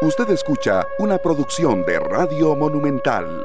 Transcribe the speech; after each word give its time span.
Usted 0.00 0.30
escucha 0.30 0.86
una 1.00 1.18
producción 1.18 1.84
de 1.84 1.98
Radio 1.98 2.54
Monumental. 2.54 3.42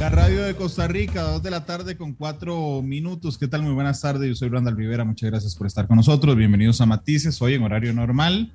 La 0.00 0.10
radio 0.10 0.42
de 0.42 0.56
Costa 0.56 0.88
Rica, 0.88 1.22
dos 1.22 1.44
de 1.44 1.52
la 1.52 1.64
tarde 1.64 1.96
con 1.96 2.14
cuatro 2.14 2.82
minutos. 2.82 3.38
¿Qué 3.38 3.46
tal? 3.46 3.62
Muy 3.62 3.74
buenas 3.74 4.00
tardes. 4.00 4.28
Yo 4.28 4.34
soy 4.34 4.48
Randall 4.48 4.76
Rivera. 4.76 5.04
Muchas 5.04 5.30
gracias 5.30 5.54
por 5.54 5.68
estar 5.68 5.86
con 5.86 5.98
nosotros. 5.98 6.34
Bienvenidos 6.34 6.80
a 6.80 6.86
Matices, 6.86 7.40
hoy 7.40 7.54
en 7.54 7.62
horario 7.62 7.92
normal. 7.92 8.52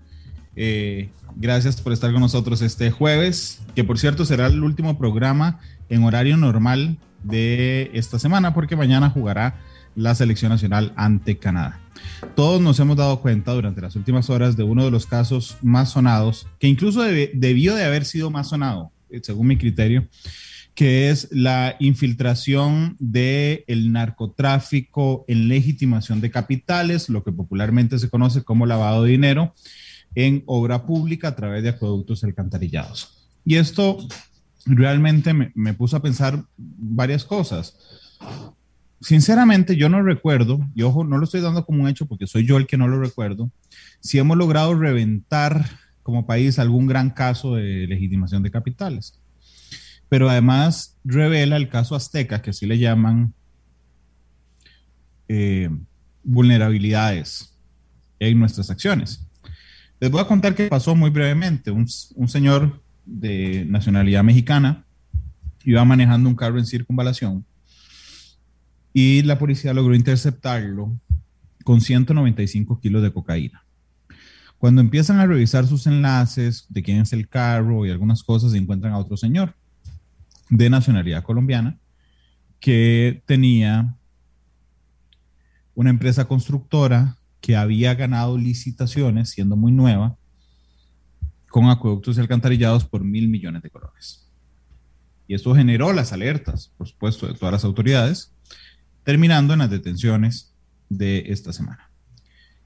Eh, 0.58 1.12
gracias 1.38 1.80
por 1.80 1.94
estar 1.94 2.12
con 2.12 2.20
nosotros 2.20 2.62
este 2.62 2.92
jueves, 2.92 3.62
que 3.74 3.86
por 3.86 4.00
cierto 4.00 4.26
será 4.26 4.48
el 4.48 4.62
último 4.62 4.98
programa 4.98 5.62
en 5.88 6.04
horario 6.04 6.36
normal 6.36 6.98
de 7.24 7.90
esta 7.94 8.20
semana, 8.20 8.54
porque 8.54 8.76
mañana 8.76 9.10
jugará 9.10 9.62
la 9.96 10.16
selección 10.16 10.50
nacional 10.52 10.94
ante 10.96 11.38
Canadá. 11.38 11.80
Todos 12.36 12.62
nos 12.62 12.80
hemos 12.80 12.98
dado 12.98 13.22
cuenta 13.22 13.54
durante 13.54 13.82
las 13.82 13.96
últimas 13.96 14.30
horas 14.30 14.56
de 14.56 14.64
uno 14.64 14.86
de 14.86 14.92
los 14.92 15.06
casos 15.06 15.58
más 15.62 15.92
sonados, 15.92 16.48
que 16.60 16.68
incluso 16.68 17.02
debió 17.02 17.76
de 17.76 17.84
haber 17.84 18.06
sido 18.06 18.32
más 18.32 18.50
sonado, 18.50 18.92
eh, 19.10 19.20
según 19.24 19.48
mi 19.48 19.58
criterio, 19.58 20.08
que 20.74 21.10
es 21.10 21.28
la 21.32 21.76
infiltración 21.80 22.96
del 23.00 23.64
el 23.68 23.92
narcotráfico 23.92 25.26
en 25.28 25.48
legitimación 25.48 26.22
de 26.22 26.32
capitales, 26.32 27.10
lo 27.10 27.24
que 27.24 27.32
popularmente 27.32 28.00
se 28.00 28.10
conoce 28.10 28.44
como 28.44 28.66
lavado 28.66 29.04
de 29.04 29.12
dinero, 29.12 29.54
en 30.16 30.44
obra 30.46 30.86
pública 30.86 31.30
a 31.30 31.36
través 31.36 31.64
de 31.64 31.70
acueductos 31.70 32.24
alcantarillados. 32.24 33.30
Y 33.46 33.56
esto 33.56 33.98
realmente 34.66 35.34
me, 35.34 35.52
me 35.56 35.74
puso 35.74 35.98
a 35.98 36.02
pensar 36.02 36.44
varias 36.58 37.26
cosas 37.26 37.76
sinceramente 39.02 39.76
yo 39.76 39.90
no 39.90 40.02
recuerdo, 40.04 40.60
y 40.76 40.84
ojo, 40.84 41.04
no 41.04 41.18
lo 41.18 41.26
estoy 41.26 41.42
dando 41.42 41.66
como 41.66 41.84
un 41.84 41.90
hecho 41.90 42.06
porque 42.06 42.28
soy 42.28 42.46
yo 42.46 42.58
el 42.58 42.68
que 42.68 42.78
no 42.78 42.88
lo 42.88 43.00
recuerdo, 43.00 43.52
si 44.00 44.20
hemos 44.20 44.38
logrado 44.38 44.76
reventar 44.76 45.66
como 46.04 46.26
país 46.26 46.60
algún 46.60 46.88
gran 46.88 47.10
caso 47.10 47.56
de 47.56 47.88
legitimación 47.88 48.44
de 48.44 48.52
capitales. 48.52 49.20
Pero 50.08 50.30
además 50.30 50.98
revela 51.04 51.58
el 51.58 51.70
caso 51.70 51.96
Azteca, 51.96 52.42
que 52.42 52.50
así 52.50 52.66
le 52.66 52.78
llaman 52.78 53.34
eh, 55.28 55.70
vulnerabilidades 56.24 57.58
en 58.20 58.40
nuestras 58.40 58.70
acciones. 58.70 59.26
Les 60.00 60.12
voy 60.12 60.22
a 60.22 60.28
contar 60.28 60.54
qué 60.54 60.68
pasó 60.68 60.96
muy 60.96 61.10
brevemente. 61.12 61.72
Un, 61.72 61.88
un 62.16 62.28
señor 62.28 62.82
de 63.06 63.66
nacionalidad 63.66 64.24
mexicana 64.24 64.86
iba 65.64 65.86
manejando 65.86 66.28
un 66.28 66.36
carro 66.36 66.60
en 66.60 66.66
circunvalación 66.66 67.46
y 68.94 69.22
la 69.24 69.40
policía 69.40 69.74
logró 69.74 69.96
interceptarlo 69.96 71.00
con 71.64 71.82
195 71.82 72.80
kilos 72.80 73.02
de 73.04 73.12
cocaína. 73.12 73.64
Cuando 74.58 74.82
empiezan 74.82 75.20
a 75.20 75.26
revisar 75.26 75.66
sus 75.66 75.88
enlaces 75.88 76.66
de 76.70 76.84
quién 76.84 77.02
es 77.02 77.14
el 77.14 77.28
carro 77.28 77.86
y 77.86 77.90
algunas 77.90 78.24
cosas, 78.24 78.54
encuentran 78.54 78.94
a 78.94 78.98
otro 78.98 79.18
señor 79.18 79.56
de 80.50 80.70
nacionalidad 80.70 81.24
colombiana 81.24 81.80
que 82.60 83.24
tenía 83.26 83.96
una 85.74 85.90
empresa 85.90 86.26
constructora 86.26 87.18
que 87.40 87.56
había 87.56 87.96
ganado 87.96 88.38
licitaciones, 88.38 89.32
siendo 89.32 89.56
muy 89.56 89.72
nueva, 89.72 90.18
con 91.50 91.70
acueductos 91.70 92.18
y 92.18 92.20
alcantarillados 92.20 92.86
por 92.86 93.04
mil 93.04 93.28
millones 93.30 93.64
de 93.64 93.72
colores. 93.72 94.30
Y 95.28 95.34
esto 95.34 95.56
generó 95.56 95.92
las 95.92 96.14
alertas, 96.14 96.72
por 96.78 96.88
supuesto, 96.88 97.26
de 97.26 97.34
todas 97.34 97.54
las 97.54 97.64
autoridades, 97.64 98.34
terminando 99.04 99.54
en 99.54 99.60
las 99.60 99.70
detenciones 99.70 100.54
de 100.90 101.26
esta 101.28 101.54
semana. 101.54 101.90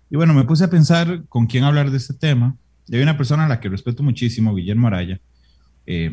Y 0.09 0.16
bueno, 0.16 0.33
me 0.33 0.44
puse 0.44 0.64
a 0.64 0.69
pensar 0.69 1.25
con 1.28 1.47
quién 1.47 1.64
hablar 1.64 1.91
de 1.91 1.97
este 1.97 2.14
tema. 2.14 2.58
Y 2.88 2.95
hay 2.95 3.02
una 3.02 3.17
persona 3.17 3.45
a 3.45 3.47
la 3.47 3.59
que 3.59 3.69
respeto 3.69 4.03
muchísimo, 4.03 4.53
Guillermo 4.53 4.88
Araya, 4.88 5.19
eh, 5.88 6.12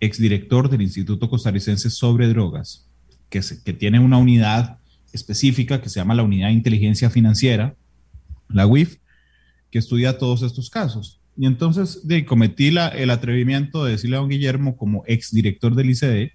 exdirector 0.00 0.68
del 0.68 0.82
Instituto 0.82 1.28
Costarricense 1.28 1.90
sobre 1.90 2.28
Drogas, 2.28 2.88
que, 3.28 3.42
tiene 3.72 3.98
una 3.98 4.18
unidad 4.18 4.78
específica 5.12 5.80
que 5.80 5.88
se 5.88 5.98
llama 5.98 6.14
la 6.14 6.22
Unidad 6.22 6.48
de 6.48 6.54
Inteligencia 6.54 7.10
Financiera, 7.10 7.74
la 8.48 8.66
UIF, 8.66 8.98
que 9.70 9.78
estudia 9.78 10.18
todos 10.18 10.42
estos 10.42 10.70
casos. 10.70 11.20
Y 11.36 11.46
entonces 11.46 12.06
de, 12.06 12.24
cometí 12.24 12.68
el 12.68 13.10
atrevimiento 13.10 13.84
de 13.84 13.92
decirle 13.92 14.16
a 14.16 14.20
don 14.20 14.28
Guillermo, 14.28 14.76
como 14.76 15.04
exdirector 15.06 15.74
del 15.74 15.90
ICD, 15.90 16.32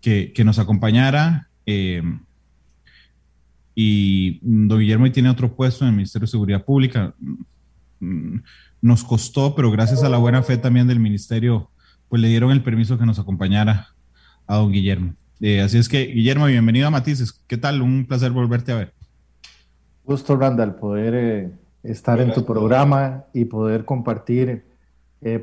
que 0.00 0.44
nos 0.44 0.58
acompañara 0.58 1.49
eh, 1.70 2.02
y 3.74 4.40
don 4.42 4.78
Guillermo 4.78 5.10
tiene 5.10 5.30
otro 5.30 5.54
puesto 5.54 5.84
en 5.84 5.90
el 5.90 5.96
Ministerio 5.96 6.26
de 6.26 6.30
Seguridad 6.30 6.64
Pública. 6.64 7.14
Mm, 8.00 8.38
nos 8.82 9.04
costó, 9.04 9.54
pero 9.54 9.70
gracias 9.70 10.02
a 10.02 10.08
la 10.08 10.18
buena 10.18 10.42
fe 10.42 10.56
también 10.56 10.88
del 10.88 10.98
Ministerio, 10.98 11.70
pues 12.08 12.20
le 12.20 12.28
dieron 12.28 12.50
el 12.50 12.62
permiso 12.62 12.98
que 12.98 13.06
nos 13.06 13.18
acompañara 13.18 13.88
a 14.46 14.56
don 14.56 14.72
Guillermo. 14.72 15.14
Eh, 15.40 15.60
así 15.60 15.78
es 15.78 15.88
que, 15.88 16.06
Guillermo, 16.06 16.46
bienvenido 16.46 16.88
a 16.88 16.90
Matices. 16.90 17.32
¿Qué 17.46 17.56
tal? 17.56 17.80
Un 17.82 18.04
placer 18.06 18.32
volverte 18.32 18.72
a 18.72 18.76
ver. 18.76 18.92
Gusto, 20.04 20.36
Randall, 20.36 20.74
poder 20.74 21.14
eh, 21.14 21.50
estar 21.84 22.20
en 22.20 22.32
tu 22.32 22.44
programa 22.44 23.24
y 23.32 23.44
poder 23.44 23.84
compartir 23.84 24.64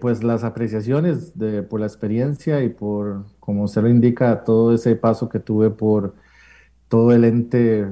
pues 0.01 0.23
las 0.23 0.43
apreciaciones 0.43 1.37
de, 1.37 1.61
por 1.61 1.79
la 1.79 1.85
experiencia 1.85 2.63
y 2.63 2.69
por 2.69 3.25
como 3.47 3.63
usted 3.63 3.81
lo 3.81 3.87
indica, 3.87 4.43
todo 4.43 4.73
ese 4.73 4.97
paso 4.97 5.29
que 5.29 5.39
tuve 5.39 5.69
por 5.69 6.13
todo 6.89 7.13
el 7.13 7.23
ente 7.23 7.87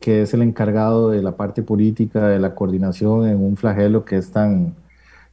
que 0.00 0.22
es 0.22 0.34
el 0.34 0.42
encargado 0.42 1.10
de 1.10 1.22
la 1.22 1.36
parte 1.36 1.62
política, 1.62 2.26
de 2.26 2.40
la 2.40 2.56
coordinación 2.56 3.28
en 3.28 3.40
un 3.40 3.56
flagelo 3.56 4.04
que 4.04 4.16
es 4.16 4.32
tan, 4.32 4.74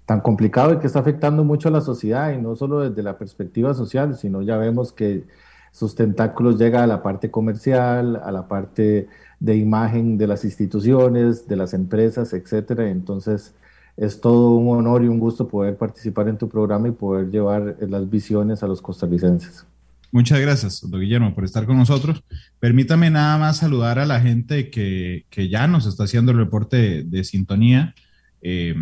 tan 0.06 0.22
complicado 0.22 0.74
y 0.74 0.78
que 0.78 0.86
está 0.86 1.00
afectando 1.00 1.44
mucho 1.44 1.70
a 1.70 1.72
la 1.72 1.82
sociedad, 1.82 2.32
y 2.32 2.38
no 2.38 2.56
solo 2.56 2.88
desde 2.88 3.02
la 3.02 3.18
perspectiva 3.18 3.74
social, 3.74 4.16
sino 4.16 4.44
ya 4.44 4.56
vemos 4.58 4.94
que 4.94 5.24
sus 5.72 5.96
tentáculos 5.96 6.60
llegan 6.60 6.84
a 6.84 6.88
la 6.88 7.02
parte 7.02 7.32
comercial, 7.32 8.22
a 8.24 8.32
la 8.32 8.48
parte 8.48 9.08
de 9.40 9.56
imagen 9.56 10.20
de 10.20 10.28
las 10.28 10.46
instituciones, 10.46 11.48
de 11.48 11.56
las 11.56 11.74
empresas, 11.74 12.34
etcétera. 12.34 12.88
Entonces, 12.88 13.56
es 13.98 14.20
todo 14.20 14.56
un 14.56 14.78
honor 14.78 15.04
y 15.04 15.08
un 15.08 15.20
gusto 15.20 15.48
poder 15.48 15.78
participar 15.78 16.28
en 16.28 16.38
tu 16.38 16.50
programa 16.50 16.88
y 16.88 16.92
poder 16.92 17.30
llevar 17.30 17.78
las 17.80 18.10
visiones 18.10 18.62
a 18.64 18.68
los 18.68 18.82
costarricenses. 18.82 19.66
Muchas 20.12 20.40
gracias, 20.40 20.82
don 20.90 21.02
Guillermo, 21.02 21.34
por 21.36 21.44
estar 21.44 21.66
con 21.66 21.78
nosotros. 21.78 22.24
Permítame 22.60 23.10
nada 23.10 23.38
más 23.38 23.58
saludar 23.58 24.00
a 24.00 24.06
la 24.06 24.22
gente 24.22 24.70
que, 24.70 25.26
que 25.30 25.50
ya 25.50 25.68
nos 25.68 25.86
está 25.86 26.06
haciendo 26.06 26.32
el 26.32 26.38
reporte 26.38 27.04
de, 27.04 27.24
sintonía. 27.24 27.96
Eh, 28.42 28.76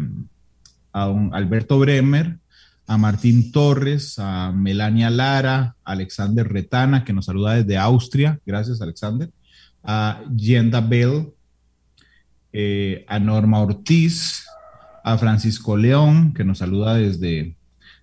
a 0.92 1.06
don 1.06 1.34
Alberto 1.34 1.80
Bremer, 1.80 2.38
a 2.86 2.98
Martín 2.98 3.52
Torres, 3.52 4.20
a 4.20 4.52
Melania 4.52 5.10
Lara, 5.10 5.76
a 5.84 5.92
Alexander 5.94 6.48
Retana, 6.48 7.04
que 7.04 7.14
nos 7.14 7.26
saluda 7.26 7.56
desde 7.56 7.78
Austria. 7.78 8.40
Gracias, 8.46 8.82
Alexander. 8.82 9.32
A 9.84 10.22
Yenda 10.36 10.82
Bell, 10.82 11.34
eh, 12.52 13.06
a 13.08 13.20
Norma 13.20 13.60
Ortiz, 13.60 14.46
a 15.04 15.18
Francisco 15.18 15.76
León, 15.76 16.34
que 16.34 16.46
nos 16.46 16.60
saluda 16.60 16.96
desde, 16.96 17.56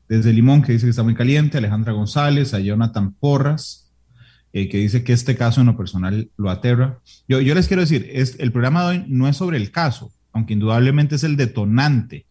desde 0.08 0.32
Limón, 0.32 0.62
que 0.62 0.72
dice 0.72 0.86
que 0.86 0.90
está 0.90 1.02
muy 1.02 1.14
caliente, 1.14 1.58
Alejandra 1.58 1.92
González, 1.92 2.52
a 2.52 2.60
Jonathan 2.60 3.14
Porras, 3.14 3.90
eh, 4.52 4.68
que 4.68 4.78
dice 4.78 5.02
que 5.02 5.14
este 5.14 5.36
caso 5.36 5.60
en 5.62 5.68
lo 5.68 5.76
personal 5.76 6.30
lo 6.36 6.50
aterra. 6.50 6.98
Yo, 7.26 7.40
yo 7.40 7.54
les 7.54 7.68
quiero 7.68 7.80
decir, 7.80 8.08
es, 8.12 8.38
el 8.38 8.52
programa 8.52 8.82
de 8.82 8.88
hoy 8.88 9.04
no 9.08 9.28
es 9.28 9.36
sobre 9.36 9.56
el 9.56 9.70
caso, 9.70 10.12
aunque 10.32 10.52
indudablemente 10.52 11.14
es 11.14 11.24
el 11.24 11.36
detonante, 11.36 12.26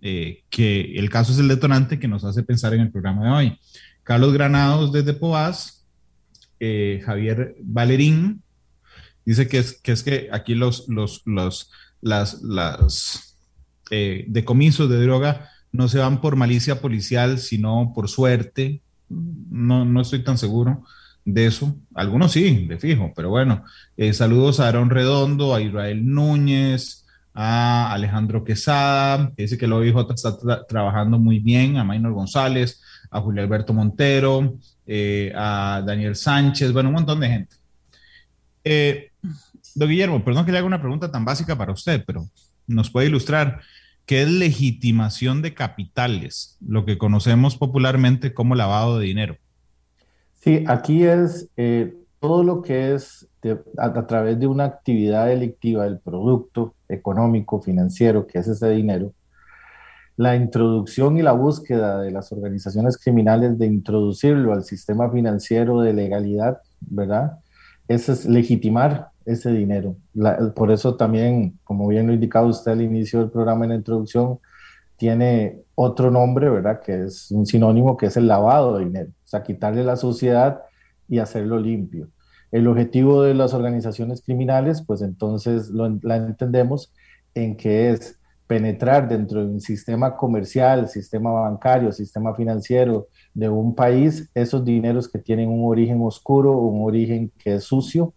eh, 0.00 0.42
que 0.48 0.98
el 0.98 1.10
caso 1.10 1.32
es 1.32 1.38
el 1.38 1.48
detonante 1.48 1.98
que 1.98 2.08
nos 2.08 2.24
hace 2.24 2.42
pensar 2.42 2.72
en 2.74 2.80
el 2.80 2.90
programa 2.90 3.24
de 3.24 3.30
hoy. 3.30 3.58
Carlos 4.04 4.32
Granados 4.32 4.90
desde 4.92 5.12
Poás, 5.12 5.84
eh, 6.60 7.02
Javier 7.04 7.56
Valerín, 7.62 8.42
dice 9.26 9.48
que 9.48 9.58
es, 9.58 9.80
que 9.82 9.92
es 9.92 10.02
que 10.02 10.28
aquí 10.32 10.54
los, 10.54 10.88
los, 10.88 11.22
los, 11.26 11.70
las, 12.00 12.40
las 12.42 13.31
eh, 13.90 14.24
decomisos 14.28 14.88
de 14.88 15.02
droga 15.02 15.48
no 15.72 15.88
se 15.88 15.98
van 15.98 16.20
por 16.20 16.36
malicia 16.36 16.80
policial, 16.80 17.38
sino 17.38 17.92
por 17.94 18.08
suerte. 18.08 18.82
No, 19.08 19.84
no 19.84 20.00
estoy 20.02 20.22
tan 20.22 20.38
seguro 20.38 20.84
de 21.24 21.46
eso. 21.46 21.74
Algunos 21.94 22.32
sí, 22.32 22.66
de 22.66 22.78
fijo, 22.78 23.12
pero 23.16 23.30
bueno. 23.30 23.64
Eh, 23.96 24.12
saludos 24.12 24.60
a 24.60 24.68
Aaron 24.68 24.90
Redondo, 24.90 25.54
a 25.54 25.62
Israel 25.62 26.04
Núñez, 26.04 27.06
a 27.34 27.92
Alejandro 27.92 28.44
Quesada, 28.44 29.32
que 29.36 29.44
dice 29.44 29.56
que 29.56 29.64
el 29.64 29.72
OIJ 29.72 30.10
está 30.14 30.36
trabajando 30.66 31.18
muy 31.18 31.38
bien, 31.38 31.78
a 31.78 31.84
Maynor 31.84 32.12
González, 32.12 32.82
a 33.10 33.20
Julio 33.20 33.42
Alberto 33.42 33.72
Montero, 33.72 34.56
eh, 34.86 35.32
a 35.34 35.82
Daniel 35.84 36.16
Sánchez, 36.16 36.72
bueno, 36.72 36.90
un 36.90 36.96
montón 36.96 37.20
de 37.20 37.28
gente. 37.28 37.56
Eh, 38.64 39.10
don 39.74 39.88
Guillermo, 39.88 40.22
perdón 40.22 40.44
que 40.44 40.52
le 40.52 40.58
haga 40.58 40.66
una 40.66 40.80
pregunta 40.80 41.10
tan 41.10 41.24
básica 41.24 41.56
para 41.56 41.72
usted, 41.72 42.04
pero 42.06 42.28
nos 42.66 42.90
puede 42.90 43.08
ilustrar 43.08 43.60
que 44.06 44.22
es 44.22 44.28
legitimación 44.28 45.42
de 45.42 45.54
capitales, 45.54 46.56
lo 46.60 46.84
que 46.84 46.98
conocemos 46.98 47.56
popularmente 47.56 48.34
como 48.34 48.54
lavado 48.54 48.98
de 48.98 49.06
dinero. 49.06 49.36
Sí, 50.34 50.64
aquí 50.66 51.04
es, 51.04 51.48
eh, 51.56 51.94
todo 52.18 52.42
lo 52.42 52.62
que 52.62 52.94
es 52.94 53.28
a, 53.78 54.06
través 54.06 54.38
de 54.38 54.46
una 54.46 54.64
actividad 54.64 55.26
delictiva 55.26 55.84
del 55.84 55.98
producto 55.98 56.74
económico, 56.88 57.60
financiero, 57.60 58.26
que 58.26 58.38
es 58.38 58.48
ese 58.48 58.70
dinero, 58.70 59.12
la 60.16 60.36
introducción 60.36 61.16
y 61.16 61.22
la 61.22 61.32
búsqueda 61.32 62.00
de 62.00 62.10
las 62.10 62.32
organizaciones 62.32 62.98
criminales 62.98 63.58
de 63.58 63.66
introducirlo 63.66 64.52
al 64.52 64.64
sistema 64.64 65.10
financiero 65.10 65.80
de 65.80 65.92
legalidad, 65.92 66.58
¿verdad? 66.80 67.38
Eso 67.88 68.12
es 68.12 68.26
legitimar 68.26 69.11
ese 69.26 69.50
dinero. 69.50 69.96
por 70.54 70.70
eso 70.70 70.96
también, 70.96 71.58
como 71.64 71.88
bien 71.88 72.06
lo 72.06 72.12
indicaba 72.12 72.46
usted 72.46 72.72
al 72.72 72.82
inicio 72.82 73.20
del 73.20 73.30
programa 73.30 73.64
en 73.64 73.70
la 73.70 73.76
introducción, 73.76 74.38
tiene 74.96 75.62
otro 75.74 76.10
nombre, 76.10 76.48
¿verdad? 76.48 76.80
Que 76.80 77.04
es 77.04 77.30
un 77.30 77.46
sinónimo, 77.46 77.96
que 77.96 78.06
es 78.06 78.16
el 78.16 78.28
lavado 78.28 78.78
de 78.78 78.84
dinero. 78.84 79.10
O 79.10 79.28
sea, 79.28 79.42
quitarle 79.42 79.82
la 79.84 79.96
suciedad 79.96 80.62
y 81.08 81.18
hacerlo 81.18 81.58
limpio. 81.58 82.08
El 82.52 82.68
objetivo 82.68 83.22
de 83.22 83.34
las 83.34 83.54
organizaciones 83.54 84.22
criminales, 84.22 84.82
pues 84.86 85.02
entonces 85.02 85.70
lo, 85.70 85.98
la 86.02 86.16
entendemos 86.16 86.92
en 87.34 87.56
que 87.56 87.90
es 87.90 88.18
penetrar 88.46 89.08
dentro 89.08 89.40
de 89.40 89.46
un 89.46 89.60
sistema 89.60 90.14
comercial, 90.14 90.86
sistema 90.88 91.32
bancario, 91.32 91.90
sistema 91.90 92.34
financiero 92.34 93.08
de 93.32 93.48
un 93.48 93.74
país, 93.74 94.30
esos 94.34 94.62
dineros 94.62 95.08
que 95.08 95.18
tienen 95.18 95.48
un 95.48 95.68
origen 95.70 96.02
oscuro, 96.02 96.52
un 96.58 96.86
origen 96.86 97.32
que 97.38 97.54
es 97.54 97.64
sucio. 97.64 98.12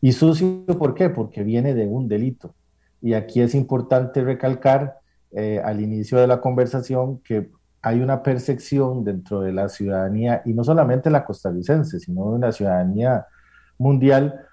¿Y 0.00 0.12
sucio 0.12 0.64
por 0.78 0.94
qué? 0.94 1.10
Porque 1.10 1.42
viene 1.42 1.74
de 1.74 1.86
un 1.86 2.08
delito. 2.08 2.54
Y 3.00 3.14
aquí 3.14 3.40
es 3.40 3.54
importante 3.54 4.22
recalcar 4.22 4.98
eh, 5.32 5.60
al 5.64 5.80
inicio 5.80 6.18
de 6.18 6.26
la 6.26 6.40
conversación 6.40 7.18
que 7.18 7.50
hay 7.82 8.00
una 8.00 8.22
percepción 8.22 9.04
dentro 9.04 9.40
de 9.40 9.52
la 9.52 9.68
ciudadanía, 9.68 10.42
y 10.44 10.54
no 10.54 10.64
solamente 10.64 11.08
la 11.08 11.24
costarricense, 11.24 12.00
sino 12.00 12.32
de 12.32 12.40
la 12.40 12.50
ciudadanía 12.50 13.26
mundial, 13.78 14.46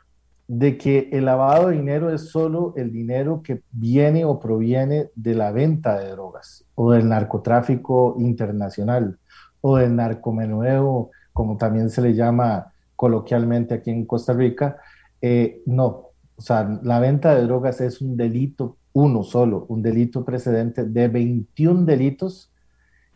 de 0.47 0.77
que 0.77 1.09
el 1.11 1.25
lavado 1.25 1.69
de 1.69 1.77
dinero 1.77 2.13
es 2.13 2.29
solo 2.29 2.73
el 2.75 2.91
dinero 2.91 3.41
que 3.41 3.63
viene 3.71 4.25
o 4.25 4.39
proviene 4.39 5.09
de 5.15 5.33
la 5.33 5.51
venta 5.51 5.97
de 5.97 6.09
drogas 6.11 6.65
o 6.75 6.91
del 6.91 7.09
narcotráfico 7.09 8.17
internacional 8.19 9.17
o 9.61 9.77
del 9.77 9.95
narcomenudeo, 9.95 11.09
como 11.31 11.57
también 11.57 11.89
se 11.89 12.01
le 12.01 12.13
llama 12.13 12.73
coloquialmente 12.95 13.73
aquí 13.73 13.89
en 13.89 14.05
Costa 14.05 14.33
Rica. 14.33 14.77
Eh, 15.25 15.61
no, 15.65 16.09
o 16.35 16.41
sea, 16.41 16.81
la 16.83 16.99
venta 16.99 17.33
de 17.33 17.43
drogas 17.43 17.79
es 17.79 18.01
un 18.01 18.17
delito, 18.17 18.75
uno 18.91 19.23
solo, 19.23 19.65
un 19.69 19.81
delito 19.81 20.25
precedente 20.25 20.83
de 20.83 21.07
21 21.07 21.85
delitos 21.85 22.51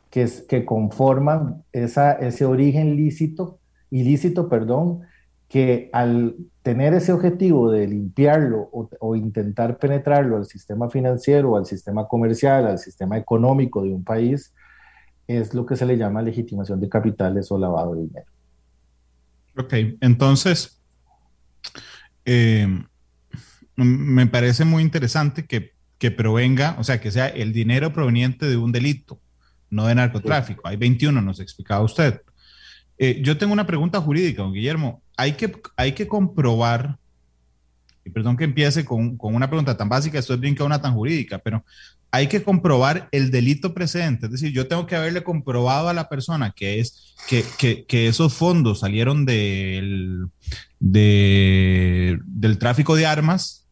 que, 0.10 0.64
conforman 0.64 1.66
esa, 1.74 2.14
ese 2.14 2.46
origen 2.46 2.96
lícito, 2.96 3.60
ilícito, 3.92 4.48
perdón, 4.48 5.02
que 5.50 5.90
al 5.92 6.38
tener 6.64 6.94
ese 6.94 7.12
objetivo 7.12 7.70
de 7.70 7.88
limpiarlo 7.88 8.70
o, 8.72 9.16
intentar 9.18 9.78
penetrarlo 9.78 10.38
al 10.38 10.46
sistema 10.46 10.90
financiero, 10.90 11.58
al 11.58 11.66
sistema 11.66 12.08
comercial, 12.08 12.68
al 12.68 12.80
sistema 12.80 13.18
económico 13.18 13.84
de 13.84 13.94
un 13.94 14.06
país, 14.06 14.54
es 15.28 15.54
lo 15.54 15.66
que 15.66 15.76
se 15.76 15.86
le 15.86 15.98
llama 15.98 16.22
legitimación 16.22 16.80
de 16.80 16.88
capitales 16.88 17.52
o 17.52 17.58
lavado 17.58 17.96
de 17.96 18.02
dinero. 18.04 18.32
Ok, 19.58 19.74
entonces, 20.00 20.77
eh, 22.28 22.68
me 23.78 24.28
parece 24.28 24.66
muy 24.66 24.84
interesante 24.84 25.46
que, 25.46 25.72
que, 25.98 26.12
provenga, 26.12 26.76
o 26.78 26.84
sea, 26.84 27.00
que 27.00 27.10
sea 27.10 27.28
el 27.28 27.54
dinero 27.54 27.94
proveniente 27.94 28.48
de 28.48 28.58
un 28.58 28.74
delito, 28.74 29.22
no 29.70 29.88
de 29.88 29.96
narcotráfico. 29.96 30.68
Hay 30.68 30.76
21, 30.76 31.22
nos 31.22 31.40
explicaba 31.40 31.84
usted. 31.84 32.22
Eh, 32.98 33.22
yo 33.24 33.38
tengo 33.38 33.54
una 33.54 33.66
pregunta 33.66 34.02
jurídica, 34.02 34.42
don 34.42 34.54
Guillermo. 34.54 35.02
Hay 35.16 35.34
que, 35.34 35.56
hay 35.78 35.94
que 35.94 36.08
comprobar, 36.08 36.98
y 38.08 38.10
perdón 38.10 38.38
que 38.38 38.46
empiece 38.46 38.86
con, 38.86 39.18
con 39.18 39.36
una 39.36 39.50
pregunta 39.50 39.76
tan 39.76 39.90
básica, 39.90 40.18
esto 40.18 40.34
es 40.34 40.40
bien 40.40 40.56
que 40.56 40.64
una 40.64 40.82
tan 40.82 40.94
jurídica, 40.94 41.40
pero 41.40 41.66
hay 42.10 42.28
que 42.28 42.42
comprobar 42.42 43.10
el 43.12 43.32
delito 43.32 43.74
precedente. 43.74 44.28
Es 44.28 44.32
decir, 44.32 44.54
yo 44.54 44.68
tengo 44.68 44.86
que 44.86 44.96
haberle 44.96 45.24
comprobado 45.24 45.90
a 45.90 45.94
la 45.94 46.08
persona 46.08 46.54
que, 46.56 46.80
es, 46.80 47.16
que, 47.28 47.86
que, 47.86 48.08
esos 48.08 48.34
fondos 48.34 48.80
salieron 48.80 49.26
del, 49.26 50.28
de, 50.80 52.18
del 52.26 52.58
tráfico 52.60 52.96
de 52.96 53.06
armas 53.06 53.68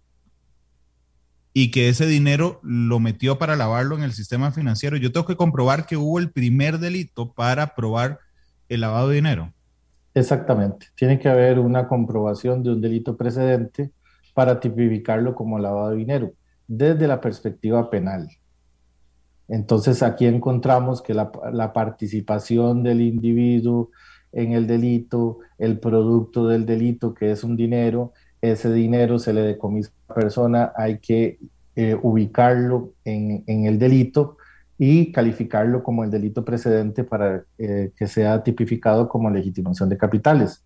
y 1.54 1.72
que 1.72 1.88
ese 1.88 2.06
dinero 2.06 2.60
lo 2.62 3.00
metió 3.00 3.38
para 3.38 3.56
lavarlo 3.56 3.96
en 3.96 4.04
el 4.04 4.12
sistema 4.12 4.52
financiero. 4.52 4.98
Yo 4.98 5.14
tengo 5.14 5.26
que 5.26 5.38
comprobar 5.38 5.86
que 5.86 5.96
hubo 5.96 6.20
el 6.20 6.30
primer 6.30 6.80
delito 6.80 7.32
para 7.32 7.74
probar 7.74 8.20
el 8.68 8.82
lavado 8.82 9.08
de 9.08 9.16
dinero. 9.16 9.54
Exactamente. 10.14 10.88
Tiene 10.96 11.20
que 11.20 11.30
haber 11.30 11.60
una 11.60 11.88
comprobación 11.88 12.64
de 12.64 12.72
un 12.72 12.82
delito 12.82 13.16
precedente 13.16 13.92
para 14.36 14.60
tipificarlo 14.60 15.34
como 15.34 15.58
lavado 15.58 15.92
de 15.92 15.96
dinero 15.98 16.34
desde 16.68 17.08
la 17.08 17.22
perspectiva 17.22 17.90
penal. 17.90 18.30
Entonces 19.48 20.04
aquí 20.04 20.26
encontramos 20.26 21.02
que 21.02 21.14
la, 21.14 21.32
participación 21.74 22.84
del 22.84 23.02
individuo 23.02 23.92
en 24.32 24.52
el 24.52 24.68
delito, 24.68 25.40
el 25.58 25.80
producto 25.80 26.48
del 26.48 26.66
delito, 26.66 27.14
que 27.14 27.32
es 27.32 27.44
un 27.44 27.56
dinero, 27.56 28.12
ese 28.42 28.72
dinero 28.74 29.20
se 29.20 29.34
le 29.34 29.42
decomisa 29.42 29.92
a 30.08 30.14
la 30.14 30.16
persona, 30.16 30.74
hay 30.76 31.00
que 31.00 31.40
eh, 31.76 31.98
ubicarlo 32.02 32.92
en, 33.06 33.44
en, 33.48 33.66
el 33.66 33.80
delito 33.80 34.38
y 34.78 35.12
calificarlo 35.14 35.84
como 35.84 36.04
el 36.04 36.12
delito 36.12 36.44
precedente 36.44 37.04
para 37.04 37.46
eh, 37.58 37.92
que 37.96 38.08
sea 38.08 38.44
tipificado 38.44 39.08
como 39.08 39.30
legitimación 39.30 39.88
de 39.88 39.98
capitales. 39.98 40.65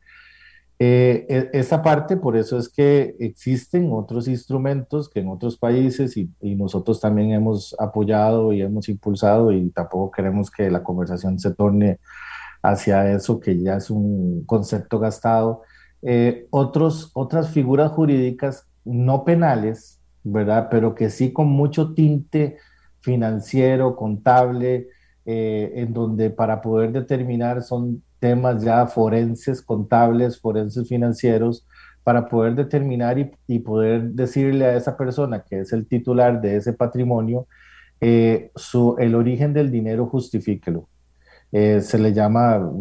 Eh, 0.81 1.25
e, 1.27 1.49
esa 1.59 1.81
parte, 1.83 2.15
por 2.15 2.37
eso 2.37 2.57
es 2.57 2.69
que 2.69 3.15
existen 3.19 3.89
otros 3.91 4.29
instrumentos 4.29 5.09
que 5.09 5.19
en 5.19 5.27
otros 5.27 5.57
países 5.57 6.15
y, 6.15 6.31
nosotros 6.41 7.01
también 7.01 7.31
hemos 7.31 7.75
apoyado 7.79 8.53
y 8.53 8.61
hemos 8.61 8.87
impulsado 8.87 9.51
y 9.51 9.69
tampoco 9.71 10.09
queremos 10.11 10.49
que 10.49 10.71
la 10.71 10.81
conversación 10.83 11.37
se 11.37 11.53
torne 11.53 11.99
hacia 12.61 13.11
eso, 13.11 13.39
que 13.39 13.59
ya 13.61 13.75
es 13.75 13.89
un 13.89 14.45
concepto 14.45 14.99
gastado. 14.99 15.63
Eh, 16.01 16.47
otros, 16.49 17.11
otras 17.13 17.49
figuras 17.51 17.91
jurídicas 17.91 18.65
no 18.85 19.25
penales, 19.25 19.99
¿verdad? 20.23 20.69
Pero 20.71 20.95
que 20.95 21.09
sí 21.09 21.33
con 21.33 21.47
mucho 21.49 21.93
tinte 21.93 22.57
financiero, 23.01 23.95
contable, 23.95 24.87
eh, 25.25 25.73
en 25.75 25.93
donde 25.93 26.29
para 26.29 26.61
poder 26.61 26.91
determinar 26.91 27.63
son 27.63 28.03
temas 28.19 28.63
ya 28.63 28.85
forenses, 28.87 29.61
contables, 29.61 30.39
forenses 30.39 30.87
financieros, 30.87 31.65
para 32.03 32.27
poder 32.27 32.55
determinar 32.55 33.17
y, 33.47 33.59
poder 33.59 34.11
decirle 34.11 34.65
a 34.65 34.75
esa 34.75 34.97
persona 34.97 35.43
que 35.43 35.59
es 35.59 35.73
el 35.73 35.87
titular 35.87 36.41
de 36.41 36.55
ese 36.55 36.73
patrimonio, 36.73 37.47
eh, 38.01 38.51
su, 38.55 38.95
el 38.97 39.15
origen 39.15 39.53
del 39.53 39.69
dinero 39.69 40.07
justifíquelo. 40.07 40.87
Eh, 41.51 41.81
se 41.81 41.99
le 41.99 42.13
llama 42.13 42.71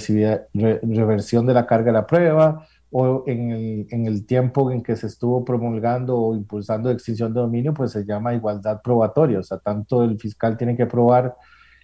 reversión 0.00 1.46
de 1.46 1.54
la 1.54 1.66
carga 1.66 1.86
de 1.86 1.92
la 1.92 2.06
prueba, 2.06 2.66
o 2.90 3.24
en 3.26 3.50
el, 3.50 3.86
en 3.90 4.06
el, 4.06 4.26
tiempo 4.26 4.70
en 4.70 4.82
que 4.82 4.96
se 4.96 5.06
estuvo 5.06 5.44
promulgando 5.44 6.16
o 6.16 6.34
impulsando 6.34 6.90
extinción 6.90 7.32
de 7.32 7.40
dominio, 7.40 7.72
pues 7.72 7.92
se 7.92 8.04
llama 8.04 8.34
igualdad 8.34 8.80
probatoria, 8.82 9.38
o 9.38 9.42
sea, 9.42 9.58
tanto 9.58 10.02
el 10.02 10.18
fiscal 10.18 10.56
tiene 10.56 10.76
que 10.76 10.86
probar 10.86 11.36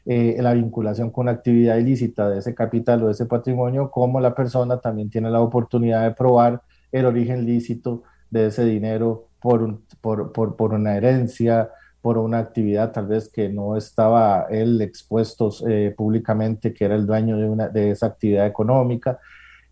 eh, 0.07 0.37
la 0.41 0.55
vinculación 0.55 1.11
con 1.11 1.27
la 1.27 1.33
actividad 1.33 1.77
ilícita 1.77 2.29
de 2.29 2.39
ese 2.39 2.55
capital 2.55 3.03
o 3.03 3.07
de 3.07 3.13
ese 3.13 3.27
patrimonio, 3.27 3.91
como 3.91 4.21
la 4.21 4.35
persona 4.35 4.79
también 4.79 5.11
tiene 5.11 5.31
la 5.31 5.41
oportunidad 5.41 6.05
de 6.05 6.13
probar 6.15 6.63
el 6.93 7.07
origen 7.07 7.45
lícito 7.45 8.03
de 8.31 8.47
ese 8.47 8.65
dinero 8.65 9.29
por, 9.41 9.81
por, 10.01 10.33
por, 10.33 10.57
por 10.57 10.73
una 10.73 10.97
herencia, 10.97 11.71
por 12.01 12.19
una 12.19 12.39
actividad 12.39 12.93
tal 12.93 13.07
vez 13.07 13.29
que 13.29 13.49
no 13.49 13.77
estaba 13.77 14.47
él 14.51 14.81
expuesto 14.81 15.51
eh, 15.69 15.93
públicamente, 15.97 16.73
que 16.73 16.85
era 16.85 16.95
el 16.95 17.07
dueño 17.07 17.37
de, 17.37 17.49
una, 17.49 17.69
de 17.69 17.91
esa 17.91 18.07
actividad 18.07 18.47
económica 18.47 19.19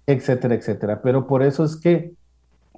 etcétera, 0.07 0.55
etcétera. 0.55 1.03
Pero 1.03 1.27
por 1.27 1.43
eso 1.43 1.65
es 1.65 1.77
que 1.77 2.13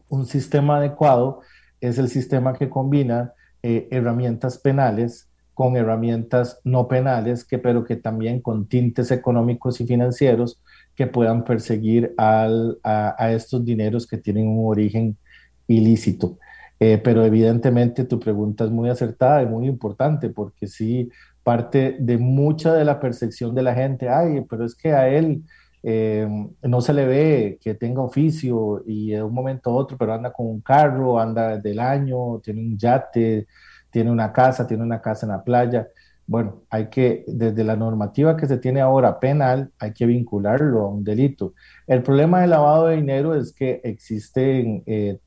un 0.09 0.27
sistema 0.27 0.79
adecuado 0.79 1.41
es 1.81 1.99
el 1.99 2.09
sistema 2.09 2.55
que 2.55 2.69
combina 2.69 3.33
eh, 3.63 3.89
herramientas 3.91 4.59
penales 4.59 5.29
con 5.57 5.75
herramientas 5.75 6.61
no 6.65 6.87
penales, 6.87 7.43
que, 7.43 7.57
pero 7.59 7.83
que 7.83 7.97
también 7.97 8.43
con 8.43 8.69
tintes 8.69 9.11
económicos 9.11 9.81
y 9.81 9.87
financieros 9.87 10.61
que 10.95 11.07
puedan 11.07 11.45
perseguir 11.45 12.13
al, 12.19 12.79
a, 12.85 13.33
estos 13.33 13.65
dineros 13.65 14.07
que 14.07 14.19
tienen 14.19 14.49
un 14.49 14.69
origen 14.69 15.17
ilícito. 15.67 16.39
Eh, 16.79 17.01
pero 17.03 17.25
evidentemente 17.25 18.05
tu 18.05 18.21
pregunta 18.21 18.65
es 18.65 18.71
muy 18.71 18.91
acertada 18.91 19.43
y 19.43 19.47
muy 19.47 19.67
importante 19.67 20.29
porque 20.29 20.67
sí 20.67 21.09
parte 21.43 21.97
de 22.01 22.19
mucha 22.19 22.75
de 22.75 22.85
la 22.85 23.01
percepción 23.01 23.55
de 23.55 23.63
la 23.63 23.75
gente, 23.75 24.11
ay, 24.11 24.45
pero 24.51 24.67
es 24.67 24.75
que 24.75 24.93
a 24.93 25.09
él 25.09 25.43
eh, 25.83 26.29
no 26.63 26.83
se 26.83 26.93
le 26.93 27.07
ve 27.07 27.59
que 27.63 27.75
tenga 27.75 28.03
oficio 28.03 28.83
y 28.87 29.13
de 29.13 29.23
un 29.23 29.33
momento 29.33 29.71
a 29.71 29.75
otro, 29.75 29.97
pero 29.97 30.13
anda 30.13 30.35
con 30.35 30.49
un 30.49 30.61
carro, 30.61 31.19
anda 31.19 31.57
del 31.57 31.81
año, 31.81 32.41
tiene 32.41 32.61
un 32.61 32.77
yate, 32.77 33.47
tiene 33.91 34.11
una 34.11 34.33
casa, 34.33 34.67
tiene 34.67 34.83
una 34.83 35.01
casa 35.01 35.27
en 35.27 35.33
la 35.33 35.45
playa. 35.45 35.89
bueno, 36.27 36.63
hay 36.71 36.89
que, 36.89 37.25
desde 37.29 37.63
la 37.65 37.77
normativa 37.77 38.37
que 38.37 38.47
se 38.47 38.59
tiene 38.59 38.81
ahora 38.81 39.21
penal, 39.21 39.71
hay 39.79 39.93
que 39.93 40.07
vincularlo 40.07 40.81
a 40.83 40.89
un 40.89 41.05
delito. 41.05 41.55
El 41.87 42.03
problema 42.03 42.41
del 42.41 42.51
lavado 42.51 42.89
de 42.89 42.97
dinero 42.97 43.35
es 43.35 43.53
que 43.53 43.81
existe 43.85 44.83
eh, 44.87 45.19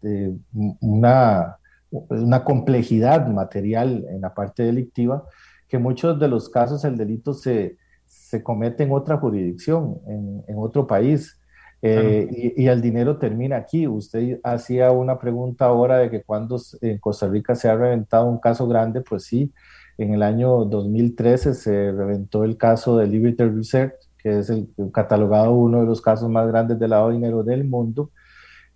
una, 0.81 1.57
una 1.91 2.43
complejidad 2.43 3.27
material 3.27 4.05
en 4.09 4.21
la 4.21 4.33
parte 4.33 4.63
delictiva, 4.63 5.23
que 5.69 5.77
muchos 5.77 6.19
de 6.19 6.27
los 6.27 6.49
casos 6.49 6.83
el 6.83 6.97
delito 6.97 7.33
se, 7.33 7.77
se 8.05 8.43
comete 8.43 8.83
en 8.83 8.91
otra 8.91 9.17
jurisdicción, 9.17 9.99
en 10.47 10.57
otro 10.57 10.85
país. 10.85 11.38
Eh, 11.81 12.53
y, 12.57 12.67
el 12.67 12.81
dinero 12.81 13.17
termina 13.17 13.57
aquí. 13.57 13.87
Usted 13.87 14.39
hacía 14.43 14.91
una 14.91 15.17
pregunta 15.19 15.65
ahora 15.65 15.97
de 15.97 16.09
que 16.09 16.23
cuando 16.23 16.59
en 16.81 16.97
Costa 16.97 17.27
Rica 17.27 17.55
se 17.55 17.69
ha 17.69 17.75
reventado 17.75 18.25
un 18.25 18.39
caso 18.39 18.67
grande, 18.67 19.01
pues 19.01 19.23
sí, 19.23 19.51
en 19.97 20.13
el 20.13 20.23
año 20.23 20.65
2013 20.65 21.53
se 21.53 21.91
reventó 21.91 22.43
el 22.43 22.57
caso 22.57 22.97
de 22.97 23.07
Liberty 23.07 23.43
Research, 23.43 23.93
que 24.17 24.39
es 24.39 24.49
el, 24.49 24.69
catalogado 24.93 25.51
uno 25.53 25.81
de 25.81 25.85
los 25.85 26.01
casos 26.01 26.29
más 26.29 26.47
grandes 26.47 26.79
de 26.79 26.87
lavado 26.87 27.09
de 27.09 27.15
dinero 27.15 27.43
del 27.43 27.65
mundo, 27.65 28.11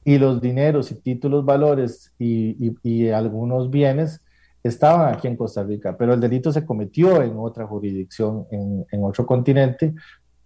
y 0.06 0.18
los 0.18 0.42
dineros 0.42 0.92
y 0.92 0.96
títulos 0.96 1.46
valores 1.46 2.14
y, 2.20 2.76
y, 2.84 3.10
algunos 3.10 3.70
bienes 3.70 4.22
estaban 4.62 5.14
aquí 5.14 5.28
en 5.28 5.38
Costa 5.38 5.64
Rica, 5.64 5.96
pero 5.98 6.14
el 6.14 6.20
delito 6.20 6.52
se 6.52 6.66
cometió 6.66 7.22
en 7.22 7.34
otra 7.38 7.66
jurisdicción, 7.68 8.46
en, 8.52 8.86
en 8.92 9.04
otro 9.04 9.26
continente, 9.26 9.94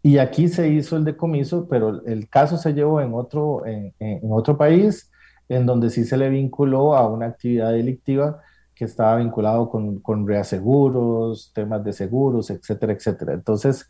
y 0.08 0.20
aquí 0.20 0.48
se 0.48 0.70
hizo 0.70 0.96
el 0.96 1.04
decomiso, 1.04 1.68
pero 1.68 2.02
el 2.06 2.30
caso 2.30 2.58
se 2.58 2.74
llevó 2.74 3.02
en 3.02 3.14
otro, 3.14 3.66
en, 3.66 3.94
en 4.00 4.32
otro 4.32 4.58
país, 4.58 5.12
en 5.50 5.66
donde 5.66 5.90
sí 5.90 6.06
se 6.06 6.16
le 6.16 6.30
vinculó 6.30 6.96
a 6.96 7.10
una 7.10 7.26
actividad 7.26 7.74
delictiva 7.74 8.42
que 8.74 8.86
estaba 8.86 9.18
vinculado 9.18 9.70
con, 9.70 10.00
con 10.00 10.26
reaseguros, 10.26 11.52
temas 11.54 11.84
de 11.84 11.92
seguros, 11.92 12.50
etcétera, 12.50 12.94
etcétera. 12.94 13.34
Entonces, 13.34 13.90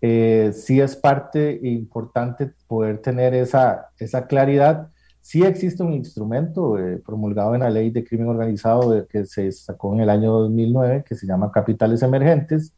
eh, 0.00 0.52
sí 0.54 0.80
es 0.80 0.96
parte 0.96 1.60
importante 1.62 2.50
poder 2.66 3.02
tener 3.02 3.34
esa, 3.34 3.90
esa 3.98 4.26
claridad. 4.26 4.88
Sí 5.20 5.44
existe 5.44 5.82
un 5.82 5.92
instrumento 5.92 6.78
eh, 6.78 6.96
promulgado 7.04 7.54
en 7.54 7.60
la 7.60 7.68
ley 7.68 7.90
de 7.90 8.04
crimen 8.04 8.28
organizado 8.28 9.06
que 9.06 9.26
se 9.26 9.52
sacó 9.52 9.92
en 9.92 10.00
el 10.00 10.08
año 10.08 10.32
2009, 10.32 11.04
que 11.06 11.14
se 11.14 11.26
llama 11.26 11.52
Capitales 11.52 12.00
Emergentes, 12.02 12.72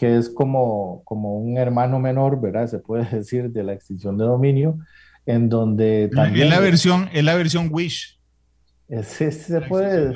que 0.00 0.16
es 0.16 0.30
como, 0.30 1.02
como 1.04 1.36
un 1.36 1.58
hermano 1.58 1.98
menor, 1.98 2.40
¿verdad? 2.40 2.66
Se 2.68 2.78
puede 2.78 3.04
decir, 3.18 3.50
de 3.50 3.62
la 3.62 3.74
extinción 3.74 4.16
de 4.16 4.24
dominio, 4.24 4.78
en 5.26 5.50
donde 5.50 6.08
también... 6.14 6.46
Es 6.46 6.54
la 6.54 6.60
versión, 6.60 7.10
es 7.12 7.22
la 7.22 7.34
versión 7.34 7.68
Wish. 7.70 8.18
Sí, 9.02 9.30
se 9.30 9.60
puede 9.60 10.14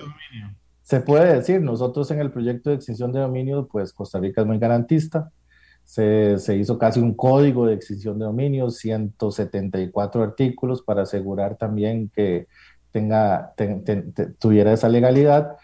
se 0.80 1.00
puede 1.00 1.34
decir, 1.34 1.60
nosotros 1.60 2.10
en 2.10 2.20
el 2.20 2.30
proyecto 2.30 2.70
de 2.70 2.76
extinción 2.76 3.12
de 3.12 3.20
dominio, 3.20 3.68
pues 3.70 3.92
Costa 3.92 4.18
Rica 4.18 4.40
es 4.40 4.46
muy 4.46 4.58
garantista. 4.58 5.30
Se, 5.84 6.38
se, 6.38 6.56
hizo 6.56 6.78
casi 6.78 7.00
un 7.00 7.14
código 7.14 7.66
de 7.66 7.74
extinción 7.74 8.18
de 8.18 8.24
dominio, 8.24 8.70
174 8.70 10.22
artículos 10.22 10.82
para 10.82 11.02
asegurar 11.02 11.56
también 11.56 12.10
que 12.14 12.46
tenga, 12.90 13.52
tuviera 14.38 14.72
esa 14.72 14.88
legalidad. 14.88 15.56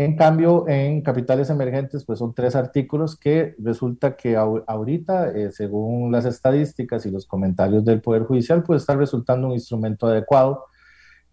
En 0.00 0.14
cambio, 0.14 0.68
en 0.68 1.02
capitales 1.02 1.50
emergentes, 1.50 2.04
pues 2.04 2.20
son 2.20 2.32
tres 2.32 2.54
artículos 2.54 3.16
que 3.16 3.56
resulta 3.58 4.16
que 4.16 4.36
ahorita, 4.36 5.32
eh, 5.32 5.50
según 5.50 6.12
las 6.12 6.24
estadísticas 6.24 7.04
y 7.04 7.10
los 7.10 7.26
comentarios 7.26 7.84
del 7.84 8.00
Poder 8.00 8.22
Judicial, 8.22 8.62
pues 8.62 8.82
está 8.82 8.94
resultando 8.94 9.48
un 9.48 9.54
instrumento 9.54 10.06
adecuado 10.06 10.66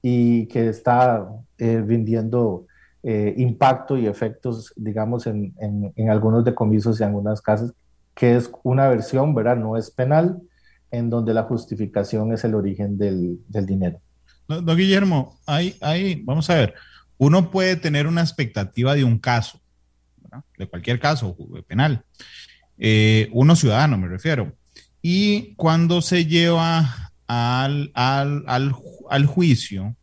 y 0.02 0.48
que 0.48 0.70
está 0.70 1.28
eh, 1.60 1.86
eh, 3.04 3.34
impacto 3.38 3.98
y 3.98 4.08
efectos, 4.08 4.74
digamos, 4.76 5.28
en, 5.28 5.54
en, 5.96 6.10
algunos 6.10 6.44
decomisos 6.44 7.00
y 7.00 7.04
en 7.04 7.10
algunas 7.10 7.42
casas, 7.42 7.72
que 8.16 8.36
es 8.36 8.50
una 8.64 8.90
versión, 8.90 9.36
¿verdad? 9.36 9.58
No 9.58 9.78
es 9.78 9.92
penal, 9.92 10.42
en 10.90 11.12
donde 11.12 11.36
la 11.36 11.44
justificación 11.44 12.34
es 12.34 12.44
el 12.44 12.56
origen 12.56 12.98
del, 12.98 13.40
del 13.48 13.68
dinero. 13.68 14.00
No, 14.48 14.76
Guillermo, 14.76 15.38
hay, 15.46 15.76
hay, 15.82 16.24
vamos 16.24 16.50
a 16.50 16.56
ver, 16.56 16.74
uno 17.18 17.52
puede 17.52 17.76
tener 17.76 18.08
una 18.08 18.22
expectativa 18.22 18.96
de 18.96 19.04
un 19.04 19.18
caso, 19.20 19.62
de 20.58 20.68
cualquier 20.68 21.00
caso 21.00 21.36
penal, 21.68 22.04
eh, 22.78 23.30
uno 23.32 23.56
ciudadano 23.56 23.98
me 23.98 24.08
refiero, 24.08 24.56
y 25.02 25.54
cuando 25.56 26.02
se 26.02 26.26
lleva 26.26 27.12
al, 27.28 27.92
al, 27.94 28.44
al, 28.48 28.76
al 29.10 29.26
juicio, 29.26 29.96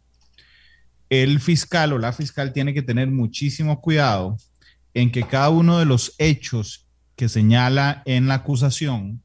el 1.11 1.41
fiscal 1.41 1.93
o 1.93 1.99
la 1.99 2.13
fiscal 2.13 2.53
tiene 2.53 2.73
que 2.73 2.83
tener 2.83 3.09
muchísimo 3.11 3.81
cuidado 3.81 4.39
en 4.95 5.11
que 5.11 5.25
cada 5.25 5.51
uno 5.51 5.79
de 5.79 5.85
los 5.85 6.15
hechos 6.19 6.87
que 7.17 7.29
señala 7.29 8.03
en 8.07 8.29
la 8.29 8.35
acusación 8.35 9.23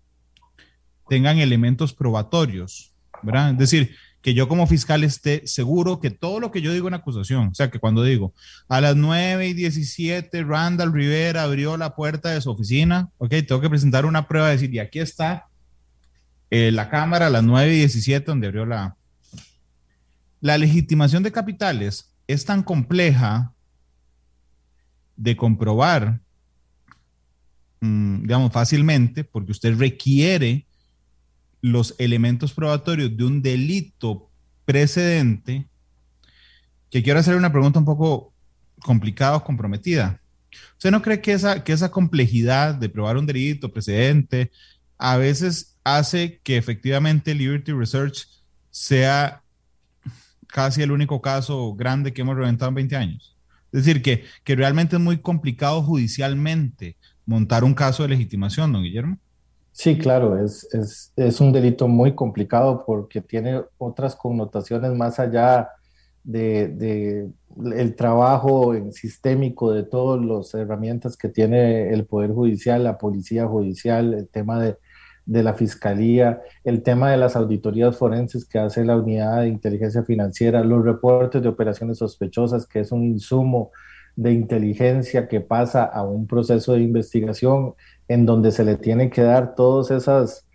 tengan 1.08 1.38
elementos 1.38 1.94
probatorios, 1.94 2.94
¿verdad? 3.24 3.52
Es 3.52 3.58
decir, 3.58 3.96
que 4.28 4.34
yo 4.34 4.50
como 4.50 4.68
fiscal 4.68 5.06
esté 5.06 5.48
seguro 5.48 6.02
que 6.02 6.12
todo 6.12 6.42
lo 6.42 6.52
que 6.52 6.62
yo 6.62 6.74
digo 6.74 6.90
en 6.90 6.96
acusación, 6.96 7.48
o 7.48 7.56
sea, 7.56 7.72
que 7.72 7.80
cuando 7.80 8.04
digo 8.04 8.34
a 8.68 8.82
las 8.82 8.98
9 8.98 9.48
y 9.48 9.54
17 9.54 10.44
Randall 10.44 10.92
Rivera 10.92 11.44
abrió 11.44 11.78
la 11.78 11.96
puerta 11.96 12.32
de 12.32 12.42
su 12.42 12.52
oficina, 12.52 13.10
ok, 13.20 13.30
tengo 13.48 13.62
que 13.62 13.70
presentar 13.70 14.06
una 14.06 14.28
prueba 14.28 14.48
de 14.48 14.58
decir, 14.58 14.74
y 14.74 14.80
aquí 14.80 15.00
está 15.00 15.48
eh, 16.50 16.74
la 16.74 16.90
cámara 16.90 17.28
a 17.28 17.30
las 17.30 17.42
9 17.42 17.74
y 17.74 17.78
17 17.78 18.26
donde 18.26 18.48
abrió 18.48 18.66
la, 18.66 18.98
la 20.42 20.58
legitimación 20.58 21.24
de 21.24 21.32
capitales 21.32 22.14
es 22.28 22.44
tan 22.44 22.64
compleja 22.64 23.54
de 25.16 25.38
comprobar, 25.38 26.20
mm, 27.80 28.24
digamos, 28.24 28.52
fácilmente, 28.52 29.24
porque 29.24 29.54
usted 29.54 29.78
requiere 29.78 30.67
los 31.62 31.96
elementos 31.98 32.54
probatorios 32.54 33.16
de 33.16 33.24
un 33.24 33.42
delito 33.42 34.30
precedente, 34.66 35.66
que 36.90 37.04
quiero 37.04 37.20
hacer 37.20 37.36
una 37.36 37.52
pregunta 37.52 37.80
un 37.80 37.86
poco 37.86 38.34
complicada 38.82 39.38
o 39.38 39.44
comprometida. 39.44 40.22
¿Usted 40.74 40.92
no 40.92 41.02
cree 41.02 41.22
que 41.22 41.34
esa, 41.34 41.64
que 41.64 41.74
esa 41.74 41.92
complejidad 41.92 42.76
de 42.76 42.90
probar 42.90 43.18
un 43.18 43.26
delito 43.26 43.72
precedente 43.72 44.52
a 44.98 45.18
veces 45.18 45.78
hace 45.84 46.40
que 46.44 46.58
efectivamente 46.58 47.36
Liberty 47.36 47.72
Research 47.72 48.28
sea 48.72 49.42
casi 50.48 50.82
el 50.82 50.92
único 50.92 51.22
caso 51.22 51.74
grande 51.76 52.14
que 52.14 52.22
hemos 52.22 52.36
reventado 52.36 52.70
en 52.70 52.76
20 52.76 52.96
años. 52.96 53.36
Es 53.72 53.86
decir, 53.86 54.02
que, 54.02 54.26
que 54.44 54.56
realmente 54.56 54.96
es 54.96 55.02
muy 55.02 55.20
complicado 55.20 55.84
judicialmente 55.84 56.96
montar 57.26 57.64
un 57.64 57.74
caso 57.74 58.04
de 58.04 58.10
legitimación, 58.10 58.72
don 58.72 58.84
Guillermo. 58.84 59.18
Sí, 59.78 59.96
claro, 59.96 60.44
es, 60.44 60.68
es, 60.74 61.14
es, 61.16 61.40
un 61.40 61.54
delito 61.54 61.88
muy 61.88 62.16
complicado 62.16 62.84
porque 62.84 63.22
tiene 63.22 63.62
otras 63.78 64.16
connotaciones 64.16 64.92
más 64.96 65.20
allá 65.20 65.70
de, 66.24 66.68
de, 66.70 67.30
el 67.76 67.96
trabajo 67.96 68.74
sistémico 68.92 69.72
de 69.72 69.84
todas 69.84 70.26
las 70.26 70.52
herramientas 70.56 71.16
que 71.16 71.30
tiene 71.30 71.94
el 71.94 72.08
Poder 72.08 72.32
Judicial, 72.32 72.84
la 72.84 72.98
Policía 72.98 73.46
Judicial, 73.46 74.16
el 74.16 74.28
tema 74.30 74.60
de, 74.60 74.78
de 75.28 75.44
la 75.44 75.54
Fiscalía, 75.54 76.42
el 76.64 76.82
tema 76.82 77.12
de 77.12 77.18
las 77.18 77.36
auditorías 77.36 77.96
forenses 77.98 78.46
que 78.46 78.58
hace 78.58 78.84
la 78.84 78.98
Unidad 78.98 79.42
de 79.42 79.50
Inteligencia 79.50 80.02
Financiera, 80.04 80.64
los 80.64 80.84
reportes 80.84 81.44
de 81.44 81.50
operaciones 81.50 82.00
sospechosas, 82.00 82.66
que 82.66 82.80
es 82.80 82.92
un 82.92 83.04
insumo 83.04 83.70
de 84.18 84.34
inteligencia 84.34 85.28
que 85.28 85.40
pasa 85.40 85.86
a 85.86 86.04
un 86.04 86.28
proceso 86.28 86.74
de 86.74 86.82
investigación 86.82 87.76
en 88.08 88.26
donde 88.26 88.52
se 88.52 88.66
le 88.66 88.76
tiene 88.76 89.10
que 89.10 89.22
dar 89.22 89.56
todos 89.56 89.92
esas, 89.92 90.46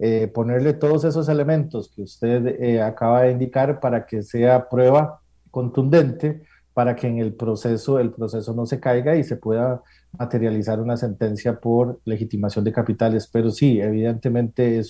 eh, 0.00 0.26
ponerle 0.26 0.74
todos 0.74 1.04
esos 1.04 1.28
elementos 1.28 1.88
que 1.94 2.02
usted 2.02 2.60
eh, 2.60 2.82
acaba 2.82 3.22
de 3.22 3.30
indicar 3.30 3.78
para 3.80 4.06
que 4.06 4.22
sea 4.22 4.68
prueba 4.68 5.20
contundente 5.52 6.42
para 6.74 6.96
que 6.96 7.06
en 7.06 7.18
el 7.18 7.34
proceso 7.34 7.98
el 7.98 8.12
proceso 8.12 8.54
no 8.54 8.66
se 8.66 8.80
caiga 8.80 9.16
y 9.16 9.24
se 9.24 9.36
pueda 9.36 9.82
materializar 10.18 10.80
una 10.80 10.96
sentencia 10.96 11.60
por 11.60 12.00
legitimación 12.04 12.64
de 12.64 12.72
capitales. 12.72 13.28
Pero 13.32 13.50
sí, 13.50 13.80
evidentemente 13.80 14.82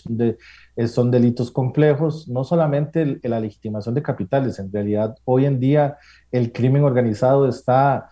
son 0.86 1.10
delitos 1.10 1.50
complejos, 1.50 2.28
no 2.28 2.44
solamente 2.44 3.20
la 3.22 3.40
legitimación 3.40 3.94
de 3.94 4.02
capitales, 4.02 4.58
en 4.58 4.72
realidad 4.72 5.16
hoy 5.24 5.46
en 5.46 5.60
día 5.60 5.96
el 6.30 6.52
crimen 6.52 6.84
organizado 6.84 7.48
está 7.48 8.10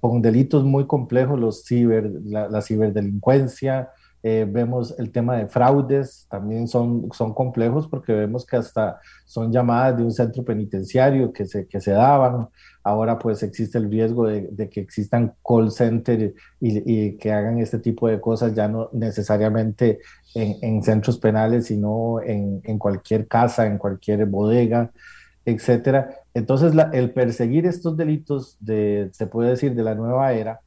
con 0.00 0.22
delitos 0.22 0.64
muy 0.64 0.86
complejos, 0.86 1.38
los 1.40 1.64
ciber, 1.64 2.08
la 2.24 2.62
ciberdelincuencia, 2.62 3.90
eh, 4.26 4.46
vemos 4.48 4.94
el 4.98 5.12
tema 5.12 5.36
de 5.36 5.48
fraudes, 5.48 6.26
también 6.30 6.66
son, 6.66 7.10
son 7.12 7.34
complejos 7.34 7.86
porque 7.86 8.14
vemos 8.14 8.46
que 8.46 8.56
hasta 8.56 8.98
son 9.26 9.52
llamadas 9.52 9.98
de 9.98 10.02
un 10.02 10.12
centro 10.12 10.42
penitenciario 10.42 11.30
que 11.30 11.44
se, 11.44 11.66
que 11.66 11.78
se 11.78 11.90
daban. 11.90 12.48
Ahora 12.82 13.18
pues 13.18 13.42
existe 13.42 13.76
el 13.76 13.90
riesgo 13.90 14.26
de, 14.26 14.48
de 14.50 14.70
que 14.70 14.80
existan 14.80 15.34
call 15.46 15.70
centers 15.70 16.32
y, 16.58 17.08
y, 17.08 17.16
que 17.18 17.32
hagan 17.32 17.58
este 17.58 17.78
tipo 17.78 18.08
de 18.08 18.18
cosas 18.18 18.54
ya 18.54 18.66
no 18.66 18.88
necesariamente 18.94 19.98
en, 20.34 20.56
en 20.62 20.82
centros 20.82 21.18
penales, 21.18 21.66
sino 21.66 22.22
en, 22.22 22.62
en, 22.64 22.78
cualquier 22.78 23.28
casa, 23.28 23.66
en 23.66 23.76
cualquier 23.76 24.24
bodega, 24.24 24.90
etcétera. 25.44 26.22
Entonces 26.32 26.72
el 26.94 27.10
perseguir 27.12 27.66
estos 27.66 27.94
delitos 27.94 28.56
de, 28.58 29.10
se 29.12 29.26
puede 29.26 29.50
decir, 29.50 29.74
de 29.74 29.82
la 29.82 29.94
nueva 29.94 30.32
era, 30.32 30.60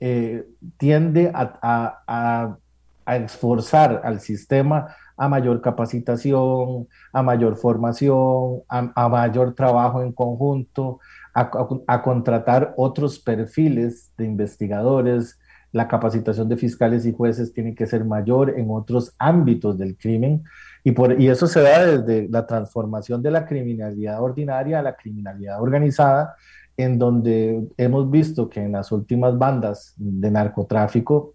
eh, 0.00 0.44
tiende 0.78 1.30
a, 1.32 2.58
esforzar 3.06 4.00
al 4.04 4.20
sistema 4.20 4.94
a 5.16 5.28
mayor 5.28 5.60
capacitación, 5.60 6.88
a 7.12 7.22
mayor 7.22 7.56
formación, 7.56 8.62
a, 8.68 9.08
mayor 9.08 9.54
trabajo 9.54 10.02
en 10.02 10.12
conjunto, 10.12 10.98
a, 11.34 12.02
contratar 12.02 12.74
otros 12.76 13.18
perfiles 13.18 14.12
de 14.16 14.24
investigadores. 14.24 15.38
La 15.72 15.88
capacitación 15.88 16.48
de 16.48 16.56
fiscales 16.56 17.04
y 17.04 17.12
jueces 17.12 17.52
tiene 17.52 17.74
que 17.74 17.86
ser 17.86 18.04
mayor 18.04 18.54
en 18.56 18.70
otros 18.70 19.14
ámbitos 19.18 19.76
del 19.76 19.96
crimen 19.96 20.44
y, 20.84 20.92
por, 20.92 21.20
y 21.20 21.28
eso 21.28 21.46
se 21.46 21.62
da 21.62 21.84
desde 21.84 22.28
la 22.28 22.46
transformación 22.46 23.22
de 23.22 23.30
la 23.30 23.46
criminalidad 23.46 24.22
ordinaria 24.22 24.78
a 24.78 24.82
la 24.82 24.94
criminalidad 24.94 25.60
organizada, 25.60 26.36
en 26.76 26.98
donde 26.98 27.66
hemos 27.76 28.10
visto 28.10 28.48
que 28.48 28.60
en 28.60 28.72
las 28.72 28.92
últimas 28.92 29.38
bandas 29.38 29.94
de 29.96 30.30
narcotráfico 30.30 31.33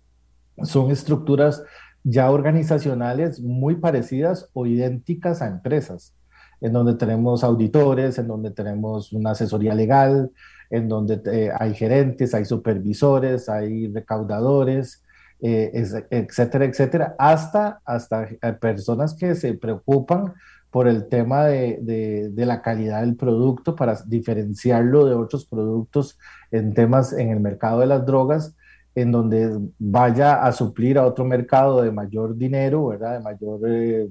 son 0.64 0.92
estructuras 0.92 1.64
ya 2.04 2.32
organizacionales 2.32 3.42
muy 3.42 3.76
parecidas 3.76 4.50
o 4.54 4.66
idénticas 4.66 5.42
a 5.42 5.48
empresas, 5.48 6.14
en 6.62 6.74
donde 6.74 6.96
tenemos 6.96 7.44
auditores, 7.44 8.18
en 8.18 8.28
donde 8.28 8.52
tenemos 8.52 9.12
una 9.14 9.32
asesoría 9.32 9.76
legal, 9.76 10.32
en 10.70 10.88
donde 10.88 11.22
eh, 11.32 11.52
hay 11.58 11.74
gerentes, 11.74 12.34
hay 12.34 12.46
supervisores, 12.46 13.50
hay 13.50 13.88
recaudadores, 13.88 15.04
eh, 15.42 15.72
etcétera, 16.10 16.66
etcétera, 16.66 17.16
hasta, 17.18 17.82
hasta 17.86 18.26
eh, 18.26 18.54
personas 18.60 19.14
que 19.14 19.36
se 19.36 19.54
preocupan 19.54 20.34
por 20.70 20.88
el 20.88 21.08
tema 21.08 21.46
de, 21.46 22.30
de, 22.32 22.46
la 22.46 22.62
calidad 22.62 23.02
del 23.02 23.16
producto 23.16 23.76
para 23.76 23.98
diferenciarlo 24.06 25.06
de 25.06 25.16
otros 25.16 25.46
productos 25.46 26.20
en 26.52 26.74
temas 26.74 27.14
en 27.14 27.30
el 27.30 27.40
mercado 27.40 27.80
de 27.80 27.88
las 27.88 28.06
drogas, 28.06 28.56
en 28.96 29.12
donde 29.12 29.60
vaya 29.78 30.44
a 30.44 30.52
suplir 30.52 30.98
a 30.98 31.06
otro 31.06 31.26
mercado 31.26 31.82
de 31.82 31.92
mayor 31.92 32.36
dinero, 32.36 32.88
¿verdad? 32.88 33.18
De 33.18 33.24
mayor 33.24 33.60
eh, 33.68 34.10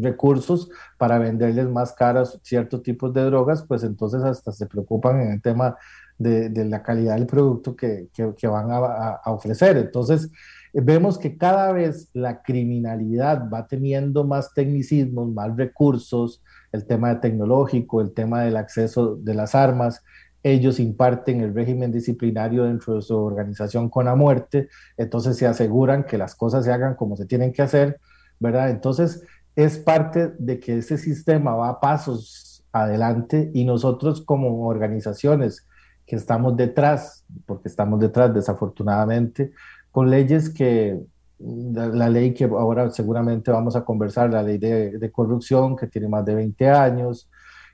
recursos 0.00 0.70
para 0.98 1.18
venderles 1.18 1.68
más 1.68 1.92
caras 1.92 2.38
ciertos 2.42 2.82
tipos 2.82 3.12
de 3.12 3.24
drogas, 3.24 3.64
pues 3.66 3.82
entonces 3.84 4.22
hasta 4.22 4.52
se 4.52 4.66
preocupan 4.66 5.20
en 5.20 5.32
el 5.32 5.42
tema 5.42 5.76
de, 6.18 6.48
de 6.48 6.64
la 6.64 6.82
calidad 6.82 7.16
del 7.16 7.26
producto 7.26 7.74
que, 7.76 8.08
que, 8.14 8.46
van 8.46 8.68
a, 8.70 9.20
ofrecer. 9.26 9.76
Entonces, 9.76 10.30
vemos 10.72 11.18
que 11.18 11.36
cada 11.36 11.72
vez 11.72 12.08
la 12.12 12.42
criminalidad 12.42 13.48
va 13.50 13.66
teniendo 13.66 14.24
más 14.24 14.54
tecnicismos, 14.54 15.28
más 15.32 15.56
recursos, 15.56 16.42
el 16.72 16.86
tema 16.86 17.20
tecnológico, 17.20 18.00
el 18.00 18.12
tema 18.12 18.42
del 18.42 18.56
acceso 18.56 19.16
de 19.16 19.34
las 19.34 19.54
armas. 19.54 20.02
Ellos 20.44 20.78
imparten 20.78 21.40
el 21.40 21.52
régimen 21.52 21.90
disciplinario 21.90 22.64
dentro 22.64 22.94
de 22.94 23.02
su 23.02 23.16
organización 23.16 23.88
con 23.88 24.04
la 24.04 24.14
muerte, 24.14 24.68
entonces 24.96 25.36
se 25.36 25.48
aseguran 25.48 26.04
que 26.04 26.18
las 26.18 26.36
cosas 26.36 26.64
se 26.64 26.72
hagan 26.72 26.94
como 26.94 27.16
se 27.16 27.26
tienen 27.26 27.52
que 27.52 27.62
hacer, 27.62 27.98
¿verdad? 28.38 28.70
Entonces 28.70 29.24
es 29.56 29.78
parte 29.78 30.34
de 30.38 30.60
que 30.60 30.78
ese 30.78 30.98
sistema 30.98 31.56
va 31.56 31.70
a 31.70 31.80
pasos 31.80 32.64
adelante 32.72 33.50
y 33.54 33.64
nosotros 33.64 34.20
como 34.20 34.66
organizaciones 34.66 35.66
que 36.06 36.16
estamos 36.16 36.56
detrás, 36.56 37.24
porque 37.46 37.68
estamos 37.68 37.98
detrás 37.98 38.34
desafortunadamente, 38.34 39.52
con 39.90 40.10
leyes 40.10 40.50
que, 40.50 40.98
la, 41.38 42.08
ley 42.08 42.34
que 42.34 42.44
ahora 42.44 42.90
seguramente 42.90 43.50
vamos 43.50 43.76
a 43.76 43.84
conversar, 43.84 44.30
la 44.30 44.42
ley 44.42 44.58
de, 44.58 45.10
corrupción, 45.12 45.76
que 45.76 45.86
tiene 45.86 46.08
más 46.08 46.24
de 46.24 46.34
20 46.34 46.68
años, 46.68 47.30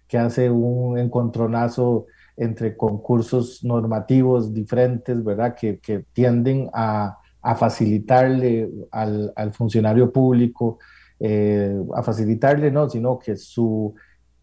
que 0.06 0.18
hace 0.18 0.50
un 0.50 0.98
encontronazo 0.98 2.06
entre 2.40 2.74
concursos 2.74 3.62
normativos 3.62 4.54
diferentes, 4.54 5.22
¿verdad? 5.22 5.54
Que, 5.54 5.78
tienden 6.14 6.70
a, 6.72 7.18
a, 7.42 7.54
facilitarle 7.54 8.70
al, 8.90 9.52
funcionario 9.52 10.10
público, 10.10 10.78
eh, 11.20 11.78
a 11.94 12.02
facilitarle, 12.02 12.70
no, 12.70 12.88
sino 12.88 13.18
que 13.18 13.36
su 13.36 13.94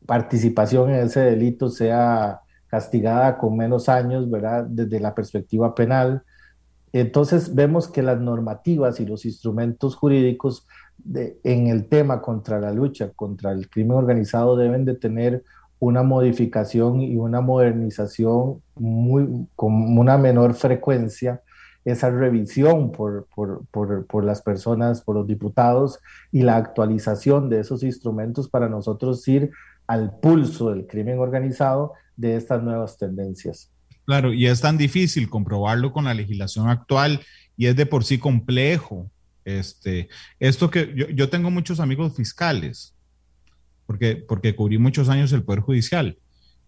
participación 0.05 0.91
en 0.91 1.07
ese 1.07 1.21
delito 1.21 1.69
sea 1.69 2.39
castigada 2.67 3.35
con 3.39 3.57
menos 3.57 3.89
años, 3.89 4.29
¿verdad? 4.29 4.65
Desde 4.69 4.99
la 4.99 5.15
perspectiva 5.15 5.73
penal. 5.73 6.21
Entonces 6.93 7.55
vemos 7.55 7.87
que 7.87 8.03
las 8.03 8.19
normativas 8.19 8.99
y 8.99 9.07
los 9.07 9.25
instrumentos 9.25 9.95
jurídicos 9.95 10.67
en 11.43 11.67
el 11.67 11.87
tema 11.87 12.21
contra 12.21 12.59
la 12.59 12.71
lucha 12.71 13.11
contra 13.15 13.51
el 13.53 13.69
crimen 13.69 13.97
organizado 13.97 14.55
deben 14.55 14.85
de 14.85 14.95
tener 14.95 15.43
una 15.79 16.03
modificación 16.03 17.01
y 17.01 17.17
una 17.17 17.41
modernización 17.41 18.61
muy, 18.75 19.47
con 19.55 19.97
una 19.97 20.17
menor 20.17 20.53
frecuencia, 20.53 21.41
esa 21.85 22.09
revisión 22.09 22.91
por, 22.91 23.27
por, 23.33 23.65
por, 23.71 24.05
por, 24.07 24.25
las 24.25 24.41
personas, 24.41 25.01
por 25.01 25.15
los 25.15 25.27
diputados 25.27 25.99
y 26.31 26.41
la 26.41 26.57
actualización 26.57 27.49
de 27.49 27.61
esos 27.61 27.81
instrumentos 27.83 28.49
para 28.49 28.67
nosotros 28.67 29.25
ir 29.27 29.51
al 29.87 30.19
pulso 30.19 30.71
del 30.71 30.85
crimen 30.85 31.19
organizado 31.19 31.93
de 32.17 32.35
estas 32.35 32.61
nuevas 32.61 32.97
tendencias. 32.97 33.71
Claro, 34.05 34.33
y 34.33 34.47
es 34.47 34.59
tan 34.59 34.77
difícil 34.77 35.29
comprobarlo 35.29 35.93
con 35.93 36.05
la 36.05 36.13
legislación 36.13 36.69
actual 36.69 37.21
y 37.55 37.67
es 37.67 37.75
de 37.75 37.85
por 37.85 38.03
sí 38.03 38.17
complejo. 38.17 39.09
Este, 39.45 40.09
esto 40.39 40.69
que 40.69 40.93
yo, 40.93 41.07
yo 41.07 41.29
tengo 41.29 41.51
muchos 41.51 41.79
amigos 41.79 42.17
fiscales, 42.17 42.96
porque, 43.87 44.17
porque 44.17 44.55
cubrí 44.55 44.77
muchos 44.77 45.09
años 45.09 45.31
el 45.31 45.41
Poder 45.41 45.61
Judicial. 45.61 46.17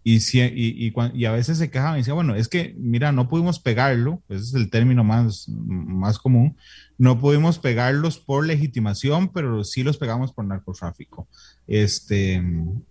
Y, 0.01 0.21
si, 0.21 0.39
y, 0.39 0.93
y, 1.13 1.25
a 1.25 1.31
veces 1.31 1.57
se 1.57 1.69
quejaban 1.69 1.95
y 1.95 1.99
decían, 1.99 2.15
bueno, 2.15 2.33
es 2.33 2.47
que, 2.47 2.73
mira, 2.77 3.11
no 3.11 3.27
pudimos 3.27 3.59
pegarlo, 3.59 4.23
ese 4.29 4.43
es 4.43 4.53
el 4.53 4.69
término 4.69 5.03
más, 5.03 5.47
más 5.49 6.17
común, 6.17 6.55
no 6.97 7.19
pudimos 7.19 7.59
pegarlos 7.59 8.17
por 8.17 8.47
legitimación, 8.47 9.27
pero 9.27 9.63
sí 9.65 9.83
los 9.83 9.97
pegamos 9.97 10.31
por 10.31 10.45
narcotráfico, 10.45 11.27
este, 11.67 12.41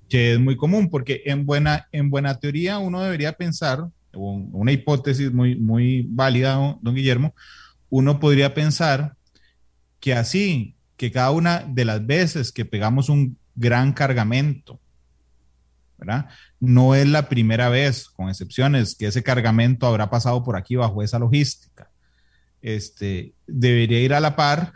que 0.09 0.35
es 0.35 0.39
muy 0.39 0.57
común, 0.57 0.91
porque 0.91 1.23
en 1.25 1.47
buena, 1.47 1.89
en 1.93 2.11
buena 2.11 2.39
teoría 2.39 2.79
uno 2.79 3.03
debería 3.03 3.33
pensar, 3.33 3.89
una 4.13 4.73
hipótesis 4.73 5.33
muy, 5.33 5.57
muy 5.57 6.07
válida, 6.11 6.77
don 6.83 6.95
Guillermo, 6.95 7.35
uno 7.89 8.21
podría 8.21 8.53
pensar 8.53 9.15
que 9.99 10.13
así, 10.13 10.75
que 10.97 11.11
cada 11.11 11.31
una 11.31 11.61
de 11.61 11.85
las 11.85 12.07
veces 12.07 12.53
que 12.53 12.65
pegamos 12.65 13.09
un 13.09 13.39
gran 13.59 13.93
cargamento, 13.93 14.81
¿verdad? 15.99 16.29
No 16.61 16.95
es 16.95 17.07
la 17.07 17.29
primera 17.29 17.69
vez, 17.69 18.09
con 18.09 18.29
excepciones, 18.29 18.95
que 18.95 19.07
ese 19.07 19.23
cargamento 19.23 19.87
habrá 19.87 20.09
pasado 20.11 20.43
por 20.45 20.57
aquí 20.57 20.77
bajo 20.77 21.03
esa 21.03 21.19
logística. 21.19 21.91
Este, 22.63 23.35
debería 23.47 24.01
ir 24.01 24.15
a 24.15 24.21
la 24.21 24.37
par 24.37 24.73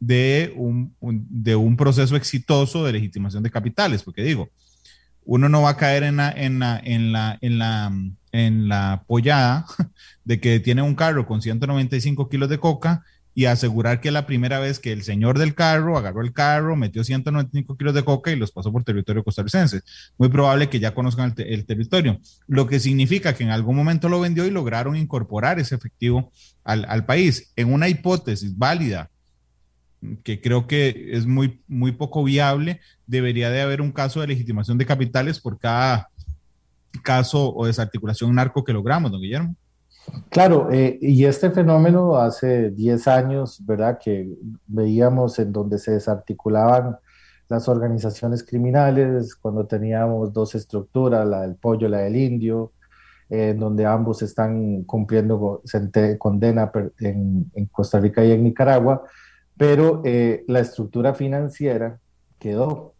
de 0.00 0.52
un, 0.56 0.94
de 1.00 1.56
un 1.56 1.76
proceso 1.76 2.16
exitoso 2.16 2.84
de 2.84 2.92
legitimación 2.92 3.42
de 3.42 3.50
capitales, 3.50 4.02
porque 4.02 4.22
digo, 4.22 4.48
uno 5.24 5.48
no 5.48 5.62
va 5.62 5.70
a 5.70 5.76
caer 5.76 6.02
en 6.04 6.16
la, 6.16 6.32
en 6.32 6.58
la, 6.58 6.80
en 6.82 7.12
la, 7.12 7.38
en 7.42 7.58
la, 7.58 7.92
en 8.32 8.68
la 8.68 8.92
apoyada 8.92 9.66
de 10.24 10.40
que 10.40 10.58
tiene 10.58 10.80
un 10.80 10.94
carro 10.94 11.26
con 11.26 11.42
195 11.42 12.28
kilos 12.28 12.48
de 12.48 12.58
coca 12.58 13.04
y 13.34 13.44
asegurar 13.44 14.00
que 14.00 14.10
la 14.10 14.26
primera 14.26 14.58
vez 14.58 14.80
que 14.80 14.92
el 14.92 15.02
señor 15.02 15.38
del 15.38 15.54
carro 15.54 15.96
agarró 15.96 16.22
el 16.22 16.32
carro, 16.32 16.76
metió 16.76 17.04
195 17.04 17.76
kilos 17.76 17.94
de 17.94 18.04
coca 18.04 18.32
y 18.32 18.36
los 18.36 18.50
pasó 18.50 18.72
por 18.72 18.84
territorio 18.84 19.22
costarricense. 19.22 19.82
Muy 20.18 20.28
probable 20.28 20.68
que 20.68 20.80
ya 20.80 20.94
conozcan 20.94 21.34
el, 21.36 21.64
territorio, 21.64 22.18
lo 22.48 22.66
que 22.66 22.80
significa 22.80 23.34
que 23.34 23.44
en 23.44 23.50
algún 23.50 23.76
momento 23.76 24.08
lo 24.08 24.20
vendió 24.20 24.46
y 24.46 24.50
lograron 24.50 24.96
incorporar 24.96 25.58
ese 25.58 25.74
efectivo 25.74 26.32
al, 26.64 26.84
al 26.88 27.06
país. 27.06 27.52
En 27.56 27.72
una 27.72 27.88
hipótesis 27.88 28.56
válida, 28.58 29.10
que 30.22 30.40
creo 30.40 30.66
que 30.66 31.10
es 31.12 31.26
muy, 31.26 31.60
muy 31.68 31.92
poco 31.92 32.24
viable, 32.24 32.80
debería 33.06 33.50
de 33.50 33.60
haber 33.60 33.80
un 33.80 33.92
caso 33.92 34.20
de 34.20 34.28
legitimación 34.28 34.78
de 34.78 34.86
capitales 34.86 35.40
por 35.40 35.58
cada 35.58 36.08
caso 37.02 37.54
o 37.54 37.66
desarticulación 37.66 38.34
narco 38.34 38.64
que 38.64 38.72
logramos, 38.72 39.10
don 39.10 39.20
Guillermo. 39.20 39.54
Claro, 40.30 40.70
eh, 40.70 40.98
y 41.00 41.24
este 41.24 41.50
fenómeno 41.50 42.16
hace 42.16 42.70
10 42.70 43.08
años, 43.08 43.64
¿verdad? 43.64 43.98
Que 44.02 44.28
veíamos 44.66 45.38
en 45.38 45.52
donde 45.52 45.78
se 45.78 45.92
desarticulaban 45.92 46.96
las 47.48 47.68
organizaciones 47.68 48.44
criminales, 48.44 49.34
cuando 49.34 49.66
teníamos 49.66 50.32
dos 50.32 50.54
estructuras, 50.54 51.26
la 51.26 51.42
del 51.42 51.56
pollo, 51.56 51.88
la 51.88 51.98
del 51.98 52.16
indio, 52.16 52.72
en 53.28 53.58
donde 53.58 53.86
ambos 53.86 54.22
están 54.22 54.82
cumpliendo 54.84 55.62
condena 56.18 56.70
en, 56.98 57.50
en, 57.54 57.66
Costa 57.66 58.00
Rica 58.00 58.24
y 58.24 58.32
en 58.32 58.42
Nicaragua, 58.42 59.04
pero 59.56 60.02
eh, 60.04 60.44
la 60.48 60.60
estructura 60.60 61.14
financiera 61.14 61.98
quedó. 62.38 62.94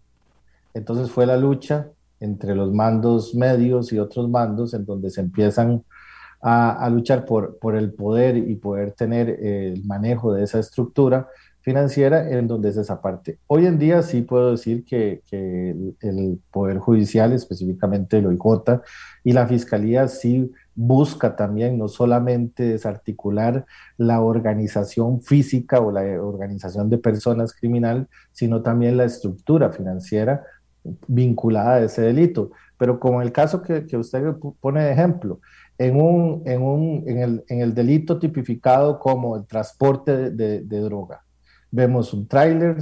Entonces 0.75 1.11
fue 1.11 1.27
la 1.27 1.37
lucha 1.37 1.89
entre 2.21 2.55
los 2.55 2.73
mandos 2.73 3.35
medios 3.35 3.93
y 3.93 3.99
otros 3.99 4.29
mandos 4.29 4.75
en 4.75 4.85
donde 4.85 5.11
se 5.11 5.21
empiezan 5.21 5.85
a, 6.43 6.89
luchar 6.91 7.25
por, 7.25 7.59
por, 7.59 7.77
el 7.77 7.93
poder 7.93 8.37
y 8.37 8.55
poder 8.57 8.93
tener 8.93 9.29
el 9.29 9.85
manejo 9.85 10.33
de 10.33 10.45
esa 10.45 10.59
estructura 10.59 11.29
financiera 11.63 12.31
en 12.31 12.47
donde 12.47 12.71
es 12.71 12.77
esa 12.77 13.01
parte. 13.03 13.39
Hoy 13.47 13.67
en 13.67 13.79
día 13.79 14.03
sí 14.03 14.23
puedo 14.23 14.53
decir 14.53 14.85
que, 14.85 15.23
que 15.27 15.71
el, 16.01 16.41
Poder 16.51 16.79
Judicial, 16.79 17.33
específicamente 17.33 18.19
el 18.19 18.27
OIJ 18.27 18.81
y 19.25 19.33
la 19.33 19.47
Fiscalía, 19.47 20.09
sí 20.09 20.51
busca 20.75 21.37
también 21.37 21.77
no 21.79 21.89
solamente 21.89 22.63
desarticular 22.63 23.67
la 23.99 24.23
organización 24.23 25.21
física 25.21 25.81
o 25.81 25.93
la 25.93 26.01
organización 26.23 26.89
de 26.89 26.99
personas 26.99 27.53
criminal, 27.55 28.09
sino 28.33 28.63
también 28.63 28.97
la 28.97 29.05
estructura 29.05 29.71
financiera 29.71 30.43
vinculada 31.07 31.75
a 31.75 31.83
ese 31.83 32.01
delito. 32.03 32.53
Pero 32.79 32.99
como 32.99 33.21
el 33.21 33.33
caso 33.33 33.61
que, 33.61 33.85
usted 33.99 34.25
pone 34.61 34.83
de 34.83 34.93
ejemplo, 34.93 35.41
en, 35.81 35.99
un, 35.99 36.43
en, 36.45 36.61
un, 36.61 37.05
en, 37.07 37.19
el, 37.21 37.45
en 37.49 37.63
el 37.63 37.75
delito 37.75 38.19
tipificado 38.19 38.99
como 38.99 39.35
el 39.35 39.47
transporte 39.47 40.31
de, 40.31 40.61
de, 40.61 40.81
droga, 40.81 41.25
vemos 41.71 42.13
un 42.13 42.29
tráiler, 42.29 42.77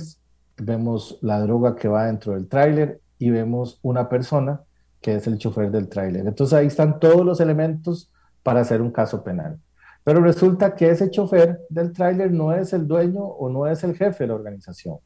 vemos 0.57 1.17
la 1.23 1.39
droga 1.39 1.77
que 1.77 1.87
va 1.87 2.07
dentro 2.07 2.33
del 2.33 2.49
tráiler 2.49 3.01
y 3.17 3.31
vemos 3.31 3.79
una 3.83 4.09
persona 4.09 4.63
que 5.01 5.15
es 5.15 5.29
el 5.29 5.39
chofer 5.39 5.71
del 5.71 5.89
tráiler. 5.89 6.27
Entonces 6.27 6.59
ahí 6.59 6.67
están 6.67 6.99
todos 6.99 7.25
los 7.25 7.39
elementos 7.39 8.11
para 8.43 8.63
hacer 8.63 8.83
un 8.83 8.91
caso 8.91 9.23
penal. 9.23 9.61
Pero 10.03 10.21
resulta 10.21 10.75
que 10.75 10.91
ese 10.91 11.09
chofer 11.09 11.61
del 11.69 11.93
tráiler 11.93 12.33
no 12.33 12.53
es 12.53 12.73
el 12.73 12.89
dueño 12.89 13.23
o 13.23 13.49
no 13.49 13.69
es 13.69 13.85
el 13.85 13.95
jefe 13.95 14.25
de 14.25 14.29
la 14.29 14.35
organización. 14.35 14.97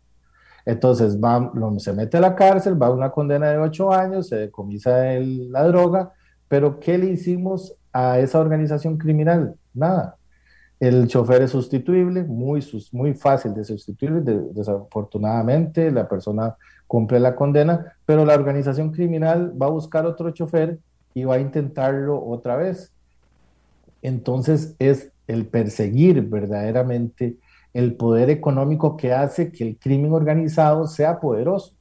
Entonces 0.64 1.20
va, 1.20 1.52
se 1.76 1.92
mete 1.92 2.16
a 2.16 2.20
la 2.20 2.34
cárcel, 2.34 2.80
va 2.80 2.86
a 2.86 2.92
una 2.92 3.10
condena 3.10 3.50
de 3.50 3.58
ocho 3.58 3.92
años, 3.92 4.28
se 4.28 4.36
decomisa 4.36 5.02
la 5.20 5.64
droga, 5.64 6.12
pero 6.48 6.80
¿qué 6.80 6.96
le 6.96 7.10
hicimos 7.10 7.76
a 7.92 8.18
esa 8.18 8.40
organización 8.40 8.96
criminal? 8.98 9.54
Nada. 9.74 10.16
El 10.80 11.06
chofer 11.06 11.42
es 11.42 11.52
sustituible, 11.52 12.24
muy, 12.24 12.64
muy 12.90 13.14
fácil 13.14 13.54
de 13.54 13.64
sustituir, 13.64 14.22
desafortunadamente 14.22 15.92
la 15.92 16.08
persona 16.08 16.56
cumple 16.88 17.20
la 17.20 17.36
condena, 17.36 17.94
pero 18.04 18.24
la 18.24 18.34
organización 18.34 18.90
criminal 18.90 19.52
va 19.60 19.66
a 19.66 19.70
buscar 19.70 20.06
otro 20.06 20.30
chofer 20.32 20.78
y 21.14 21.24
va 21.24 21.36
a 21.36 21.40
intentarlo 21.40 22.20
otra 22.20 22.56
vez. 22.56 22.92
Entonces 24.02 24.74
es 24.80 25.12
el 25.28 25.46
perseguir 25.46 26.22
verdaderamente 26.22 27.36
el 27.72 27.94
poder 27.94 28.28
económico 28.30 28.96
que 28.96 29.12
hace 29.12 29.52
que 29.52 29.64
el 29.64 29.78
crimen 29.78 30.12
organizado 30.12 30.86
sea 30.86 31.20
poderoso. 31.20 31.74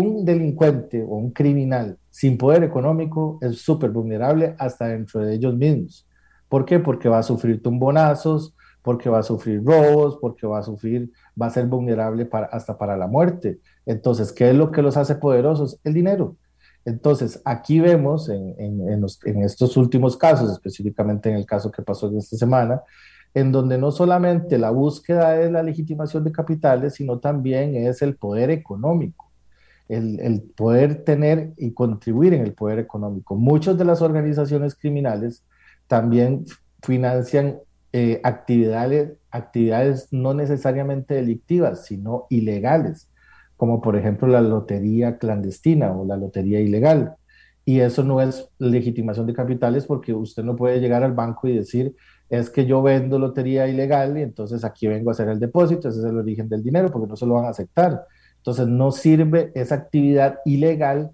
Un 0.00 0.24
delincuente 0.24 1.02
o 1.02 1.16
un 1.16 1.30
criminal 1.30 1.98
sin 2.10 2.38
poder 2.38 2.64
económico 2.64 3.38
es 3.42 3.60
súper 3.60 3.90
vulnerable 3.90 4.54
hasta 4.58 4.88
dentro 4.88 5.20
de 5.20 5.34
ellos 5.34 5.54
mismos. 5.54 6.06
¿Por 6.48 6.64
qué? 6.64 6.78
Porque 6.78 7.08
va 7.08 7.18
a 7.18 7.22
sufrir 7.22 7.62
tumbonazos, 7.62 8.54
porque 8.82 9.10
va 9.10 9.18
a 9.18 9.22
sufrir 9.22 9.62
robos, 9.64 10.18
porque 10.20 10.46
va 10.46 10.58
a 10.58 10.62
sufrir, 10.62 11.12
va 11.40 11.46
a 11.46 11.50
ser 11.50 11.66
vulnerable 11.66 12.24
para, 12.24 12.46
hasta 12.46 12.78
para 12.78 12.96
la 12.96 13.06
muerte. 13.06 13.60
Entonces, 13.84 14.32
¿qué 14.32 14.50
es 14.50 14.56
lo 14.56 14.70
que 14.70 14.82
los 14.82 14.96
hace 14.96 15.16
poderosos? 15.16 15.78
El 15.84 15.94
dinero. 15.94 16.36
Entonces, 16.84 17.42
aquí 17.44 17.78
vemos 17.78 18.28
en, 18.30 18.54
en, 18.58 19.42
estos 19.44 19.76
últimos 19.76 20.16
casos, 20.16 20.50
específicamente 20.50 21.28
en 21.28 21.36
el 21.36 21.44
caso 21.44 21.70
que 21.70 21.82
pasó 21.82 22.10
esta 22.16 22.36
semana, 22.36 22.82
en 23.34 23.52
donde 23.52 23.76
no 23.78 23.90
solamente 23.90 24.58
la 24.58 24.70
búsqueda 24.70 25.40
es 25.40 25.52
la 25.52 25.62
legitimación 25.62 26.24
de 26.24 26.32
capitales, 26.32 26.94
sino 26.94 27.18
también 27.18 27.76
es 27.76 28.02
el 28.02 28.16
poder 28.16 28.50
económico, 28.50 29.29
el, 29.90 30.42
poder 30.56 31.04
tener 31.04 31.52
y 31.56 31.72
contribuir 31.72 32.34
en 32.34 32.42
el 32.42 32.54
poder 32.54 32.78
económico. 32.78 33.34
Muchas 33.34 33.76
de 33.76 33.84
las 33.84 34.02
organizaciones 34.02 34.74
criminales 34.74 35.44
también 35.88 36.44
financian 36.82 37.58
eh, 37.92 38.20
actividades, 38.22 39.12
actividades 39.30 40.08
no 40.12 40.32
necesariamente 40.32 41.14
delictivas, 41.14 41.86
sino 41.86 42.26
ilegales, 42.30 43.08
como 43.56 43.80
por 43.80 43.96
ejemplo 43.96 44.28
la 44.28 44.40
lotería 44.40 45.18
clandestina 45.18 45.92
o 45.92 46.06
la 46.06 46.16
lotería 46.16 46.60
ilegal. 46.60 47.16
Y 47.64 47.80
eso 47.80 48.04
no 48.04 48.20
es 48.20 48.48
legitimación 48.58 49.26
de 49.26 49.34
capitales 49.34 49.86
porque 49.86 50.14
usted 50.14 50.44
no 50.44 50.56
puede 50.56 50.80
llegar 50.80 51.02
al 51.02 51.12
banco 51.12 51.48
y 51.48 51.56
decir, 51.56 51.94
es 52.28 52.48
que 52.48 52.64
yo 52.64 52.80
vendo 52.80 53.18
lotería 53.18 53.66
ilegal 53.66 54.16
y 54.16 54.22
entonces 54.22 54.64
aquí 54.64 54.86
vengo 54.86 55.10
a 55.10 55.12
hacer 55.12 55.28
el 55.28 55.40
depósito, 55.40 55.88
ese 55.88 55.98
es 55.98 56.04
el 56.04 56.16
origen 56.16 56.48
del 56.48 56.62
dinero, 56.62 56.90
porque 56.90 57.08
no 57.08 57.16
se 57.16 57.26
lo 57.26 57.34
van 57.34 57.46
a 57.46 57.48
aceptar. 57.50 58.06
Entonces 58.40 58.66
no 58.66 58.90
sirve 58.90 59.52
esa 59.54 59.74
actividad 59.74 60.38
ilegal 60.44 61.10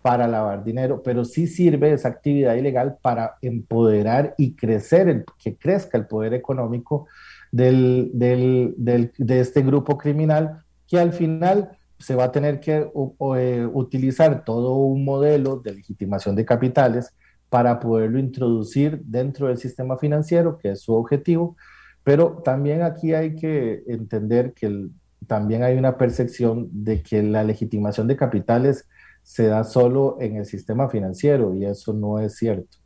para 0.00 0.28
lavar 0.28 0.62
dinero, 0.62 1.02
pero 1.02 1.24
sí 1.24 1.48
sirve 1.48 1.92
esa 1.92 2.08
actividad 2.08 2.54
ilegal 2.54 2.96
para 3.02 3.36
empoderar 3.42 4.34
y 4.38 4.54
crecer, 4.54 5.24
que 5.42 5.56
crezca 5.56 5.98
el 5.98 6.06
poder 6.06 6.34
económico 6.34 7.08
del, 7.50 8.10
de 8.14 9.40
este 9.40 9.62
grupo 9.62 9.98
criminal, 9.98 10.62
que 10.86 10.98
al 10.98 11.12
final 11.12 11.76
se 11.98 12.14
va 12.14 12.24
a 12.24 12.32
tener 12.32 12.60
que 12.60 12.90
eh, 13.36 13.68
utilizar 13.72 14.44
todo 14.44 14.76
un 14.76 15.04
modelo 15.04 15.56
de 15.56 15.74
legitimación 15.74 16.36
de 16.36 16.44
capitales 16.44 17.12
para 17.48 17.80
poderlo 17.80 18.18
introducir 18.18 19.02
dentro 19.04 19.48
del 19.48 19.58
sistema 19.58 19.98
financiero, 19.98 20.58
que 20.58 20.70
es 20.70 20.82
su 20.82 20.94
objetivo, 20.94 21.56
pero 22.04 22.40
también 22.44 22.82
aquí 22.82 23.14
hay 23.14 23.34
que 23.34 23.82
entender 23.86 24.52
que 24.52 24.88
también 25.26 25.62
hay 25.62 25.76
una 25.76 25.96
percepción 25.96 26.68
de 26.72 27.02
que 27.02 27.22
la 27.22 27.44
legitimación 27.44 28.06
de 28.06 28.16
capitales 28.16 28.88
se 29.22 29.46
da 29.46 29.64
solo 29.64 30.16
en 30.20 30.36
el 30.36 30.46
sistema 30.46 30.88
financiero 30.88 31.54
y 31.54 31.64
eso 31.64 31.92
no 31.92 32.18
es 32.18 32.36
cierto. 32.36 32.78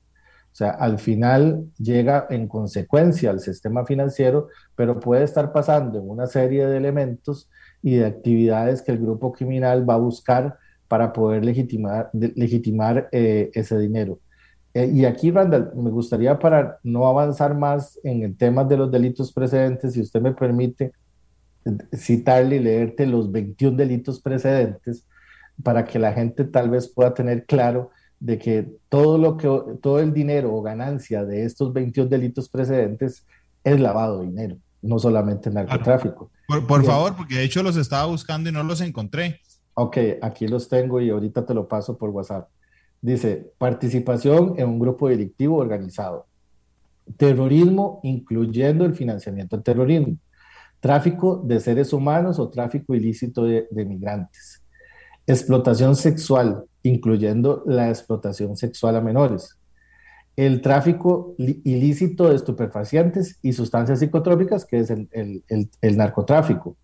O 0.53 0.55
sea, 0.55 0.71
al 0.71 0.99
final 0.99 1.64
llega 1.79 2.27
en 2.29 2.47
consecuencia 2.47 3.31
al 3.31 3.40
sistema 3.40 3.87
financiero, 3.87 4.49
pero 4.77 5.01
puede 5.01 5.25
estar 5.25 5.53
pasando 5.53 5.99
en 5.99 6.11
una 6.11 6.27
serie 6.27 6.66
de 6.66 6.77
elementos 6.77 7.49
y 7.81 7.97
de 7.97 8.07
actividades 8.07 8.83
que 8.83 8.92
el 8.92 8.99
grupo 8.99 9.33
criminal 9.33 9.88
va 9.88 9.95
a 9.95 9.99
buscar 9.99 10.59
para 10.88 11.12
poder 11.12 11.42
legitimar, 11.42 12.11
legitimar 12.12 13.09
eh, 13.12 13.51
ese 13.55 13.79
dinero. 13.79 14.18
Eh, 14.75 14.90
y 14.92 15.05
aquí, 15.05 15.31
Randall, 15.31 15.73
me 15.75 15.90
gustaría 15.90 16.38
para 16.38 16.79
no 16.83 17.07
avanzar 17.07 17.57
más 17.57 17.99
en 18.05 18.23
el 18.23 18.37
tema 18.37 18.64
de 18.64 18.77
los 18.77 18.90
delitos 18.90 19.33
precedentes, 19.33 19.95
si 19.95 20.01
usted 20.01 20.21
me 20.21 20.33
permite 20.33 20.92
citarle 21.96 22.57
y 22.57 22.61
leerte 22.61 23.07
los 23.07 23.31
21 23.31 23.77
delitos 23.77 24.20
precedentes, 24.20 25.07
para 25.62 25.85
que 25.85 25.98
la 25.98 26.12
gente 26.12 26.44
tal 26.44 26.70
vez 26.70 26.88
pueda 26.88 27.14
tener 27.14 27.44
claro 27.46 27.90
de 28.20 28.38
que 28.38 28.68
todo 28.88 29.18
lo 29.18 29.37
que 29.37 29.48
todo 29.81 29.98
el 29.98 30.12
dinero 30.12 30.55
o 30.55 30.62
ganancia 30.62 31.25
de 31.25 31.44
estos 31.44 31.72
22 31.72 32.09
delitos 32.09 32.48
precedentes 32.48 33.27
es 33.64 33.81
lavado 33.81 34.20
de 34.20 34.27
dinero, 34.27 34.57
no 34.81 34.98
solamente 34.98 35.51
narcotráfico. 35.51 36.31
Por, 36.46 36.85
favor, 36.85 37.16
porque 37.16 37.37
de 37.37 37.44
hecho 37.44 37.62
los 37.62 37.77
estaba 37.77 38.07
buscando 38.07 38.48
y 38.48 38.53
no 38.53 38.62
los 38.62 38.81
encontré. 38.81 39.40
Ok, 39.75 39.96
aquí 40.20 40.46
los 40.46 40.68
tengo 40.68 41.01
y 41.01 41.11
ahorita 41.11 41.44
te 41.46 41.55
lo 41.55 41.66
paso 41.66 41.96
por 41.96 42.11
WhatsApp. 42.11 42.48
Dice, 43.01 43.53
participación 43.59 44.55
en 44.59 44.68
un 44.68 44.79
grupo 44.79 45.09
delictivo 45.09 45.57
organizado. 45.57 46.27
Terrorismo, 47.16 48.01
incluyendo 48.05 48.85
el 48.85 48.94
financiamiento 48.94 49.57
del 49.57 49.64
terrorismo. 49.64 50.16
Tráfico 50.83 51.40
de 51.45 51.61
seres 51.61 51.92
humanos 51.92 52.40
o 52.40 52.51
tráfico 52.51 52.97
ilícito 52.97 53.45
de, 53.45 53.68
migrantes. 53.73 54.64
Explotación 55.29 55.95
sexual, 55.95 56.64
incluyendo 56.83 57.62
la 57.66 57.88
explotación 57.88 58.57
sexual 58.57 58.97
a 58.97 59.01
menores, 59.01 59.57
el 60.35 60.61
tráfico 60.61 61.37
ilícito 61.38 62.29
de 62.29 62.35
estupefacientes 62.35 63.38
y 63.42 63.53
sustancias 63.53 64.01
psicotrópicas, 64.01 64.64
que 64.64 64.81
es 64.81 64.90
el, 64.90 65.97
narcotráfico, 65.97 66.77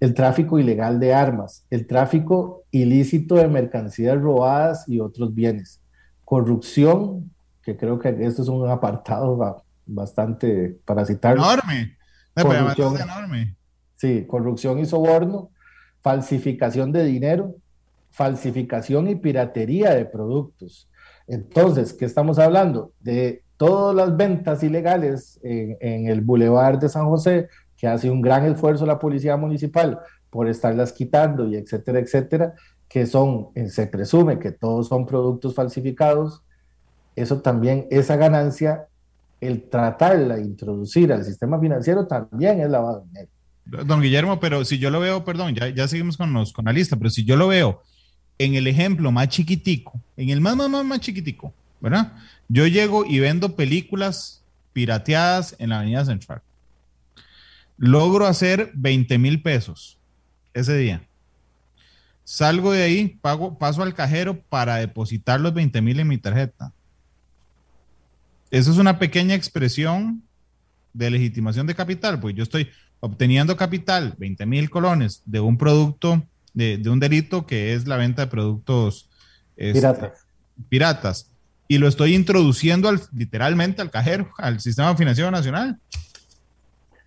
el 0.00 0.14
tráfico 0.14 0.58
ilegal 0.58 0.98
de 0.98 1.14
armas, 1.14 1.64
el 1.70 1.86
tráfico 1.86 2.64
ilícito 2.72 3.36
de 3.36 3.46
mercancías 3.46 4.20
robadas 4.20 4.82
y 4.88 4.98
otros 4.98 5.32
bienes, 5.32 5.80
corrupción, 6.24 7.30
que 7.62 7.76
creo 7.76 8.00
que 8.00 8.08
esto 8.18 8.42
es 8.42 8.48
un 8.48 8.68
apartado 8.68 9.62
bastante 9.86 10.76
para 10.84 11.04
citar. 11.04 11.36
Enorme. 11.36 11.97
Corrupción, 12.42 13.00
enorme. 13.00 13.56
Sí, 13.96 14.24
corrupción 14.26 14.78
y 14.78 14.86
soborno, 14.86 15.50
falsificación 16.00 16.92
de 16.92 17.04
dinero, 17.04 17.56
falsificación 18.10 19.08
y 19.08 19.16
piratería 19.16 19.94
de 19.94 20.04
productos. 20.04 20.88
Entonces, 21.26 21.92
¿qué 21.92 22.04
estamos 22.04 22.38
hablando? 22.38 22.92
De 23.00 23.42
todas 23.56 23.94
las 23.94 24.16
ventas 24.16 24.62
ilegales 24.62 25.38
en, 25.42 26.06
el 26.06 26.20
Boulevard 26.20 26.78
de 26.78 26.88
San 26.88 27.06
José, 27.06 27.48
que 27.76 27.86
hace 27.86 28.10
un 28.10 28.22
gran 28.22 28.44
esfuerzo 28.46 28.86
la 28.86 28.98
Policía 28.98 29.36
Municipal 29.36 30.00
por 30.30 30.48
estarlas 30.48 30.92
quitando 30.92 31.46
y 31.46 31.56
etcétera, 31.56 31.98
etcétera, 31.98 32.54
que 32.88 33.06
son, 33.06 33.48
eh, 33.54 33.68
se 33.68 33.86
presume 33.86 34.38
que 34.38 34.52
todos 34.52 34.88
son 34.88 35.06
productos 35.06 35.54
falsificados, 35.54 36.42
eso 37.14 37.40
también, 37.40 37.86
esa 37.90 38.16
ganancia, 38.16 38.87
el 39.40 39.68
tratarla, 39.68 40.38
introducir 40.38 41.12
al 41.12 41.24
sistema 41.24 41.60
financiero 41.60 42.06
también 42.06 42.60
es 42.60 42.70
lavado 42.70 43.00
de 43.00 43.06
dinero. 43.06 43.30
Don 43.64 44.00
Guillermo, 44.00 44.40
pero 44.40 44.64
si 44.64 44.78
yo 44.78 44.90
lo 44.90 45.00
veo, 45.00 45.24
perdón, 45.24 45.54
ya, 45.54 45.88
seguimos 45.88 46.16
con, 46.16 46.32
con 46.46 46.64
la 46.64 46.72
lista, 46.72 46.96
pero 46.96 47.10
si 47.10 47.24
yo 47.24 47.36
lo 47.36 47.48
veo 47.48 47.82
en 48.38 48.54
el 48.54 48.66
ejemplo 48.66 49.12
más 49.12 49.28
chiquitico, 49.28 50.00
en 50.16 50.30
el 50.30 50.40
más, 50.40 50.56
más, 50.56 50.70
más, 50.70 50.84
más 50.84 51.00
chiquitico, 51.00 51.52
¿verdad? 51.80 52.12
Yo 52.48 52.66
llego 52.66 53.04
y 53.04 53.20
vendo 53.20 53.56
películas 53.56 54.42
pirateadas 54.72 55.54
en 55.58 55.70
la 55.70 55.80
Avenida 55.80 56.04
Central. 56.04 56.40
Logro 57.76 58.26
hacer 58.26 58.72
20 58.74 59.18
mil 59.18 59.42
pesos 59.42 59.98
ese 60.54 60.76
día. 60.76 61.02
Salgo 62.24 62.72
de 62.72 62.82
ahí, 62.82 63.18
pago, 63.20 63.58
paso 63.58 63.82
al 63.82 63.94
cajero 63.94 64.40
para 64.48 64.76
depositar 64.76 65.40
los 65.40 65.54
20 65.54 65.80
mil 65.82 66.00
en 66.00 66.08
mi 66.08 66.18
tarjeta. 66.18 66.72
Eso 68.50 68.70
es 68.70 68.78
una 68.78 68.98
pequeña 68.98 69.34
expresión 69.34 70.22
de 70.92 71.10
legitimación 71.10 71.66
de 71.66 71.74
capital, 71.74 72.20
pues 72.20 72.34
yo 72.34 72.42
estoy 72.42 72.68
obteniendo 73.00 73.56
capital, 73.56 74.14
20 74.18 74.46
mil 74.46 74.70
colones, 74.70 75.22
de 75.24 75.40
un 75.40 75.56
producto, 75.58 76.22
de, 76.54 76.82
un 76.88 76.98
delito 76.98 77.46
que 77.46 77.74
es 77.74 77.86
la 77.86 77.96
venta 77.96 78.22
de 78.22 78.28
productos 78.28 79.08
este, 79.56 79.80
piratas. 79.80 80.26
piratas. 80.68 81.30
Y 81.68 81.78
lo 81.78 81.86
estoy 81.86 82.14
introduciendo 82.14 82.88
al, 82.88 83.00
literalmente 83.12 83.82
al 83.82 83.90
cajero, 83.90 84.30
al 84.38 84.58
sistema 84.60 84.96
financiero 84.96 85.30
nacional. 85.30 85.78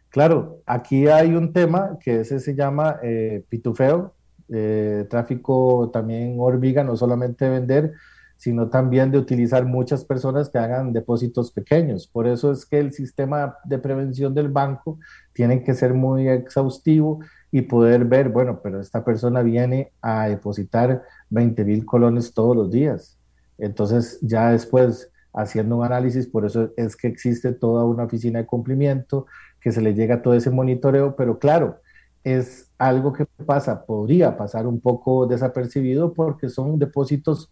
Claro, 0.09 0.61
aquí 0.65 1.07
hay 1.07 1.33
un 1.33 1.51
tema 1.51 1.97
que 1.99 2.21
ese 2.21 2.39
se 2.39 2.53
llama 2.53 2.97
eh, 3.01 3.43
pitufeo, 3.49 4.13
eh, 4.49 5.07
tráfico 5.09 5.89
también 5.91 6.35
hormiga, 6.37 6.83
no 6.83 6.95
solamente 6.95 7.49
vender, 7.49 7.93
sino 8.41 8.69
también 8.69 9.11
de 9.11 9.19
utilizar 9.19 9.67
muchas 9.67 10.03
personas 10.03 10.49
que 10.49 10.57
hagan 10.57 10.93
depósitos 10.93 11.51
pequeños. 11.51 12.07
Por 12.07 12.25
eso 12.25 12.51
es 12.51 12.65
que 12.65 12.79
el 12.79 12.91
sistema 12.91 13.55
de 13.65 13.77
prevención 13.77 14.33
del 14.33 14.49
banco 14.49 14.97
tiene 15.31 15.63
que 15.63 15.75
ser 15.75 15.93
muy 15.93 16.27
exhaustivo 16.27 17.19
y 17.51 17.61
poder 17.61 18.03
ver, 18.05 18.29
bueno, 18.29 18.59
pero 18.63 18.81
esta 18.81 19.05
persona 19.05 19.43
viene 19.43 19.91
a 20.01 20.27
depositar 20.27 21.03
20 21.29 21.63
mil 21.65 21.85
colones 21.85 22.33
todos 22.33 22.55
los 22.55 22.71
días. 22.71 23.15
Entonces, 23.59 24.17
ya 24.23 24.49
después, 24.49 25.11
haciendo 25.35 25.77
un 25.77 25.85
análisis, 25.85 26.25
por 26.25 26.43
eso 26.43 26.71
es 26.77 26.95
que 26.95 27.09
existe 27.09 27.53
toda 27.53 27.85
una 27.85 28.05
oficina 28.05 28.39
de 28.39 28.47
cumplimiento, 28.47 29.27
que 29.59 29.71
se 29.71 29.81
le 29.81 29.93
llega 29.93 30.23
todo 30.23 30.33
ese 30.33 30.49
monitoreo, 30.49 31.15
pero 31.15 31.37
claro, 31.37 31.77
es 32.23 32.71
algo 32.79 33.13
que 33.13 33.27
pasa, 33.45 33.85
podría 33.85 34.35
pasar 34.35 34.65
un 34.65 34.81
poco 34.81 35.27
desapercibido 35.27 36.11
porque 36.13 36.49
son 36.49 36.79
depósitos 36.79 37.51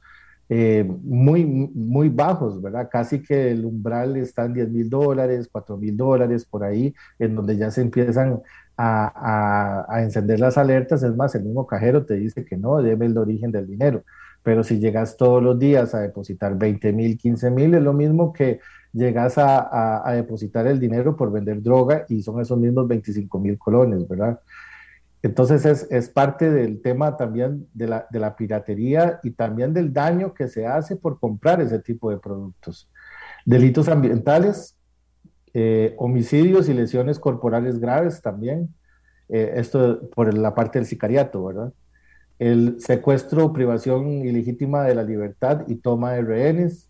eh, 0.52 0.84
muy, 1.04 1.46
muy 1.46 2.10
bajos, 2.10 2.60
¿verdad? 2.60 2.90
Casi 2.92 3.22
que 3.22 3.52
el 3.52 3.66
umbral 3.66 4.18
está 4.18 4.46
en 4.46 4.56
10 4.56 4.70
mil 4.70 4.90
dólares, 4.90 5.48
4 5.52 5.78
mil 5.78 5.96
dólares, 5.96 6.44
por 6.44 6.64
ahí, 6.64 6.94
en 7.20 7.36
donde 7.36 7.56
ya 7.56 7.70
se 7.70 7.82
empiezan 7.82 8.42
a, 8.76 9.86
a, 9.88 10.02
encender 10.02 10.40
las 10.40 10.58
alertas. 10.58 11.04
Es 11.04 11.16
más, 11.16 11.36
el 11.36 11.44
mismo 11.44 11.68
cajero 11.68 12.04
te 12.06 12.16
dice 12.16 12.46
que 12.46 12.58
no, 12.58 12.82
debe 12.82 13.06
el 13.06 13.18
origen 13.18 13.52
del 13.52 13.68
dinero. 13.68 14.04
Pero 14.42 14.64
si 14.64 14.80
llegas 14.80 15.18
todos 15.18 15.44
los 15.44 15.60
días 15.60 15.94
a 15.94 16.00
depositar 16.00 16.58
20 16.58 16.94
mil, 16.94 17.18
15 17.18 17.52
mil, 17.52 17.76
es 17.76 17.84
lo 17.84 17.94
mismo 17.94 18.34
que 18.34 18.60
llegas 18.92 19.38
a, 19.38 20.08
a, 20.08 20.14
depositar 20.14 20.66
el 20.66 20.80
dinero 20.80 21.16
por 21.16 21.32
vender 21.32 21.62
droga 21.62 22.06
y 22.10 22.24
son 22.24 22.42
esos 22.42 22.58
mismos 22.58 22.88
25 22.88 23.40
mil 23.40 23.58
colones, 23.60 24.08
¿verdad? 24.08 24.40
Entonces 25.22 25.66
es, 25.66 25.88
es, 25.92 26.10
parte 26.10 26.50
del 26.50 26.82
tema 26.82 27.18
también 27.18 27.68
de 27.74 27.88
la, 27.88 28.08
de 28.10 28.20
la, 28.20 28.36
piratería 28.36 29.20
y 29.22 29.32
también 29.32 29.74
del 29.74 29.92
daño 29.92 30.34
que 30.34 30.48
se 30.48 30.66
hace 30.66 30.96
por 30.96 31.20
comprar 31.20 31.60
ese 31.60 31.80
tipo 31.80 32.10
de 32.10 32.18
productos. 32.18 32.90
Delitos 33.46 33.90
ambientales, 33.90 34.78
eh, 35.54 35.96
homicidios 35.98 36.70
y 36.70 36.74
lesiones 36.74 37.20
corporales 37.20 37.80
graves 37.80 38.22
también. 38.22 38.74
Eh, 39.30 39.54
esto 39.56 40.10
por 40.10 40.34
la 40.34 40.56
parte 40.56 40.80
del 40.80 40.88
sicariato, 40.88 41.44
¿verdad? 41.44 41.74
El 42.40 42.80
secuestro, 42.80 43.52
privación 43.52 44.26
ilegítima 44.26 44.84
de 44.84 44.96
la 44.96 45.04
libertad 45.04 45.66
y 45.68 45.76
toma 45.76 46.14
de 46.14 46.22
rehenes, 46.22 46.89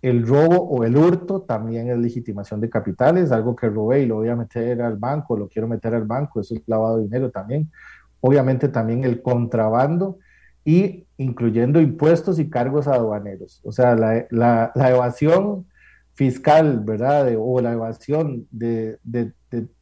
el 0.00 0.26
robo 0.26 0.62
o 0.62 0.84
el 0.84 0.96
hurto 0.96 1.42
también 1.42 1.90
es 1.90 1.98
legitimación 1.98 2.60
de 2.60 2.70
capitales, 2.70 3.32
algo 3.32 3.56
que 3.56 3.68
robé 3.68 4.02
y 4.02 4.06
lo 4.06 4.16
voy 4.16 4.28
a 4.28 4.36
meter 4.36 4.80
al 4.80 4.96
banco, 4.96 5.36
lo 5.36 5.48
quiero 5.48 5.66
meter 5.66 5.94
al 5.94 6.04
banco, 6.04 6.40
eso 6.40 6.54
es 6.54 6.62
lavado 6.66 6.98
de 6.98 7.04
dinero 7.04 7.30
también. 7.30 7.70
Obviamente 8.20 8.68
también 8.68 9.04
el 9.04 9.22
contrabando 9.22 10.18
y 10.64 11.06
incluyendo 11.16 11.80
impuestos 11.80 12.38
y 12.38 12.48
cargos 12.48 12.86
aduaneros. 12.86 13.60
O 13.64 13.72
sea, 13.72 13.96
la, 13.96 14.26
la, 14.30 14.90
evasión 14.90 15.66
fiscal, 16.14 16.80
¿verdad? 16.84 17.28
o 17.38 17.60
la 17.60 17.72
evasión 17.72 18.46
de, 18.50 18.98
de, 19.02 19.32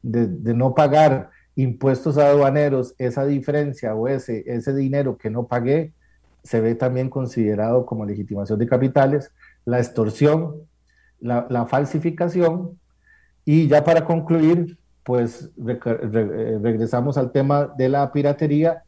de, 0.02 0.54
no 0.54 0.74
pagar 0.74 1.30
impuestos 1.56 2.18
aduaneros, 2.18 2.94
esa 2.98 3.26
diferencia 3.26 3.94
o 3.94 4.08
ese, 4.08 4.44
ese 4.46 4.74
dinero 4.74 5.18
que 5.18 5.30
no 5.30 5.46
pagué, 5.46 5.92
se 6.42 6.60
ve 6.60 6.74
también 6.74 7.10
considerado 7.10 7.84
como 7.84 8.06
legitimación 8.06 8.58
de 8.58 8.66
capitales 8.66 9.32
la 9.66 9.78
extorsión, 9.78 10.62
la, 11.20 11.66
falsificación 11.66 12.78
y 13.44 13.68
ya 13.68 13.84
para 13.84 14.04
concluir, 14.04 14.78
pues 15.02 15.50
eh, 15.68 16.58
regresamos 16.62 17.18
al 17.18 17.32
tema 17.32 17.66
de 17.76 17.88
la 17.88 18.10
piratería 18.12 18.82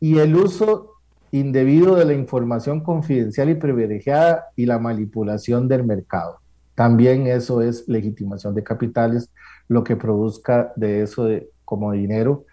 y 0.00 0.18
el 0.18 0.36
uso 0.36 0.90
indebido 1.30 1.96
de 1.96 2.04
la 2.04 2.12
información 2.12 2.80
confidencial 2.80 3.48
y 3.48 3.54
privilegiada 3.54 4.46
y 4.56 4.66
la 4.66 4.78
manipulación 4.78 5.66
del 5.68 5.84
mercado. 5.84 6.38
También 6.74 7.26
eso 7.26 7.62
es 7.62 7.88
legitimación 7.88 8.54
de 8.54 8.64
capitales, 8.64 9.30
lo 9.68 9.84
que 9.84 9.96
produzca 9.96 10.72
de 10.76 11.02
eso 11.02 11.24
de, 11.24 11.48
como 11.64 11.92
dinero. 11.92 12.44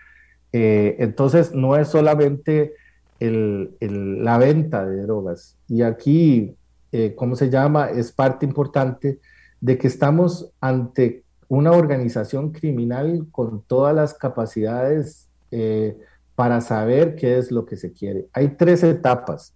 Eh, 0.53 0.95
entonces, 0.99 1.53
no 1.53 1.75
es 1.75 1.87
solamente 1.87 2.73
la 3.19 4.37
venta 4.37 4.85
de 4.85 5.01
drogas. 5.03 5.57
Y 5.67 5.83
aquí 5.83 6.55
eh, 6.91 7.15
¿cómo 7.15 7.35
se 7.35 7.49
llama? 7.49 7.89
Es 7.89 8.11
parte 8.11 8.45
importante 8.45 9.19
de 9.59 9.77
que 9.77 9.87
estamos 9.87 10.51
ante 10.59 11.23
una 11.47 11.71
organización 11.71 12.51
criminal 12.51 13.27
con 13.31 13.61
todas 13.63 13.95
las 13.95 14.13
capacidades 14.13 15.27
eh, 15.51 15.97
para 16.35 16.61
saber 16.61 17.15
qué 17.15 17.37
es 17.37 17.51
lo 17.51 17.65
que 17.65 17.75
se 17.75 17.91
quiere. 17.91 18.27
Hay 18.33 18.55
tres 18.55 18.83
etapas 18.83 19.53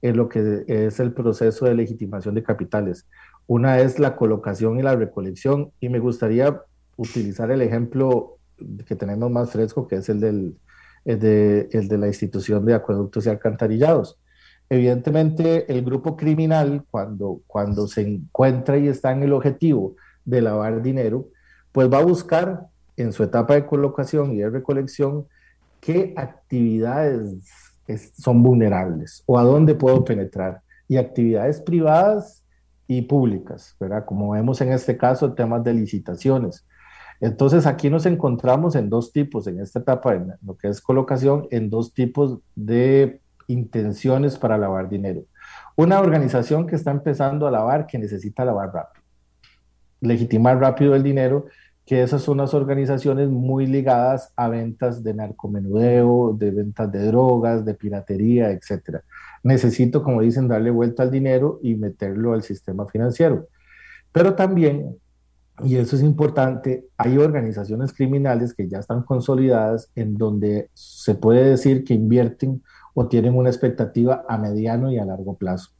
en 0.00 0.16
lo 0.16 0.28
que 0.28 0.64
es 0.66 1.00
el 1.00 1.12
proceso 1.12 1.64
de 1.64 1.74
legitimación 1.74 2.34
de 2.34 2.42
capitales. 2.42 3.06
Una 3.46 3.80
es 3.80 3.98
la 3.98 4.16
colocación 4.16 4.78
y 4.78 4.82
la 4.82 4.96
recolección, 4.96 5.72
y 5.80 5.88
me 5.88 5.98
gustaría 5.98 6.62
utilizar 6.96 7.50
el 7.50 7.62
ejemplo 7.62 8.38
que 8.86 8.96
tenemos 8.96 9.30
más 9.30 9.50
fresco, 9.50 9.86
que 9.86 9.96
es 9.96 10.08
el, 10.08 10.20
del, 10.20 10.56
de, 11.04 11.68
el 11.72 11.88
de 11.88 11.98
la 11.98 12.06
institución 12.06 12.64
de 12.64 12.74
acueductos 12.74 13.26
y 13.26 13.28
alcantarillados. 13.28 14.18
Evidentemente, 14.72 15.70
el 15.70 15.84
grupo 15.84 16.16
criminal, 16.16 16.86
cuando, 16.90 17.42
cuando 17.46 17.86
se 17.86 18.00
encuentra 18.00 18.78
y 18.78 18.88
está 18.88 19.12
en 19.12 19.22
el 19.22 19.34
objetivo 19.34 19.96
de 20.24 20.40
lavar 20.40 20.80
dinero, 20.80 21.28
pues 21.72 21.92
va 21.92 21.98
a 21.98 22.04
buscar 22.04 22.68
en 22.96 23.12
su 23.12 23.22
etapa 23.22 23.52
de 23.52 23.66
colocación 23.66 24.32
y 24.32 24.38
de 24.38 24.48
recolección 24.48 25.26
qué 25.78 26.14
actividades 26.16 27.36
son 28.18 28.42
vulnerables 28.42 29.22
o 29.26 29.38
a 29.38 29.42
dónde 29.42 29.74
puedo 29.74 30.06
penetrar. 30.06 30.62
Y 30.88 30.96
actividades 30.96 31.60
privadas 31.60 32.42
y 32.86 33.02
públicas, 33.02 33.76
¿verdad? 33.78 34.06
Como 34.06 34.30
vemos 34.30 34.58
en 34.62 34.72
este 34.72 34.96
caso, 34.96 35.34
temas 35.34 35.62
de 35.62 35.74
licitaciones. 35.74 36.64
Entonces 37.20 37.66
aquí 37.66 37.90
nos 37.90 38.06
encontramos 38.06 38.74
en 38.74 38.88
dos 38.88 39.12
tipos, 39.12 39.46
en 39.46 39.60
esta 39.60 39.80
etapa, 39.80 40.14
en 40.14 40.32
lo 40.40 40.56
que 40.56 40.68
es 40.68 40.80
colocación, 40.80 41.46
en 41.50 41.68
dos 41.68 41.92
tipos 41.92 42.38
de 42.54 43.21
intenciones 43.52 44.38
para 44.38 44.58
lavar 44.58 44.88
dinero. 44.88 45.24
Una 45.76 46.00
organización 46.00 46.66
que 46.66 46.76
está 46.76 46.90
empezando 46.90 47.46
a 47.46 47.50
lavar, 47.50 47.86
que 47.86 47.98
necesita 47.98 48.44
lavar 48.44 48.72
rápido, 48.72 49.04
legitimar 50.00 50.58
rápido 50.58 50.94
el 50.94 51.02
dinero, 51.02 51.46
que 51.84 52.02
esas 52.02 52.22
son 52.22 52.38
las 52.38 52.54
organizaciones 52.54 53.28
muy 53.28 53.66
ligadas 53.66 54.32
a 54.36 54.48
ventas 54.48 55.02
de 55.02 55.14
narcomenudeo, 55.14 56.36
de 56.38 56.50
ventas 56.50 56.92
de 56.92 57.06
drogas, 57.06 57.64
de 57.64 57.74
piratería, 57.74 58.50
etc. 58.50 59.00
Necesito, 59.42 60.02
como 60.02 60.20
dicen, 60.22 60.46
darle 60.46 60.70
vuelta 60.70 61.02
al 61.02 61.10
dinero 61.10 61.58
y 61.62 61.74
meterlo 61.74 62.34
al 62.34 62.42
sistema 62.42 62.86
financiero. 62.86 63.48
Pero 64.12 64.34
también, 64.34 64.96
y 65.64 65.76
eso 65.76 65.96
es 65.96 66.02
importante, 66.02 66.86
hay 66.96 67.18
organizaciones 67.18 67.92
criminales 67.92 68.54
que 68.54 68.68
ya 68.68 68.78
están 68.78 69.02
consolidadas 69.02 69.90
en 69.96 70.16
donde 70.16 70.70
se 70.74 71.14
puede 71.14 71.50
decir 71.50 71.82
que 71.82 71.94
invierten 71.94 72.62
o 72.94 73.08
tienen 73.08 73.36
una 73.36 73.48
expectativa 73.48 74.24
a 74.28 74.38
mediano 74.38 74.90
y 74.90 74.98
a 74.98 75.04
largo 75.04 75.36
plazo. 75.36 75.70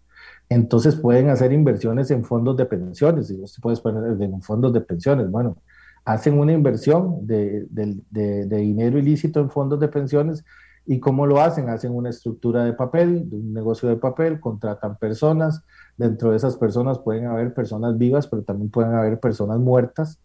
Entonces 0.49 0.97
pueden 0.97 1.31
hacer 1.31 1.53
inversiones 1.53 2.11
en 2.11 2.25
fondos 2.25 2.57
de 2.57 2.67
pensiones, 2.67 3.31
y 3.31 3.47
se 3.47 3.61
puedes 3.61 3.81
poner 3.81 4.21
en 4.21 4.43
fondos 4.43 4.73
de 4.73 4.81
pensiones. 4.81 5.31
Bueno, 5.31 5.57
hacen 6.05 6.39
una 6.39 6.53
inversión 6.53 7.27
de, 7.27 7.67
dinero 8.11 8.99
ilícito 8.99 9.41
en 9.41 9.51
fondos 9.51 9.81
de 9.81 9.89
pensiones 9.89 10.45
y 10.85 10.99
cómo 10.99 11.27
lo 11.27 11.41
hacen, 11.41 11.69
hacen 11.69 11.95
una 11.95 12.11
estructura 12.11 12.65
de 12.65 12.73
papel, 12.73 13.29
un 13.31 13.55
negocio 13.55 13.89
de 13.89 13.97
papel, 13.97 14.41
contratan 14.41 14.97
personas, 14.97 15.63
dentro 15.97 16.31
de 16.31 16.37
esas 16.37 16.57
personas 16.57 16.99
pueden 16.99 17.27
haber 17.27 17.55
personas 17.55 17.97
vivas, 17.97 18.27
pero 18.27 18.43
también 18.43 18.71
pueden 18.71 18.95
haber 18.95 19.21
personas 19.21 19.61
muertas 19.61 20.21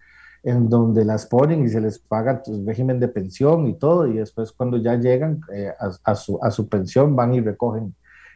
en 0.48 0.70
donde 0.70 1.04
las 1.04 1.26
ponen 1.26 1.66
y 1.66 1.68
se 1.68 1.82
les 1.82 2.00
paga 2.00 2.42
el 2.48 2.66
régimen 2.66 3.02
de 3.02 3.10
pensión 3.10 3.68
y 3.68 3.74
todo, 3.74 4.08
y 4.08 4.14
después 4.14 4.54
cuando 4.54 4.78
ya 4.78 4.96
llegan 4.96 5.42
eh, 5.54 5.74
a, 6.06 6.16
su, 6.16 6.40
a 6.42 6.52
su 6.52 6.70
pensión 6.70 7.18
van 7.18 7.34
y 7.34 7.42
recogen 7.42 7.94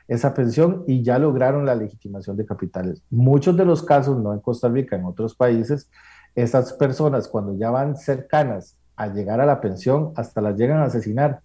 esa 0.10 0.34
pensión 0.34 0.84
y 0.88 1.04
ya 1.04 1.17
lograron 1.17 1.65
la 1.65 1.74
legitimación 1.74 2.36
de 2.36 2.45
capitales. 2.45 3.02
Muchos 3.10 3.56
de 3.56 3.63
los 3.63 3.82
casos, 3.82 4.21
no 4.21 4.34
en 4.34 4.41
Costa 4.41 4.67
Rica, 4.67 4.97
en 4.97 5.06
otros 5.06 5.36
países, 5.36 5.89
esas 6.36 6.74
personas 6.74 7.30
cuando 7.30 7.56
ya 7.56 7.71
van 7.71 7.95
cercanas 7.95 8.76
a 8.97 9.08
llegar 9.08 9.39
a 9.39 9.45
la 9.45 9.62
pensión, 9.62 10.12
hasta 10.17 10.41
las 10.41 10.58
llegan 10.58 10.80
a 10.80 10.86
asesinar 10.86 11.39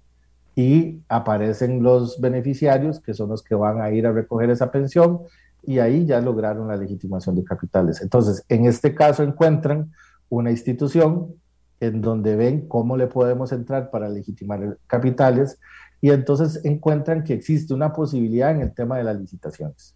y 0.57 1.01
aparecen 1.09 1.81
los 1.81 2.21
beneficiarios, 2.21 2.99
que 2.99 3.15
son 3.15 3.29
los 3.29 3.45
que 3.45 3.55
van 3.55 3.81
a 3.81 3.93
ir 3.93 4.05
a 4.05 4.11
recoger 4.11 4.51
esa 4.51 4.73
pensión, 4.73 5.21
y 5.63 5.79
ahí 5.79 6.07
ya 6.07 6.21
lograron 6.21 6.67
la 6.67 6.77
legitimación 6.77 7.37
de 7.37 7.45
capitales. 7.45 8.03
Entonces, 8.03 8.45
en 8.49 8.67
este 8.67 8.97
caso 8.97 9.23
encuentran 9.23 9.93
una 10.29 10.51
institución 10.51 11.35
en 11.81 12.01
donde 12.01 12.37
ven 12.37 12.69
cómo 12.69 12.97
le 12.97 13.07
podemos 13.07 13.53
entrar 13.53 13.91
para 13.91 14.09
legitimar 14.09 14.79
capitales 14.87 15.59
y 16.01 16.11
entonces 16.11 16.65
encuentran 16.65 17.25
que 17.25 17.35
existe 17.35 17.75
una 17.75 17.93
posibilidad 17.93 18.51
en 18.51 18.61
el 18.61 18.75
tema 18.75 18.99
de 18.99 19.05
las 19.05 19.19
licitaciones. 19.19 19.95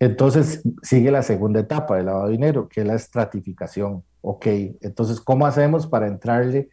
Entonces 0.00 0.62
sigue 0.82 1.10
la 1.10 1.22
segunda 1.22 1.60
etapa 1.60 1.96
del 1.96 2.06
lavado 2.06 2.26
de 2.26 2.32
dinero, 2.32 2.68
que 2.68 2.82
es 2.82 2.86
la 2.86 2.94
estratificación. 2.94 4.04
Ok, 4.20 4.46
entonces, 4.80 5.20
¿cómo 5.20 5.46
hacemos 5.46 5.86
para 5.86 6.06
entrarle 6.06 6.70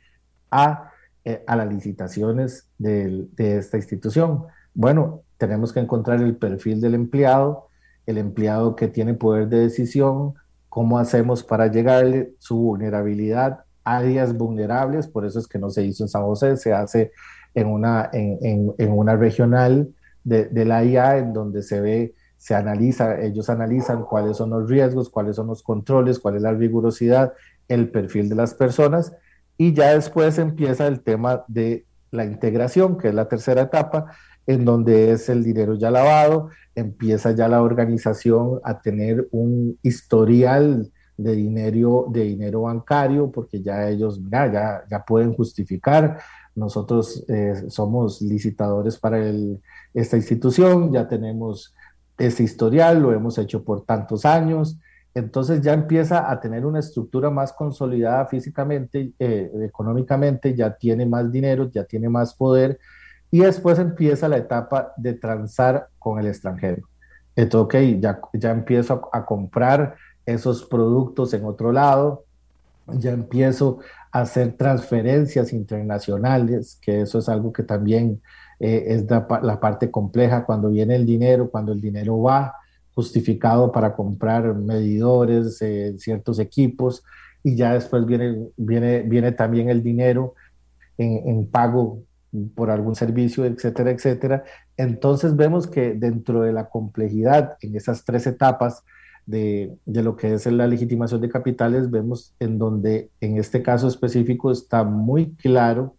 a, 0.52 0.92
eh, 1.24 1.44
a 1.48 1.56
las 1.56 1.72
licitaciones 1.72 2.70
de, 2.78 3.28
de 3.36 3.58
esta 3.58 3.78
institución? 3.78 4.44
Bueno, 4.74 5.22
tenemos 5.38 5.74
que 5.74 5.80
encontrar 5.80 6.22
el 6.22 6.36
perfil 6.36 6.82
del 6.82 6.94
empleado, 6.94 7.70
el 8.06 8.18
empleado 8.18 8.76
que 8.76 8.88
tiene 8.88 9.16
poder 9.16 9.48
de 9.48 9.60
decisión, 9.60 10.36
cómo 10.76 11.00
hacemos 11.00 11.42
para 11.42 11.68
llegarle, 11.68 12.34
su 12.38 12.58
vulnerabilidad, 12.58 13.64
áreas 13.86 14.38
vulnerables, 14.38 15.08
por 15.08 15.26
eso 15.26 15.40
es 15.40 15.48
que 15.48 15.58
no 15.58 15.70
se 15.70 15.86
hizo 15.86 16.04
en 16.04 16.10
San 16.10 16.24
José, 16.24 16.58
se 16.58 16.74
hace 16.74 17.14
en 17.54 17.68
una, 17.68 18.10
en, 18.12 18.74
en, 18.78 18.92
una 18.92 19.16
regional 19.16 19.88
de, 20.26 20.48
de, 20.48 20.66
la 20.66 20.84
IA 20.84 21.20
en 21.20 21.32
donde 21.32 21.64
se 21.64 21.80
ve, 21.80 22.14
se 22.36 22.56
analiza, 22.56 23.22
ellos 23.22 23.50
analizan 23.50 24.04
cuáles 24.04 24.36
son 24.36 24.50
los 24.50 24.70
riesgos, 24.70 25.10
cuáles 25.10 25.38
son 25.38 25.48
los 25.48 25.64
controles, 25.64 26.20
cuál 26.20 26.36
es 26.36 26.42
la 26.42 26.52
rigurosidad, 26.52 27.32
el 27.70 27.90
perfil 27.90 28.28
de 28.28 28.36
las 28.36 28.54
personas 28.54 29.14
y 29.58 29.72
ya 29.72 29.94
después 29.94 30.38
empieza 30.40 30.88
el 30.88 31.00
tema 31.00 31.46
de 31.48 31.86
la 32.12 32.26
integración, 32.26 32.98
que 32.98 33.08
es 33.08 33.14
la 33.14 33.30
tercera 33.30 33.62
etapa, 33.62 34.08
en 34.48 34.66
donde 34.66 35.12
es 35.12 35.30
el 35.30 35.44
dinero 35.44 35.76
ya 35.76 35.92
lavado, 35.92 36.50
empieza 36.76 37.32
ya 37.32 37.48
la 37.48 37.62
organización 37.62 38.60
a 38.64 38.82
tener 38.82 39.28
un 39.32 39.78
historial 39.82 40.92
de 41.18 41.36
dinero, 41.36 42.08
de 42.10 42.24
dinero 42.24 42.64
bancario, 42.64 43.32
porque 43.32 43.62
ya 43.62 43.88
ellos 43.88 44.20
ya, 44.30 44.84
ya 44.90 45.06
pueden 45.06 45.34
justificar. 45.34 46.20
Nosotros 46.56 47.24
eh, 47.28 47.66
somos 47.70 48.22
licitadores 48.22 48.98
para 48.98 49.20
esta 49.94 50.18
institución, 50.18 50.92
ya 50.92 51.08
tenemos 51.08 51.74
ese 52.18 52.44
historial, 52.44 53.02
lo 53.02 53.12
hemos 53.12 53.38
hecho 53.38 53.64
por 53.64 53.86
tantos 53.86 54.26
años. 54.26 54.78
Entonces 55.14 55.62
ya 55.62 55.74
empieza 55.74 56.30
a 56.30 56.40
tener 56.42 56.66
una 56.66 56.80
estructura 56.80 57.30
más 57.30 57.54
consolidada 57.54 58.26
físicamente, 58.26 59.14
eh, 59.18 59.50
económicamente, 59.64 60.54
ya 60.54 60.76
tiene 60.76 61.06
más 61.06 61.32
dinero, 61.32 61.70
ya 61.72 61.86
tiene 61.86 62.10
más 62.10 62.34
poder 62.34 62.78
y 63.32 63.40
después 63.40 63.80
empieza 63.80 64.30
la 64.30 64.38
etapa 64.38 64.94
de 64.98 65.14
transar 65.14 65.90
con 66.00 66.20
el 66.20 66.28
extranjero. 66.28 66.88
Entonces, 67.36 67.96
ok, 67.96 68.02
ya, 68.02 68.20
ya 68.34 68.52
empiezo 68.52 69.10
a, 69.12 69.26
comprar 69.26 69.96
esos 70.26 70.64
productos 70.64 71.34
en 71.34 71.44
otro 71.44 71.72
lado, 71.72 72.24
ya 72.88 73.12
empiezo 73.12 73.80
a 74.12 74.22
hacer 74.22 74.54
transferencias 74.54 75.52
internacionales, 75.52 76.80
que 76.82 77.02
eso 77.02 77.20
es 77.20 77.28
algo 77.28 77.52
que 77.52 77.64
también 77.64 78.22
eh, 78.60 78.86
es 78.88 79.10
la, 79.10 79.60
parte 79.60 79.92
compleja 79.92 80.46
cuando 80.46 80.70
viene 80.70 80.96
el 80.96 81.06
dinero, 81.06 81.50
cuando 81.50 81.74
el 81.74 81.82
dinero 81.82 82.22
va 82.22 82.56
justificado 82.94 83.74
para 83.74 83.94
comprar 83.94 84.56
medidores, 84.56 85.62
eh, 85.62 85.96
ciertos 85.98 86.40
equipos, 86.40 87.04
y 87.44 87.56
ya 87.58 87.74
después 87.74 88.06
viene, 88.06 88.48
viene, 88.56 89.02
viene 89.02 89.34
también 89.34 89.70
el 89.70 89.84
dinero 89.84 90.36
en, 90.98 91.28
en 91.28 91.48
pago 91.48 92.00
por 92.56 92.70
algún 92.70 92.96
servicio, 92.96 93.46
etcétera, 93.46 93.92
etcétera. 93.92 94.44
Entonces 94.78 95.36
vemos 95.36 95.68
que 95.68 95.94
dentro 95.94 96.42
de 96.42 96.54
la 96.54 96.70
complejidad 96.70 97.58
en 97.62 97.76
esas 97.76 98.06
tres 98.06 98.28
etapas 98.28 98.84
de, 99.26 99.76
de, 99.86 100.04
lo 100.04 100.16
que 100.16 100.34
es 100.34 100.46
la 100.46 100.68
legitimación 100.68 101.22
de 101.22 101.30
capitales, 101.30 101.90
vemos 101.90 102.36
en 102.40 102.60
donde 102.60 103.10
en 103.22 103.38
este 103.38 103.64
caso 103.64 103.88
específico 103.88 104.52
está 104.52 104.84
muy 104.84 105.34
claro 105.36 105.96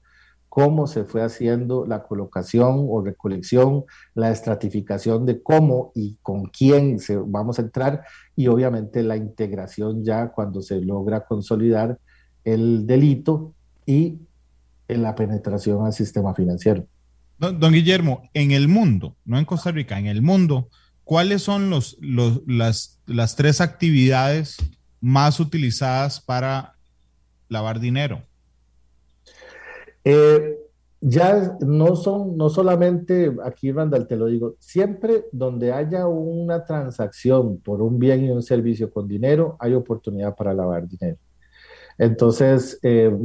cómo 0.56 0.86
se 0.86 1.04
fue 1.04 1.22
haciendo 1.22 1.84
la 1.84 2.04
colocación 2.04 2.86
o 2.88 3.02
recolección, 3.02 3.84
la 4.14 4.30
estratificación 4.30 5.26
de 5.26 5.42
cómo 5.42 5.92
y 5.94 6.16
con 6.22 6.46
quién 6.46 6.98
se, 6.98 7.18
vamos 7.18 7.58
a 7.58 7.62
entrar 7.62 8.04
y 8.34 8.46
obviamente 8.46 9.02
la 9.02 9.18
integración 9.18 10.02
ya 10.02 10.28
cuando 10.28 10.62
se 10.62 10.80
logra 10.80 11.26
consolidar 11.26 11.98
el 12.42 12.86
delito 12.86 13.52
y 13.84 14.18
en 14.88 15.02
la 15.02 15.14
penetración 15.14 15.84
al 15.84 15.92
sistema 15.92 16.34
financiero. 16.34 16.86
Don, 17.38 17.72
Guillermo, 17.72 18.22
en 18.32 18.50
el 18.52 18.66
mundo, 18.66 19.16
no 19.24 19.38
en 19.38 19.44
Costa 19.44 19.70
Rica, 19.70 19.98
en 19.98 20.06
el 20.06 20.22
mundo, 20.22 20.68
¿cuáles 21.04 21.42
son 21.42 21.68
los, 21.68 21.98
las, 22.00 23.00
las 23.06 23.36
tres 23.36 23.60
actividades 23.60 24.56
más 25.00 25.38
utilizadas 25.38 26.20
para 26.20 26.76
lavar 27.48 27.78
dinero? 27.78 28.22
Eh, 30.02 30.56
ya 31.00 31.58
no 31.60 31.94
son, 31.94 32.36
no 32.36 32.48
solamente 32.48 33.32
aquí, 33.44 33.70
Randall, 33.70 34.06
te 34.06 34.16
lo 34.16 34.26
digo, 34.26 34.56
siempre 34.58 35.26
donde 35.30 35.72
haya 35.72 36.06
una 36.06 36.64
transacción 36.64 37.58
por 37.58 37.82
un 37.82 37.98
bien 37.98 38.24
y 38.24 38.30
un 38.30 38.42
servicio 38.42 38.90
con 38.90 39.06
dinero, 39.06 39.56
hay 39.60 39.74
oportunidad 39.74 40.34
para 40.34 40.54
lavar 40.54 40.88
dinero. 40.88 41.18
Entonces, 41.98 42.78
eh, 42.82 43.16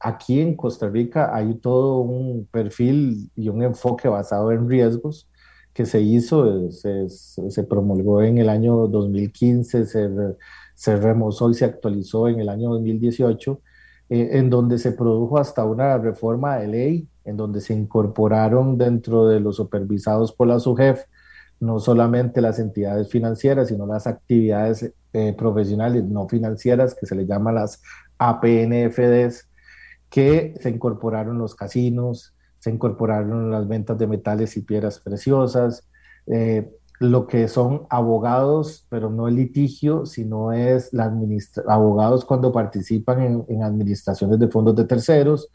aquí 0.00 0.40
en 0.40 0.56
Costa 0.56 0.88
Rica 0.88 1.34
hay 1.34 1.54
todo 1.54 1.98
un 1.98 2.46
perfil 2.50 3.30
y 3.36 3.48
un 3.48 3.62
enfoque 3.62 4.08
basado 4.08 4.52
en 4.52 4.68
riesgos 4.68 5.28
que 5.72 5.86
se 5.86 6.00
hizo, 6.00 6.70
se, 6.70 7.08
se 7.08 7.64
promulgó 7.64 8.22
en 8.22 8.38
el 8.38 8.48
año 8.48 8.88
2015, 8.88 9.86
se, 9.86 10.08
se, 10.74 10.96
remozó 10.96 11.50
y 11.50 11.54
se 11.54 11.66
actualizó 11.66 12.28
en 12.28 12.40
el 12.40 12.48
año 12.48 12.70
2018, 12.70 13.60
eh, 14.08 14.28
en 14.32 14.48
donde 14.48 14.78
se 14.78 14.92
produjo 14.92 15.38
hasta 15.38 15.64
una 15.64 15.98
reforma 15.98 16.56
de 16.56 16.68
ley, 16.68 17.08
en 17.24 17.36
donde 17.36 17.60
se 17.60 17.74
incorporaron 17.74 18.78
dentro 18.78 19.28
de 19.28 19.40
los 19.40 19.56
supervisados 19.56 20.32
por 20.32 20.48
la 20.48 20.60
SUGEF 20.60 21.04
no 21.60 21.78
solamente 21.78 22.40
las 22.40 22.58
entidades 22.58 23.08
financieras, 23.08 23.68
sino 23.68 23.86
las 23.86 24.06
actividades 24.06 24.92
eh, 25.12 25.34
profesionales 25.36 26.04
no 26.04 26.28
financieras 26.28 26.94
que 26.94 27.06
se 27.06 27.14
le 27.14 27.26
llaman 27.26 27.54
las 27.54 27.80
APNFDs, 28.18 29.48
que 30.10 30.54
se 30.60 30.70
incorporaron 30.70 31.38
los 31.38 31.54
casinos, 31.54 32.34
se 32.58 32.70
incorporaron 32.70 33.50
las 33.50 33.68
ventas 33.68 33.98
de 33.98 34.06
metales 34.06 34.56
y 34.56 34.62
piedras 34.62 35.00
preciosas, 35.00 35.86
eh, 36.26 36.70
lo 36.98 37.26
que 37.26 37.46
son 37.48 37.86
abogados, 37.90 38.86
pero 38.88 39.10
no 39.10 39.28
el 39.28 39.36
litigio, 39.36 40.06
sino 40.06 40.52
es 40.52 40.92
la 40.92 41.12
abogados 41.68 42.24
cuando 42.24 42.52
participan 42.52 43.22
en, 43.22 43.44
en 43.48 43.62
administraciones 43.62 44.38
de 44.38 44.48
fondos 44.48 44.74
de 44.76 44.84
terceros, 44.84 45.48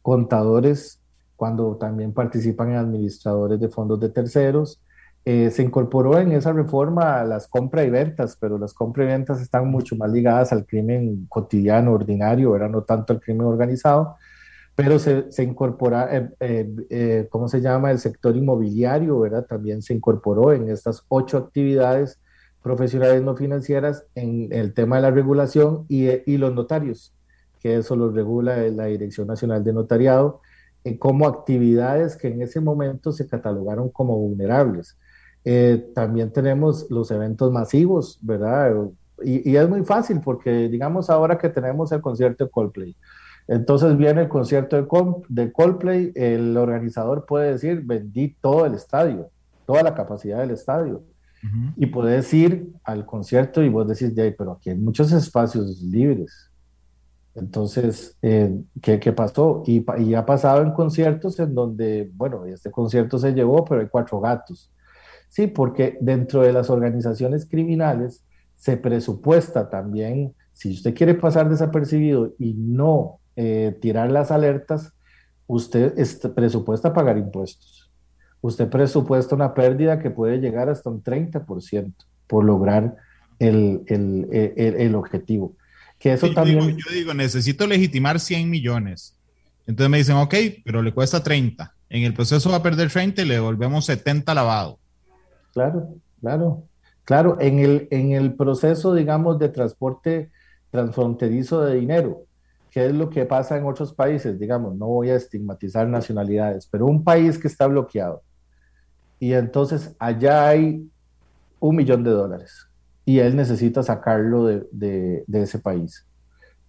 contadores 0.00 1.00
cuando 1.36 1.76
también 1.76 2.12
participan 2.12 2.70
en 2.70 2.76
administradores 2.76 3.60
de 3.60 3.68
fondos 3.68 4.00
de 4.00 4.08
terceros, 4.08 4.80
eh, 5.28 5.50
se 5.50 5.64
incorporó 5.64 6.20
en 6.20 6.30
esa 6.30 6.52
reforma 6.52 7.24
las 7.24 7.48
compras 7.48 7.84
y 7.84 7.90
ventas, 7.90 8.36
pero 8.40 8.58
las 8.58 8.72
compras 8.72 9.06
y 9.06 9.08
ventas 9.08 9.40
están 9.40 9.68
mucho 9.68 9.96
más 9.96 10.12
ligadas 10.12 10.52
al 10.52 10.64
crimen 10.64 11.26
cotidiano, 11.28 11.94
ordinario, 11.94 12.54
era 12.54 12.68
no 12.68 12.82
tanto 12.82 13.12
al 13.12 13.20
crimen 13.20 13.44
organizado, 13.44 14.14
pero 14.76 15.00
se, 15.00 15.32
se 15.32 15.42
incorpora, 15.42 16.08
eh, 16.38 16.70
eh, 16.90 17.26
¿cómo 17.28 17.48
se 17.48 17.60
llama? 17.60 17.90
El 17.90 17.98
sector 17.98 18.36
inmobiliario, 18.36 19.18
¿verdad? 19.18 19.44
También 19.46 19.82
se 19.82 19.94
incorporó 19.94 20.52
en 20.52 20.70
estas 20.70 21.04
ocho 21.08 21.38
actividades 21.38 22.20
profesionales 22.62 23.20
no 23.20 23.34
financieras 23.34 24.04
en 24.14 24.52
el 24.52 24.74
tema 24.74 24.96
de 24.96 25.02
la 25.02 25.10
regulación 25.10 25.86
y, 25.88 26.06
y 26.30 26.36
los 26.36 26.54
notarios, 26.54 27.12
que 27.60 27.74
eso 27.74 27.96
lo 27.96 28.12
regula 28.12 28.58
la 28.58 28.84
Dirección 28.84 29.26
Nacional 29.26 29.64
de 29.64 29.72
Notariado, 29.72 30.40
como 31.00 31.26
actividades 31.26 32.14
que 32.14 32.28
en 32.28 32.42
ese 32.42 32.60
momento 32.60 33.10
se 33.10 33.26
catalogaron 33.26 33.90
como 33.90 34.16
vulnerables. 34.16 34.96
Eh, 35.48 35.92
también 35.94 36.32
tenemos 36.32 36.90
los 36.90 37.08
eventos 37.12 37.52
masivos, 37.52 38.18
¿verdad? 38.20 38.74
Y, 39.22 39.48
y, 39.48 39.56
es 39.56 39.68
muy 39.68 39.84
fácil 39.84 40.20
porque 40.20 40.68
digamos 40.68 41.08
ahora 41.08 41.38
que 41.38 41.48
tenemos 41.48 41.92
el 41.92 42.00
concierto 42.00 42.44
de 42.44 42.50
Coldplay. 42.50 42.96
Entonces 43.46 43.96
viene 43.96 44.22
el 44.22 44.28
concierto 44.28 44.74
de, 44.74 44.88
de 45.28 45.52
Coldplay, 45.52 46.10
el 46.16 46.56
organizador 46.56 47.26
puede 47.26 47.52
decir, 47.52 47.82
vendí 47.84 48.34
todo 48.40 48.66
el 48.66 48.74
estadio, 48.74 49.30
toda 49.66 49.84
la 49.84 49.94
capacidad 49.94 50.40
del 50.40 50.50
estadio. 50.50 51.04
Y 51.76 51.86
puedes 51.86 52.34
ir 52.34 52.72
al 52.82 53.06
concierto 53.06 53.62
y 53.62 53.68
vos 53.68 53.86
decís, 53.86 54.12
pero 54.36 54.50
aquí 54.50 54.70
hay 54.70 54.76
muchos 54.76 55.12
espacios 55.12 55.80
libres. 55.80 56.50
Entonces, 57.36 58.16
eh, 58.20 58.52
¿qué, 58.82 58.98
¿qué, 58.98 59.12
pasó? 59.12 59.62
Y, 59.64 59.86
y 59.98 60.14
ha 60.14 60.26
pasado 60.26 60.62
en 60.62 60.72
conciertos 60.72 61.38
en 61.38 61.54
donde, 61.54 62.10
bueno, 62.16 62.44
este 62.46 62.72
concierto 62.72 63.16
se 63.16 63.32
llevó, 63.32 63.64
pero 63.64 63.80
hay 63.80 63.86
cuatro 63.86 64.18
gatos. 64.18 64.72
Sí, 65.28 65.46
porque 65.46 65.98
dentro 66.00 66.42
de 66.42 66.52
las 66.52 66.70
organizaciones 66.70 67.46
criminales 67.46 68.22
se 68.56 68.76
presupuesta 68.76 69.68
también, 69.68 70.34
si 70.52 70.72
usted 70.72 70.94
quiere 70.94 71.14
pasar 71.14 71.50
desapercibido 71.50 72.34
y 72.38 72.54
no 72.54 73.18
eh, 73.36 73.76
tirar 73.80 74.10
las 74.10 74.30
alertas, 74.30 74.92
usted 75.46 75.94
presupuesta 76.34 76.94
pagar 76.94 77.18
impuestos. 77.18 77.90
Usted 78.40 78.68
presupuesta 78.68 79.34
una 79.34 79.54
pérdida 79.54 79.98
que 79.98 80.10
puede 80.10 80.38
llegar 80.38 80.68
hasta 80.68 80.88
un 80.88 81.02
30%. 81.02 81.92
por 82.26 82.44
lograr 82.44 82.96
el, 83.38 83.82
el, 83.86 84.26
el, 84.32 84.94
objetivo. 84.94 85.54
Que 85.98 86.14
eso 86.14 86.32
también... 86.32 86.60
Digo, 86.60 86.78
yo 86.78 86.94
digo, 86.94 87.14
necesito 87.14 87.66
legitimar 87.66 88.18
100 88.18 88.48
millones. 88.50 89.14
Entonces 89.66 89.90
me 89.90 89.98
dicen, 89.98 90.16
ok, 90.16 90.34
pero 90.64 90.82
le 90.82 90.92
cuesta 90.92 91.22
30. 91.22 91.72
En 91.90 92.02
el 92.02 92.14
proceso 92.14 92.50
va 92.50 92.56
a 92.56 92.62
perder 92.62 92.90
30 92.90 93.22
y 93.22 93.24
le 93.26 93.34
devolvemos 93.34 93.84
70 93.84 94.34
lavado. 94.34 94.78
Claro, 95.56 95.88
claro. 96.20 96.64
Claro, 97.04 97.38
en 97.40 97.60
el, 97.60 97.88
en 97.90 98.12
el 98.12 98.34
proceso, 98.34 98.92
digamos, 98.92 99.38
de 99.38 99.48
transporte 99.48 100.30
transfronterizo 100.70 101.62
de 101.62 101.76
dinero, 101.76 102.24
¿qué 102.70 102.84
es 102.86 102.92
lo 102.94 103.08
que 103.08 103.24
pasa 103.24 103.56
en 103.56 103.64
otros 103.64 103.94
países? 103.94 104.38
Digamos, 104.38 104.76
no 104.76 104.86
voy 104.86 105.08
a 105.08 105.14
estigmatizar 105.16 105.88
nacionalidades, 105.88 106.68
pero 106.70 106.84
un 106.84 107.02
país 107.02 107.38
que 107.38 107.48
está 107.48 107.66
bloqueado 107.68 108.22
y 109.18 109.32
entonces 109.32 109.96
allá 109.98 110.46
hay 110.46 110.86
un 111.58 111.76
millón 111.76 112.04
de 112.04 112.10
dólares 112.10 112.68
y 113.06 113.20
él 113.20 113.34
necesita 113.34 113.82
sacarlo 113.82 114.44
de, 114.44 115.24
de 115.26 115.42
ese 115.42 115.58
país. 115.58 116.04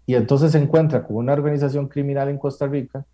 Y 0.05 0.15
entonces 0.15 0.53
se 0.53 0.59
encuentra 0.59 1.03
con 1.05 1.17
una 1.17 1.33
organización 1.33 1.89
criminal 1.89 2.29
en 2.29 2.37
Costa 2.37 2.67
Rica 2.67 3.05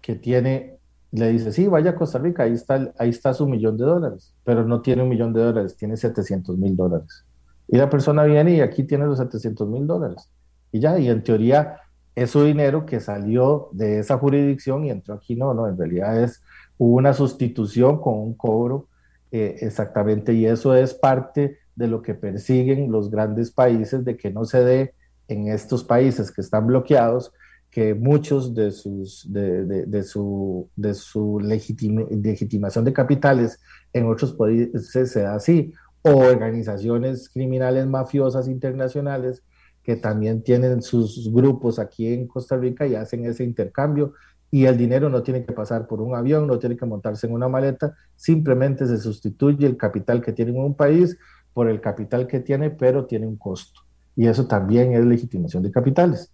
que 0.00 0.14
tiene 0.14 0.79
le 1.12 1.28
dice, 1.30 1.52
sí, 1.52 1.66
vaya 1.66 1.90
a 1.90 1.94
Costa 1.94 2.18
Rica, 2.18 2.44
ahí 2.44 2.52
está, 2.52 2.92
ahí 2.98 3.10
está 3.10 3.34
su 3.34 3.48
millón 3.48 3.76
de 3.76 3.84
dólares, 3.84 4.32
pero 4.44 4.64
no 4.64 4.80
tiene 4.80 5.02
un 5.02 5.08
millón 5.08 5.32
de 5.32 5.42
dólares, 5.42 5.76
tiene 5.76 5.96
700 5.96 6.56
mil 6.56 6.76
dólares. 6.76 7.24
Y 7.66 7.76
la 7.76 7.88
persona 7.88 8.24
viene 8.24 8.54
y 8.54 8.60
aquí 8.60 8.84
tiene 8.84 9.06
los 9.06 9.18
700 9.18 9.68
mil 9.68 9.86
dólares. 9.86 10.28
Y 10.72 10.80
ya, 10.80 10.98
y 10.98 11.08
en 11.08 11.22
teoría 11.22 11.76
es 12.14 12.30
su 12.30 12.42
dinero 12.44 12.84
que 12.84 13.00
salió 13.00 13.68
de 13.72 14.00
esa 14.00 14.18
jurisdicción 14.18 14.84
y 14.84 14.90
entró 14.90 15.14
aquí. 15.14 15.36
No, 15.36 15.54
no, 15.54 15.68
en 15.68 15.78
realidad 15.78 16.22
es 16.22 16.42
una 16.78 17.12
sustitución 17.12 18.00
con 18.00 18.18
un 18.18 18.34
cobro 18.34 18.88
eh, 19.30 19.56
exactamente. 19.60 20.32
Y 20.32 20.46
eso 20.46 20.74
es 20.74 20.94
parte 20.94 21.58
de 21.76 21.86
lo 21.86 22.02
que 22.02 22.14
persiguen 22.14 22.90
los 22.90 23.10
grandes 23.10 23.50
países, 23.50 24.04
de 24.04 24.16
que 24.16 24.30
no 24.30 24.44
se 24.44 24.64
dé 24.64 24.94
en 25.28 25.48
estos 25.48 25.84
países 25.84 26.32
que 26.32 26.40
están 26.40 26.66
bloqueados, 26.66 27.32
que 27.70 27.94
muchos 27.94 28.54
de, 28.54 28.72
sus, 28.72 29.26
de, 29.28 30.02
su, 30.02 30.68
de 30.74 30.94
su 30.94 31.38
legitimación 31.40 32.84
de 32.84 32.92
capitales 32.92 33.60
en 33.92 34.06
otros 34.06 34.32
países 34.32 34.90
se 34.90 35.24
así, 35.24 35.72
o 36.02 36.10
organizaciones 36.10 37.28
criminales 37.28 37.86
mafiosas 37.86 38.48
internacionales 38.48 39.42
que 39.82 39.96
también 39.96 40.42
tienen 40.42 40.82
sus 40.82 41.32
grupos 41.32 41.78
aquí 41.78 42.12
en 42.12 42.26
Costa 42.26 42.56
Rica 42.56 42.86
y 42.86 42.94
hacen 42.94 43.24
ese 43.24 43.44
intercambio 43.44 44.14
y 44.50 44.64
el 44.64 44.76
dinero 44.76 45.08
no 45.08 45.22
tiene 45.22 45.44
que 45.44 45.52
pasar 45.52 45.86
por 45.86 46.00
un 46.00 46.14
avión, 46.14 46.46
no 46.46 46.58
tiene 46.58 46.76
que 46.76 46.86
montarse 46.86 47.26
en 47.26 47.34
una 47.34 47.48
maleta, 47.48 47.94
simplemente 48.16 48.86
se 48.86 48.98
sustituye 48.98 49.66
el 49.66 49.76
capital 49.76 50.20
que 50.20 50.32
tiene 50.32 50.52
un 50.52 50.74
país 50.74 51.16
por 51.52 51.68
el 51.68 51.80
capital 51.80 52.26
que 52.26 52.40
tiene, 52.40 52.70
pero 52.70 53.06
tiene 53.06 53.26
un 53.26 53.36
costo. 53.36 53.82
Y 54.16 54.26
eso 54.26 54.46
también 54.46 54.92
es 54.92 55.04
legitimación 55.04 55.62
de 55.62 55.70
capitales. 55.70 56.32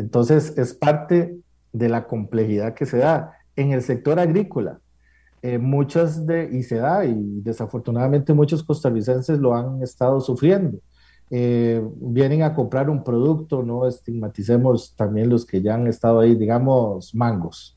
Entonces, 0.00 0.56
es 0.56 0.74
parte 0.74 1.36
de 1.72 1.88
la 1.88 2.06
complejidad 2.06 2.74
que 2.74 2.86
se 2.86 2.98
da. 2.98 3.32
En 3.56 3.72
el 3.72 3.82
sector 3.82 4.18
agrícola, 4.18 4.80
eh, 5.42 5.58
muchas 5.58 6.26
de, 6.26 6.48
y 6.50 6.62
se 6.62 6.76
da, 6.76 7.04
y 7.04 7.40
desafortunadamente 7.42 8.32
muchos 8.32 8.62
costarricenses 8.62 9.38
lo 9.38 9.54
han 9.54 9.82
estado 9.82 10.20
sufriendo. 10.20 10.78
Eh, 11.30 11.82
vienen 11.96 12.42
a 12.42 12.54
comprar 12.54 12.90
un 12.90 13.04
producto, 13.04 13.62
no 13.62 13.86
estigmaticemos 13.86 14.94
también 14.96 15.28
los 15.28 15.46
que 15.46 15.62
ya 15.62 15.74
han 15.74 15.86
estado 15.86 16.20
ahí, 16.20 16.34
digamos, 16.34 17.14
mangos. 17.14 17.76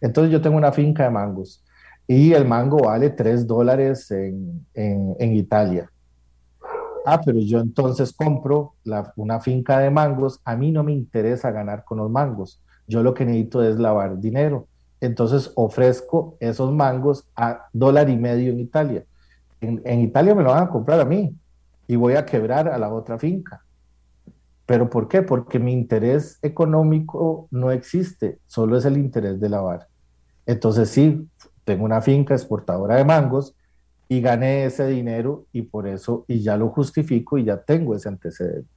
Entonces 0.00 0.32
yo 0.32 0.40
tengo 0.40 0.56
una 0.56 0.72
finca 0.72 1.04
de 1.04 1.10
mangos 1.10 1.62
y 2.06 2.32
el 2.32 2.46
mango 2.46 2.78
vale 2.78 3.10
3 3.10 3.46
dólares 3.46 4.10
en, 4.10 4.66
en 4.74 5.34
Italia. 5.34 5.90
Ah, 7.04 7.20
pero 7.24 7.38
yo 7.38 7.60
entonces 7.60 8.12
compro 8.12 8.74
una 9.16 9.40
finca 9.40 9.78
de 9.78 9.90
mangos, 9.90 10.40
a 10.44 10.56
mí 10.56 10.72
no 10.72 10.82
me 10.82 10.92
interesa 10.92 11.50
ganar 11.50 11.84
con 11.84 11.98
los 11.98 12.10
mangos, 12.10 12.62
yo 12.86 13.02
lo 13.02 13.12
que 13.12 13.24
necesito 13.24 13.62
es 13.62 13.78
lavar 13.78 14.18
dinero. 14.20 14.66
Entonces 15.00 15.52
ofrezco 15.54 16.36
esos 16.40 16.72
mangos 16.72 17.26
a 17.36 17.66
dólar 17.72 18.08
y 18.08 18.16
medio 18.16 18.52
en 18.52 18.60
Italia. 18.60 19.04
En, 19.60 20.00
Italia 20.00 20.34
me 20.34 20.42
lo 20.42 20.50
van 20.50 20.64
a 20.64 20.68
comprar 20.68 21.00
a 21.00 21.04
mí 21.04 21.34
y 21.86 21.96
voy 21.96 22.14
a 22.14 22.24
quebrar 22.24 22.68
a 22.68 22.78
la 22.78 22.92
otra 22.92 23.18
finca. 23.18 23.62
¿Pero 24.66 24.88
por 24.88 25.08
qué? 25.08 25.22
Porque 25.22 25.58
mi 25.58 25.72
interés 25.72 26.38
económico 26.40 27.48
no 27.50 27.70
existe, 27.70 28.38
solo 28.46 28.78
es 28.78 28.84
el 28.86 28.96
interés 28.96 29.40
de 29.40 29.48
lavar. 29.50 29.88
Entonces 30.46 30.88
sí, 30.88 31.28
tengo 31.64 31.84
una 31.84 32.00
finca 32.00 32.34
exportadora 32.34 32.96
de 32.96 33.04
mangos, 33.04 33.54
y 34.08 34.20
gané 34.20 34.64
ese 34.64 34.86
dinero 34.86 35.46
y 35.52 35.62
por 35.62 35.86
eso, 35.86 36.24
y 36.28 36.40
ya 36.40 36.56
lo 36.56 36.68
justifico 36.68 37.38
y 37.38 37.44
ya 37.44 37.62
tengo 37.62 37.94
ese 37.94 38.08
antecedente. 38.08 38.68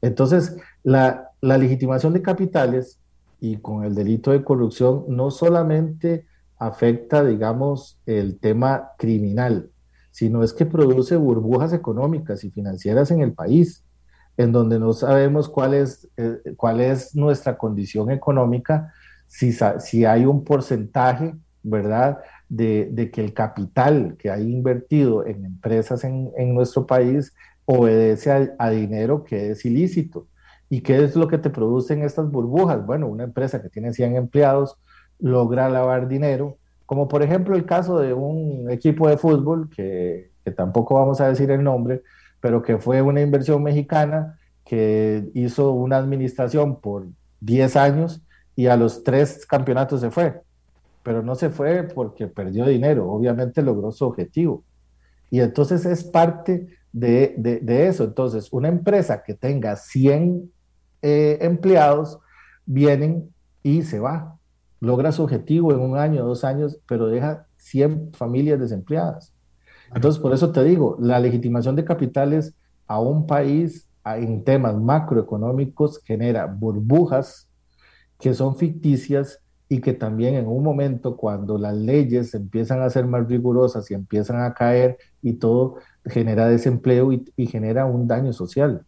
Entonces, 0.00 0.56
la, 0.82 1.30
la 1.40 1.58
legitimación 1.58 2.12
de 2.12 2.22
capitales 2.22 2.98
y 3.40 3.56
con 3.56 3.84
el 3.84 3.94
delito 3.94 4.30
de 4.30 4.44
corrupción 4.44 5.04
no 5.08 5.30
solamente 5.30 6.26
afecta, 6.58 7.24
digamos, 7.24 7.98
el 8.06 8.38
tema 8.38 8.92
criminal, 8.98 9.70
sino 10.12 10.44
es 10.44 10.52
que 10.52 10.66
produce 10.66 11.16
burbujas 11.16 11.72
económicas 11.72 12.44
y 12.44 12.50
financieras 12.50 13.10
en 13.10 13.20
el 13.20 13.32
país, 13.32 13.84
en 14.36 14.52
donde 14.52 14.78
no 14.78 14.92
sabemos 14.92 15.48
cuál 15.48 15.74
es, 15.74 16.08
eh, 16.16 16.40
cuál 16.56 16.80
es 16.80 17.14
nuestra 17.14 17.58
condición 17.58 18.10
económica, 18.10 18.92
si, 19.26 19.52
si 19.80 20.04
hay 20.04 20.24
un 20.24 20.44
porcentaje, 20.44 21.34
¿verdad?, 21.62 22.18
de, 22.52 23.10
que 23.10 23.24
el 23.24 23.32
capital 23.32 24.16
que 24.18 24.30
hay 24.30 24.42
invertido 24.42 25.26
en 25.26 25.44
empresas 25.44 26.04
en, 26.04 26.54
nuestro 26.54 26.86
país 26.86 27.34
obedece 27.64 28.54
a, 28.58 28.70
dinero 28.70 29.24
que 29.24 29.50
es 29.50 29.64
ilícito. 29.64 30.26
¿Y 30.68 30.82
qué 30.82 31.02
es 31.02 31.16
lo 31.16 31.28
que 31.28 31.38
te 31.38 31.50
producen 31.50 32.02
estas 32.02 32.30
burbujas? 32.30 32.84
Bueno, 32.84 33.06
una 33.08 33.24
empresa 33.24 33.62
que 33.62 33.70
tiene 33.70 33.92
100 33.92 34.16
empleados 34.16 34.76
logra 35.18 35.68
lavar 35.70 36.08
dinero, 36.08 36.58
como 36.84 37.08
por 37.08 37.22
ejemplo 37.22 37.56
el 37.56 37.64
caso 37.64 37.98
de 37.98 38.12
un 38.12 38.70
equipo 38.70 39.08
de 39.08 39.16
fútbol, 39.16 39.70
que, 39.70 40.30
tampoco 40.56 40.96
vamos 40.96 41.20
a 41.20 41.28
decir 41.28 41.50
el 41.50 41.62
nombre, 41.62 42.02
pero 42.40 42.60
que 42.60 42.76
fue 42.76 43.00
una 43.00 43.22
inversión 43.22 43.62
mexicana 43.62 44.38
que 44.64 45.30
hizo 45.34 45.72
una 45.72 45.96
administración 45.96 46.80
por 46.80 47.06
10 47.40 47.76
años 47.76 48.22
y 48.56 48.66
a 48.66 48.76
los 48.76 49.04
tres 49.04 49.46
campeonatos 49.46 50.00
se 50.02 50.10
fue 50.10 50.42
pero 51.02 51.22
no 51.22 51.34
se 51.34 51.50
fue 51.50 51.82
porque 51.82 52.26
perdió 52.28 52.66
dinero, 52.66 53.10
obviamente 53.10 53.62
logró 53.62 53.90
su 53.92 54.04
objetivo. 54.04 54.64
Y 55.30 55.40
entonces 55.40 55.86
es 55.86 56.04
parte 56.04 56.68
de, 56.92 57.34
de, 57.38 57.86
eso. 57.86 58.04
Entonces, 58.04 58.48
una 58.52 58.68
empresa 58.68 59.22
que 59.22 59.34
tenga 59.34 59.76
100 59.76 60.52
eh, 61.00 61.38
empleados, 61.40 62.18
vienen 62.66 63.30
y 63.62 63.82
se 63.82 63.98
va. 63.98 64.36
Logra 64.80 65.12
su 65.12 65.22
objetivo 65.22 65.72
en 65.72 65.80
un 65.80 65.96
año, 65.96 66.24
dos 66.24 66.44
años, 66.44 66.78
pero 66.86 67.06
deja 67.06 67.46
100 67.56 68.12
familias 68.12 68.60
desempleadas. 68.60 69.32
Entonces, 69.94 70.20
por 70.20 70.32
eso 70.32 70.52
te 70.52 70.62
digo, 70.64 70.96
la 71.00 71.18
legitimación 71.18 71.76
de 71.76 71.84
capitales 71.84 72.54
a 72.86 73.00
un 73.00 73.26
país 73.26 73.88
en 74.04 74.42
temas 74.44 74.76
macroeconómicos 74.76 76.02
genera 76.04 76.46
burbujas 76.46 77.48
que 78.18 78.34
son 78.34 78.56
ficticias 78.56 79.41
y 79.72 79.80
que 79.80 79.94
también 79.94 80.34
en 80.34 80.46
un 80.46 80.62
momento 80.62 81.16
cuando 81.16 81.56
las 81.56 81.74
leyes 81.74 82.34
empiezan 82.34 82.82
a 82.82 82.90
ser 82.90 83.06
más 83.06 83.26
rigurosas 83.26 83.90
y 83.90 83.94
empiezan 83.94 84.42
a 84.42 84.52
caer 84.52 84.98
y 85.22 85.32
todo 85.32 85.76
genera 86.04 86.46
desempleo 86.46 87.10
y, 87.10 87.46
genera 87.46 87.86
un 87.86 88.06
daño 88.06 88.34
social. 88.34 88.84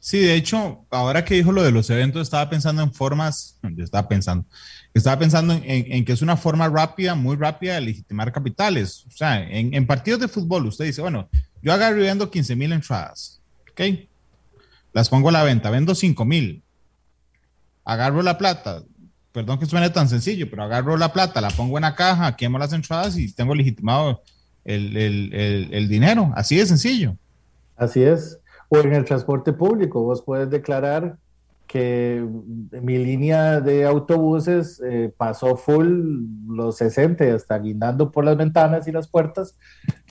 Sí, 0.00 0.20
de 0.20 0.36
hecho, 0.36 0.86
ahora 0.88 1.22
que 1.22 1.34
dijo 1.34 1.52
lo 1.52 1.62
de 1.62 1.70
los 1.70 1.90
eventos, 1.90 2.22
estaba 2.22 2.48
pensando 2.48 2.82
en 2.82 2.94
formas, 2.94 3.58
estaba 3.76 4.08
pensando, 4.08 4.46
estaba 4.94 5.18
pensando 5.18 5.60
en, 5.62 6.02
que 6.06 6.12
es 6.12 6.22
una 6.22 6.38
forma 6.38 6.66
rápida, 6.70 7.14
muy 7.14 7.36
rápida 7.36 7.74
de 7.74 7.82
legitimar 7.82 8.32
capitales. 8.32 9.04
O 9.06 9.10
sea, 9.10 9.46
en, 9.46 9.86
partidos 9.86 10.20
de 10.20 10.28
fútbol, 10.28 10.64
usted 10.64 10.86
dice, 10.86 11.02
bueno, 11.02 11.28
yo 11.60 11.74
agarro 11.74 11.98
y 11.98 12.04
vendo 12.04 12.30
15 12.30 12.56
mil 12.56 12.72
entradas, 12.72 13.42
¿ok? 13.70 13.82
Las 14.94 15.10
pongo 15.10 15.28
a 15.28 15.32
la 15.32 15.42
venta, 15.42 15.68
vendo 15.68 15.94
5 15.94 16.24
mil, 16.24 16.63
agarro 17.84 18.22
la 18.22 18.38
plata, 18.38 18.82
perdón 19.32 19.58
que 19.58 19.66
suene 19.66 19.90
tan 19.90 20.08
sencillo, 20.08 20.48
pero 20.48 20.62
agarro 20.62 20.96
la 20.96 21.12
plata, 21.12 21.40
la 21.40 21.50
pongo 21.50 21.76
en 21.76 21.82
la 21.82 21.94
caja, 21.94 22.36
quemo 22.36 22.58
las 22.58 22.72
entradas 22.72 23.18
y 23.18 23.32
tengo 23.32 23.54
legitimado 23.54 24.22
el, 24.64 25.88
dinero. 25.88 26.32
Así 26.34 26.56
de 26.56 26.66
sencillo. 26.66 27.16
Así 27.76 28.02
es. 28.02 28.38
O 28.68 28.78
en 28.78 28.94
el 28.94 29.04
transporte 29.04 29.52
público, 29.52 30.02
vos 30.02 30.22
puedes 30.22 30.48
declarar 30.50 31.16
que 31.66 32.24
mi 32.80 32.98
línea 32.98 33.60
de 33.60 33.84
autobuses 33.84 34.80
eh, 34.84 35.12
pasó 35.16 35.56
full 35.56 36.22
los 36.46 36.76
60, 36.76 37.34
hasta 37.34 37.58
guindando 37.58 38.10
por 38.10 38.24
las 38.24 38.36
ventanas 38.36 38.86
y 38.86 38.92
las 38.92 39.08
puertas, 39.08 39.56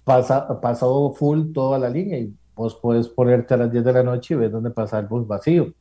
pasa, 0.04 0.60
pasó 0.60 1.14
full 1.14 1.54
toda 1.54 1.80
la 1.80 1.90
línea 1.90 2.20
y 2.20 2.34
vos 2.56 2.78
puedes 2.82 3.08
ponerte 3.08 3.54
a 3.54 3.58
las 3.58 3.72
10 3.72 3.86
de 3.86 3.94
la 3.94 4.04
noche 4.04 4.34
y 4.34 4.38
ver 4.38 4.52
dónde 4.52 4.72
pasa 4.72 5.00
el 5.00 5.08
bus 5.08 5.26
vacío. 5.26 5.74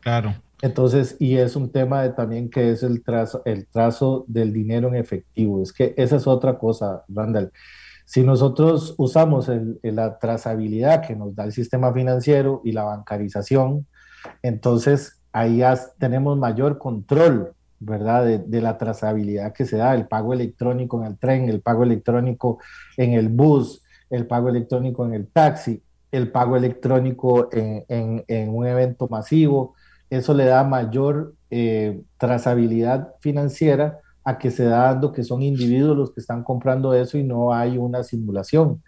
Claro. 0.00 0.34
Entonces, 0.64 1.16
y 1.18 1.36
es 1.36 1.56
un 1.56 1.70
tema 1.70 2.00
de, 2.00 2.08
también 2.14 2.48
que 2.48 2.70
es 2.70 2.82
el 2.82 3.02
trazo, 3.02 3.42
el 3.44 3.66
trazo 3.66 4.24
del 4.28 4.50
dinero 4.50 4.88
en 4.88 4.94
efectivo. 4.94 5.62
Es 5.62 5.74
que 5.74 5.92
esa 5.98 6.16
es 6.16 6.26
otra 6.26 6.58
cosa, 6.58 7.04
Randall. 7.06 7.52
Si 8.06 8.22
nosotros 8.22 8.94
usamos 8.96 9.50
la 9.82 10.18
trazabilidad 10.18 11.06
que 11.06 11.16
nos 11.16 11.36
da 11.36 11.44
el 11.44 11.52
sistema 11.52 11.92
financiero 11.92 12.62
y 12.64 12.72
la 12.72 12.84
bancarización, 12.84 13.86
entonces 14.40 15.20
ahí 15.34 15.62
tenemos 15.98 16.38
mayor 16.38 16.78
control, 16.78 17.52
¿verdad? 17.78 18.24
De, 18.24 18.60
la 18.62 18.78
trazabilidad 18.78 19.52
que 19.52 19.66
se 19.66 19.76
da, 19.76 19.94
el 19.94 20.08
pago 20.08 20.32
electrónico 20.32 20.98
en 20.98 21.08
el 21.08 21.18
tren, 21.18 21.50
el 21.50 21.60
pago 21.60 21.82
electrónico 21.82 22.58
en 22.96 23.12
el 23.12 23.28
bus, 23.28 23.82
el 24.08 24.26
pago 24.26 24.48
electrónico 24.48 25.04
en 25.04 25.12
el 25.12 25.26
taxi, 25.26 25.82
el 26.10 26.32
pago 26.32 26.56
electrónico 26.56 27.50
en, 27.52 28.48
un 28.48 28.66
evento 28.66 29.08
masivo. 29.08 29.74
Eso 30.18 30.32
le 30.32 30.44
da 30.44 30.62
mayor 30.62 31.34
eh, 31.50 32.00
trazabilidad 32.18 33.14
financiera 33.20 33.98
a 34.22 34.38
que 34.38 34.52
se 34.52 34.64
da 34.64 34.92
dando 34.92 35.12
que 35.12 35.24
son 35.24 35.42
individuos 35.42 35.96
los 35.96 36.12
que 36.12 36.20
están 36.20 36.44
comprando 36.44 36.94
eso 36.94 37.18
y 37.18 37.24
no 37.24 37.52
hay 37.52 37.78
una 37.78 38.04
simulación. 38.04 38.80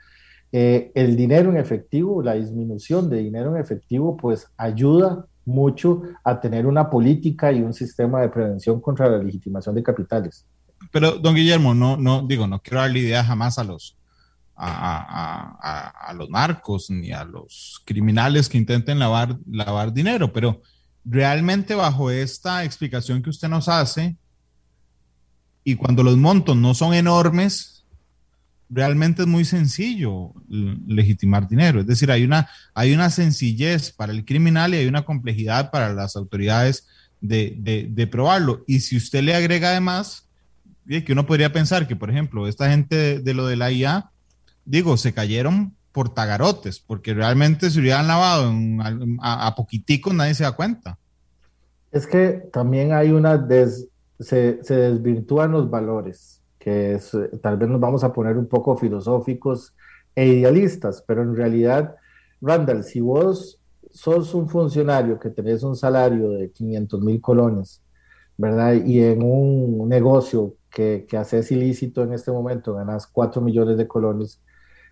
Eh, 0.52 0.92
el 0.94 1.16
dinero 1.16 1.50
en 1.50 1.56
efectivo, 1.56 2.22
la 2.22 2.34
disminución 2.34 3.10
de 3.10 3.18
dinero 3.18 3.54
en 3.54 3.60
efectivo, 3.60 4.16
pues 4.16 4.46
ayuda 4.56 5.26
mucho 5.44 6.02
a 6.22 6.40
tener 6.40 6.64
una 6.64 6.88
política 6.88 7.50
y 7.50 7.60
un 7.60 7.74
sistema 7.74 8.20
de 8.20 8.28
prevención 8.28 8.80
contra 8.80 9.08
la 9.08 9.18
legitimación 9.18 9.74
de 9.74 9.82
capitales. 9.82 10.46
Pero, 10.92 11.18
don 11.18 11.34
Guillermo, 11.34 11.74
no, 11.74 11.96
no, 11.96 12.22
digo, 12.22 12.46
no 12.46 12.60
quiero 12.60 12.80
darle 12.80 13.00
idea 13.00 13.24
jamás 13.24 13.58
a 13.58 13.64
los, 13.64 13.96
a, 14.54 16.14
los 16.16 16.30
narcos 16.30 16.88
ni 16.88 17.10
a 17.10 17.24
los 17.24 17.82
criminales 17.84 18.48
que 18.48 18.58
intenten 18.58 19.00
lavar, 19.00 19.36
lavar 19.50 19.92
dinero, 19.92 20.32
pero 20.32 20.62
realmente 21.08 21.74
bajo 21.74 22.10
esta 22.10 22.64
explicación 22.64 23.22
que 23.22 23.30
usted 23.30 23.48
nos 23.48 23.68
hace, 23.68 24.16
y 25.64 25.76
cuando 25.76 26.02
los 26.02 26.16
montos 26.16 26.56
no 26.56 26.74
son 26.74 26.94
enormes, 26.94 27.84
realmente 28.68 29.22
es 29.22 29.28
muy 29.28 29.44
sencillo 29.44 30.32
legitimar 30.48 31.48
dinero. 31.48 31.80
Es 31.80 31.86
decir, 31.86 32.10
hay 32.10 32.24
una, 32.24 32.48
hay 32.74 32.92
una 32.92 33.10
sencillez 33.10 33.92
para 33.92 34.12
el 34.12 34.24
criminal 34.24 34.74
y 34.74 34.78
hay 34.78 34.86
una 34.86 35.04
complejidad 35.04 35.70
para 35.70 35.92
las 35.92 36.16
autoridades 36.16 36.86
de, 37.20 37.56
de 37.90 38.06
probarlo. 38.06 38.64
Y 38.66 38.80
si 38.80 38.96
usted 38.96 39.22
le 39.22 39.34
agrega 39.34 39.70
además, 39.70 40.26
que 40.86 41.12
uno 41.12 41.26
podría 41.26 41.52
pensar 41.52 41.88
que, 41.88 41.96
por 41.96 42.10
ejemplo, 42.10 42.46
esta 42.46 42.70
gente 42.70 43.18
de, 43.18 43.34
lo 43.34 43.46
de 43.46 43.56
la 43.56 43.72
IA, 43.72 44.10
digo, 44.64 44.96
se 44.96 45.12
cayeron 45.12 45.74
por 45.96 46.10
tagarotes, 46.10 46.78
porque 46.78 47.14
realmente 47.14 47.70
se 47.70 47.80
hubieran 47.80 48.06
lavado 48.06 48.52
a, 49.22 49.54
poquitico 49.56 50.12
nadie 50.12 50.34
se 50.34 50.44
da 50.44 50.52
cuenta. 50.52 50.98
Es 51.90 52.06
que 52.06 52.50
también 52.52 52.92
hay 52.92 53.12
una, 53.12 53.38
des, 53.38 53.88
se, 54.20 54.62
se, 54.62 54.74
desvirtúan 54.74 55.52
los 55.52 55.70
valores, 55.70 56.42
que 56.58 56.96
es, 56.96 57.12
tal 57.40 57.56
vez 57.56 57.70
nos 57.70 57.80
vamos 57.80 58.04
a 58.04 58.12
poner 58.12 58.36
un 58.36 58.46
poco 58.46 58.76
filosóficos 58.76 59.72
e 60.14 60.26
idealistas, 60.26 61.02
pero 61.06 61.22
en 61.22 61.34
realidad, 61.34 61.96
Randall, 62.42 62.84
si 62.84 63.00
vos 63.00 63.58
sos 63.90 64.34
un 64.34 64.50
funcionario 64.50 65.18
que 65.18 65.30
tenés 65.30 65.62
un 65.62 65.76
salario 65.76 66.28
de 66.32 66.50
500 66.50 67.00
mil 67.00 67.22
colones, 67.22 67.80
¿verdad? 68.36 68.74
Y 68.74 69.02
en 69.02 69.22
un 69.22 69.88
negocio 69.88 70.56
que, 70.68 71.06
que 71.08 71.16
haces 71.16 71.50
ilícito 71.52 72.02
en 72.02 72.12
este 72.12 72.30
momento 72.30 72.74
ganas 72.74 73.06
4 73.06 73.40
millones 73.40 73.78
de 73.78 73.88
colones, 73.88 74.42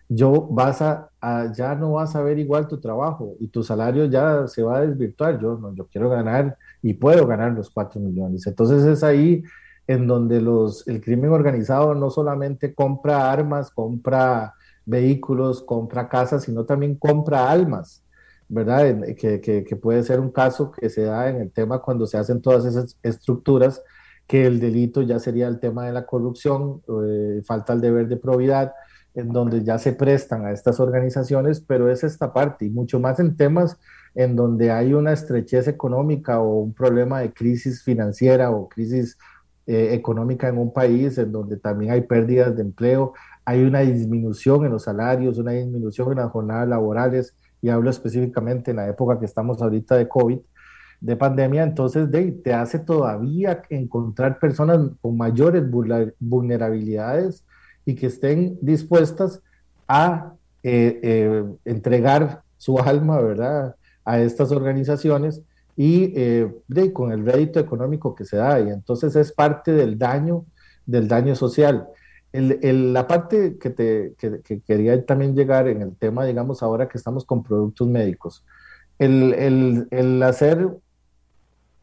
yo 0.09 0.49
vas 0.51 0.83
a, 0.83 1.11
ya 1.57 1.75
no 1.75 1.93
vas 1.93 2.15
a 2.15 2.23
ver 2.23 2.39
igual 2.39 2.69
tu 2.69 2.79
trabajo 2.79 3.35
y 3.41 3.49
tu 3.49 3.63
salario 3.63 4.05
ya 4.07 4.47
se 4.47 4.63
va 4.63 4.79
a 4.79 4.81
desvirtuar. 4.83 5.41
Yo, 5.41 5.57
no, 5.57 5.75
yo 5.75 5.87
quiero 5.87 6.11
ganar 6.11 6.57
y 6.83 6.95
puedo 6.95 7.27
ganar 7.27 7.53
los 7.53 7.71
4 7.71 8.01
millones. 8.01 8.47
Entonces 8.47 8.85
es 8.85 9.03
ahí 9.03 9.43
en 9.87 10.07
donde 10.07 10.41
los, 10.41 10.87
el 10.89 11.01
crimen 11.01 11.31
organizado 11.31 11.95
no 11.95 12.11
solamente 12.11 12.75
compra 12.75 13.31
armas, 13.31 13.71
compra 13.71 14.55
vehículos, 14.87 15.63
compra 15.63 16.09
casas, 16.09 16.45
sino 16.45 16.65
también 16.65 16.97
compra 16.97 17.51
almas, 17.51 18.03
¿verdad? 18.49 19.03
Que, 19.17 19.41
que, 19.41 19.65
que 19.65 19.77
puede 19.77 20.03
ser 20.03 20.21
un 20.21 20.31
caso 20.31 20.71
que 20.71 20.91
se 20.91 21.03
da 21.03 21.29
en 21.29 21.41
el 21.41 21.51
tema 21.51 21.81
cuando 21.81 22.07
se 22.07 22.19
hacen 22.19 22.43
todas 22.43 22.65
esas 22.67 22.99
estructuras, 23.03 23.83
que 24.27 24.47
el 24.47 24.61
delito 24.61 25.03
ya 25.03 25.19
sería 25.19 25.49
el 25.49 25.61
tema 25.61 25.87
de 25.87 25.93
la 25.93 26.07
corrupción, 26.07 26.83
eh, 27.07 27.43
falta 27.45 27.73
el 27.73 27.81
deber 27.81 28.09
de 28.09 28.17
probidad 28.17 28.73
en 29.15 29.33
donde 29.33 29.63
ya 29.63 29.79
se 29.79 29.93
prestan 29.93 30.45
a 30.45 30.53
estas 30.53 30.81
organizaciones, 30.81 31.61
pero 31.61 31.89
es 31.91 32.03
esta 32.03 32.33
parte 32.33 32.67
y 32.67 32.71
mucho 32.71 32.99
más 32.99 33.21
en 33.21 33.37
temas 33.37 33.79
en 34.15 34.37
donde 34.37 34.71
hay 34.71 34.95
una 34.95 35.13
estrechez 35.13 35.69
económica 35.69 36.41
o 36.41 36.59
un 36.59 36.73
problema 36.73 37.21
de 37.21 37.33
crisis 37.33 37.83
financiera 37.83 38.51
o 38.51 38.69
crisis 38.69 39.19
eh, 39.67 39.91
económica 39.93 40.49
en 40.49 40.59
un 40.59 40.73
país, 40.73 41.17
en 41.19 41.33
donde 41.33 41.57
también 41.57 41.93
hay 41.93 42.03
pérdidas 42.03 42.55
de 42.55 42.63
empleo, 42.63 43.15
hay 43.45 43.65
una 43.65 43.81
disminución 43.81 44.65
en 44.65 44.73
los 44.73 44.85
salarios, 44.85 45.39
una 45.39 45.53
disminución 45.53 46.13
en 46.13 46.19
las 46.19 46.31
jornadas 46.31 46.69
laborales, 46.69 47.35
y 47.63 47.71
hablo 47.71 47.89
específicamente 47.89 48.73
en 48.73 48.77
la 48.77 48.89
época 48.89 49.19
que 49.19 49.25
estamos 49.25 49.63
ahorita 49.63 49.97
de 49.97 50.07
COVID, 50.07 50.39
de 51.01 51.17
pandemia, 51.17 51.63
entonces 51.63 52.11
de, 52.11 52.33
te 52.33 52.53
hace 52.53 52.79
todavía 52.79 53.63
encontrar 53.71 54.39
personas 54.39 54.81
con 55.01 55.17
mayores 55.17 55.65
vulnerabilidades 56.19 57.45
y 57.85 57.95
que 57.95 58.07
estén 58.07 58.59
dispuestas 58.61 59.41
a 59.89 60.35
eh, 60.63 61.01
eh, 61.03 61.45
entregar 61.65 62.43
su 62.57 62.79
alma, 62.81 63.21
¿verdad?, 63.21 63.77
a 64.05 64.21
estas 64.21 64.53
organizaciones 64.53 65.43
y 65.77 66.13
eh, 66.15 66.51
con 66.93 67.13
el 67.13 67.25
rédito 67.25 67.59
económico 67.59 68.15
que 68.15 68.25
se 68.25 68.37
da. 68.37 68.61
Y 68.61 68.69
entonces 68.69 69.17
es 69.17 69.33
parte 69.33 69.73
del 69.73 69.99
daño, 69.99 70.45
del 70.87 71.09
daño 71.09 71.35
social. 71.35 71.87
El, 72.33 72.93
la 72.93 73.07
parte 73.07 73.59
que, 73.59 73.71
te, 73.71 74.15
que, 74.19 74.61
quería 74.61 75.05
también 75.07 75.37
llegar 75.37 75.69
en 75.69 75.83
el 75.83 75.97
tema, 75.97 76.25
digamos, 76.25 76.63
ahora 76.63 76.89
que 76.89 76.99
estamos 76.99 77.25
con 77.25 77.45
productos 77.45 77.87
médicos, 77.87 78.45
el, 78.99 79.87
el, 79.91 80.23
hacer, 80.23 80.69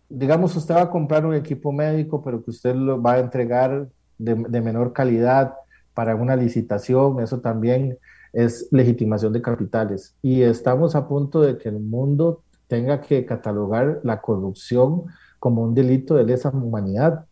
digamos, 0.10 0.56
usted 0.56 0.76
va 0.76 0.82
a 0.82 0.90
comprar 0.90 1.26
un 1.26 1.36
equipo 1.36 1.72
médico, 1.72 2.22
pero 2.22 2.44
que 2.44 2.52
usted 2.52 2.76
lo 2.76 3.02
va 3.02 3.14
a 3.14 3.20
entregar 3.20 3.88
de, 4.18 4.36
de 4.36 4.62
menor 4.62 4.92
calidad, 4.92 5.54
para 5.94 6.16
una 6.16 6.36
licitación, 6.36 7.20
eso 7.20 7.40
también 7.40 7.98
es 8.34 8.68
legitimación 8.72 9.34
de 9.34 9.42
capitales. 9.42 10.16
Y 10.22 10.42
estamos 10.42 10.96
a 10.96 11.08
punto 11.08 11.42
de 11.42 11.58
que 11.58 11.70
el 11.70 11.80
mundo 11.80 12.44
tenga 12.68 13.02
que 13.02 13.26
catalogar 13.26 14.00
la 14.04 14.22
corrupción 14.22 15.06
como 15.40 15.64
un 15.64 15.74
delito 15.74 16.16
de 16.16 16.24
lesa 16.24 16.50
humanidad. 16.50 17.26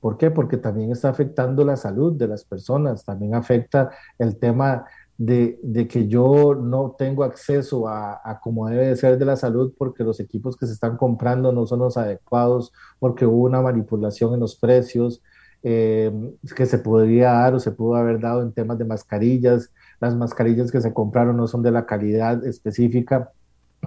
¿Por 0.00 0.16
qué? 0.16 0.30
Porque 0.30 0.56
también 0.56 0.92
está 0.92 1.08
afectando 1.08 1.64
la 1.64 1.76
salud 1.76 2.14
de 2.14 2.28
las 2.28 2.44
personas, 2.44 3.04
también 3.04 3.34
afecta 3.34 3.90
el 4.18 4.38
tema 4.38 4.86
de, 5.18 5.88
que 5.90 6.06
yo 6.06 6.54
no 6.54 6.94
tengo 6.96 7.24
acceso 7.24 7.88
a, 7.88 8.20
a, 8.24 8.38
como 8.38 8.68
debe 8.68 8.86
de 8.86 8.96
ser 8.96 9.18
de 9.18 9.24
la 9.24 9.36
salud 9.36 9.74
porque 9.76 10.04
los 10.04 10.20
equipos 10.20 10.56
que 10.56 10.66
se 10.66 10.72
están 10.72 10.96
comprando 10.96 11.52
no 11.52 11.66
son 11.66 11.80
los 11.80 11.96
adecuados, 11.96 12.72
porque 13.00 13.26
hubo 13.26 13.42
una 13.42 13.60
manipulación 13.60 14.32
en 14.34 14.40
los 14.40 14.54
precios, 14.54 15.20
eh, 15.62 16.12
que 16.54 16.66
se 16.66 16.78
podría 16.78 17.32
dar 17.32 17.54
o 17.54 17.60
se 17.60 17.72
pudo 17.72 17.96
haber 17.96 18.20
dado 18.20 18.42
en 18.42 18.52
temas 18.52 18.78
de 18.78 18.84
mascarillas. 18.84 19.70
Las 20.00 20.14
mascarillas 20.14 20.70
que 20.70 20.80
se 20.80 20.92
compraron 20.92 21.36
no 21.36 21.46
son 21.46 21.62
de 21.62 21.70
la 21.70 21.86
calidad 21.86 22.44
específica, 22.46 23.30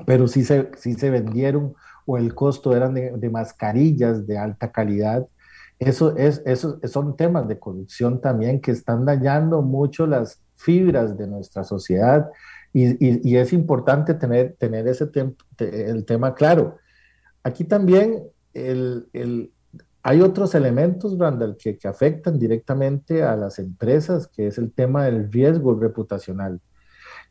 pero 0.06 0.28
sí 0.28 0.44
se, 0.44 0.70
sí 0.78 0.94
se 0.94 1.10
vendieron 1.10 1.74
o 2.06 2.18
el 2.18 2.34
costo 2.34 2.76
eran 2.76 2.94
de, 2.94 3.30
mascarillas 3.30 4.28
de 4.28 4.38
alta 4.38 4.72
calidad. 4.72 5.28
Eso, 5.80 6.16
es, 6.16 6.42
eso 6.46 6.80
son 6.84 7.16
temas 7.16 7.48
de 7.48 7.58
corrupción 7.58 8.22
también 8.22 8.62
que 8.62 8.72
están 8.72 9.06
dañando 9.06 9.62
mucho 9.62 10.06
las 10.06 10.42
fibras 10.56 11.18
de 11.18 11.28
nuestra 11.28 11.64
sociedad 11.64 12.30
y, 12.74 13.30
y, 13.30 13.36
es 13.36 13.52
importante 13.52 14.14
tener, 14.14 14.56
tener 14.58 14.88
ese 14.88 15.10
el 15.58 16.06
tema 16.06 16.36
claro. 16.36 16.78
Aquí 17.44 17.64
también 17.64 18.24
el, 18.54 19.08
el, 19.14 19.52
hay 20.04 20.22
otros 20.22 20.56
elementos, 20.56 21.18
Randall, 21.18 21.58
que, 21.58 21.78
que, 21.78 21.88
afectan 21.88 22.40
directamente 22.40 23.24
a 23.24 23.36
las 23.36 23.60
empresas, 23.60 24.28
que 24.28 24.48
es 24.48 24.58
el 24.58 24.72
tema 24.74 25.06
del 25.06 25.32
riesgo 25.32 25.76
reputacional. 25.76 26.60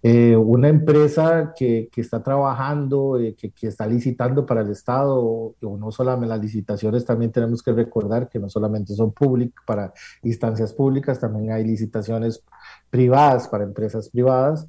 Eh, 0.03 0.35
una 0.35 0.69
empresa 0.69 1.53
que, 1.55 1.91
está 1.97 2.23
trabajando, 2.23 3.19
eh, 3.19 3.35
que, 3.37 3.51
que, 3.51 3.67
está 3.67 3.87
licitando 3.87 4.47
para 4.47 4.63
el 4.63 4.71
Estado, 4.71 5.19
o, 5.21 5.55
no 5.61 5.91
solamente 5.93 6.29
las 6.29 6.41
licitaciones, 6.41 7.05
también 7.05 7.33
tenemos 7.33 7.63
que 7.63 7.73
recordar 7.73 8.29
que 8.29 8.39
no 8.39 8.49
solamente 8.49 8.95
son 8.95 9.13
públicas 9.13 9.63
para 9.67 9.93
instancias 10.23 10.73
públicas, 10.73 11.21
también 11.21 11.53
hay 11.53 11.65
licitaciones 11.65 12.43
privadas 12.89 13.49
para 13.49 13.65
empresas 13.65 14.09
privadas, 14.09 14.67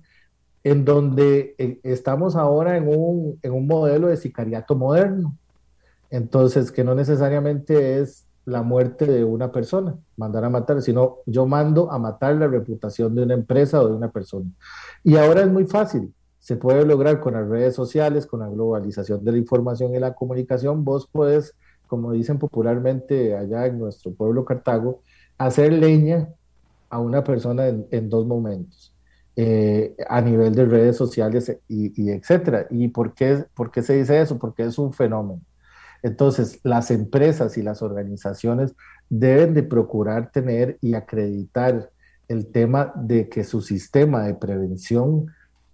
en 0.64 0.84
donde 0.86 1.56
eh, 1.58 1.80
estamos 1.84 2.36
ahora 2.36 2.76
en 2.76 2.88
un, 2.88 3.40
en 3.42 3.54
un 3.54 3.68
modelo 3.68 4.08
de 4.08 4.18
sicariato 4.18 4.76
moderno 4.76 5.38
entonces, 6.12 6.72
que 6.72 6.84
no 6.84 6.94
necesariamente 6.94 8.00
es 8.00 8.28
la 8.46 8.64
muerte 8.64 9.06
de 9.06 9.24
una 9.24 9.52
persona, 9.52 9.96
mandar 10.18 10.44
a 10.46 10.50
matar, 10.50 10.82
sino 10.82 11.20
yo 11.26 11.46
mando 11.46 11.92
a 11.92 11.98
matar 11.98 12.36
la 12.36 12.48
reputación 12.48 13.16
de 13.16 13.24
una 13.24 13.34
empresa 13.34 13.82
o 13.82 13.88
de 13.88 13.96
una 13.96 14.12
persona. 14.12 14.50
Y 15.04 15.16
ahora 15.16 15.42
es 15.42 15.50
muy 15.50 15.66
fácil, 15.66 16.14
se 16.40 16.58
puede 16.58 16.86
lograr 16.86 17.20
con 17.20 17.34
las 17.34 17.48
redes 17.48 17.76
sociales, 17.76 18.26
con 18.26 18.42
la 18.42 18.50
globalización 18.50 19.24
de 19.24 19.32
la 19.32 19.38
información 19.38 19.96
y 19.96 20.00
la 20.00 20.14
comunicación, 20.14 20.84
vos 20.84 21.08
puedes, 21.10 21.56
como 21.88 22.12
dicen 22.12 22.40
popularmente 22.40 23.38
allá 23.38 23.68
en 23.68 23.80
nuestro 23.80 24.12
pueblo 24.14 24.44
Cartago, 24.44 25.02
hacer 25.38 25.72
leña 25.72 26.30
a 26.90 27.00
una 27.00 27.24
persona 27.24 27.68
en, 27.68 28.10
dos 28.10 28.26
momentos, 28.26 28.94
eh, 29.36 29.96
a 30.10 30.20
nivel 30.20 30.54
de 30.54 30.66
redes 30.66 30.98
sociales 30.98 31.58
y, 31.70 32.10
etcétera. 32.10 32.68
¿Y 32.70 32.90
por 32.90 33.14
qué, 33.14 33.46
por 33.54 33.72
qué 33.72 33.82
se 33.82 33.94
dice 33.94 34.20
eso? 34.20 34.38
Porque 34.38 34.64
es 34.64 34.78
un 34.78 34.92
fenómeno. 34.92 35.42
Entonces, 36.04 36.60
las 36.64 36.92
empresas 36.92 37.58
y 37.58 37.62
las 37.62 37.82
organizaciones 37.82 38.74
deben 39.10 39.54
de 39.54 39.64
procurar 39.64 40.32
tener 40.32 40.78
y 40.82 40.94
acreditar 40.94 41.90
el 42.28 42.48
tema 42.48 42.94
de 42.96 43.30
que 43.30 43.44
su 43.44 43.62
sistema 43.62 44.24
de 44.24 44.34
prevención 44.34 45.28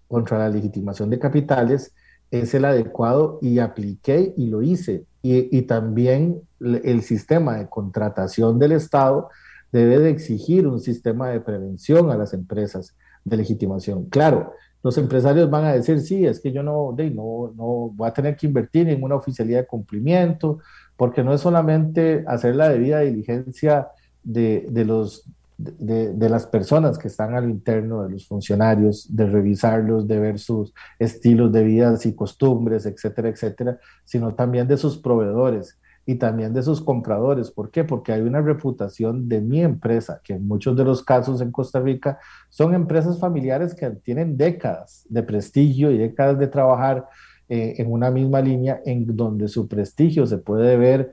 contra 0.08 0.40
la 0.40 0.50
legitimación 0.50 1.10
de 1.10 1.20
capitales 1.20 1.94
es 2.32 2.54
el 2.54 2.66
adecuado 2.66 3.40
y 3.42 3.60
apliqué 3.60 4.34
y 4.36 4.48
lo 4.48 4.62
hice. 4.62 5.06
Y, 5.22 5.62
también 5.64 6.42
el 6.62 7.02
sistema 7.02 7.58
de 7.58 7.68
contratación 7.68 8.60
del 8.60 8.72
Estado 8.72 9.30
debe 9.74 10.00
de 10.00 10.10
exigir 10.10 10.68
un 10.68 10.80
sistema 10.80 11.30
de 11.30 11.42
prevención 11.42 12.12
a 12.12 12.18
las 12.18 12.34
empresas 12.34 12.96
de 13.26 13.36
legitimación. 13.36 14.06
Claro, 14.06 14.54
los 14.88 14.98
empresarios 14.98 15.50
van 15.50 15.66
a 15.66 15.74
decir, 15.74 16.00
sí, 16.00 16.26
es 16.26 16.40
que 16.40 16.54
yo 16.54 16.64
no, 16.64 16.96
no, 16.98 17.54
no 17.56 17.92
voy 17.94 18.08
a 18.08 18.14
tener 18.14 18.38
que 18.38 18.48
invertir 18.48 18.88
en 18.88 19.04
una 19.04 19.16
oficialidad 19.16 19.60
de 19.60 19.68
cumplimiento, 19.68 20.60
porque 20.96 21.26
no 21.26 21.34
es 21.34 21.42
solamente 21.42 22.24
hacer 22.26 22.56
la 22.56 22.70
debida 22.70 23.02
diligencia 23.02 23.90
de, 24.24 24.66
de 24.70 24.86
los, 24.86 25.26
de, 25.58 26.30
las 26.30 26.46
personas 26.46 26.98
que 26.98 27.10
están 27.10 27.36
al 27.36 27.50
interno, 27.50 28.04
de 28.04 28.12
los 28.12 28.28
funcionarios, 28.30 29.14
de 29.14 29.26
revisarlos, 29.26 30.08
de 30.08 30.20
ver 30.20 30.40
sus 30.40 30.74
estilos 31.00 31.52
de 31.52 31.66
vida 31.66 31.94
y 32.02 32.14
costumbres, 32.14 32.86
etcétera, 32.86 33.28
etcétera, 33.28 33.80
sino 34.06 34.36
también 34.36 34.70
de 34.70 34.78
sus 34.78 34.98
proveedores 34.98 35.78
y 36.10 36.16
también 36.16 36.54
de 36.54 36.64
sus 36.64 36.80
compradores. 36.82 37.52
¿Por 37.52 37.70
qué? 37.70 37.84
Porque 37.84 38.14
hay 38.14 38.22
una 38.22 38.40
reputación 38.40 39.28
de 39.28 39.42
mi 39.42 39.62
empresa, 39.62 40.22
que 40.24 40.34
en 40.34 40.48
muchos 40.48 40.76
de 40.78 40.86
los 40.86 41.04
casos 41.04 41.42
en 41.42 41.52
Costa 41.52 41.82
Rica 41.82 42.18
son 42.50 42.74
empresas 42.74 43.20
familiares 43.20 43.76
que 43.76 43.90
tienen 43.90 44.38
décadas 44.38 45.06
de 45.10 45.22
prestigio 45.22 45.92
y 45.92 45.98
décadas 45.98 46.40
de 46.40 46.48
trabajar 46.48 47.10
eh, 47.50 47.76
en 47.78 47.92
una 47.92 48.10
misma 48.10 48.40
línea 48.40 48.82
en 48.86 49.06
donde 49.18 49.50
su 49.50 49.68
prestigio 49.68 50.26
se 50.26 50.38
puede 50.38 50.78
ver 50.78 51.12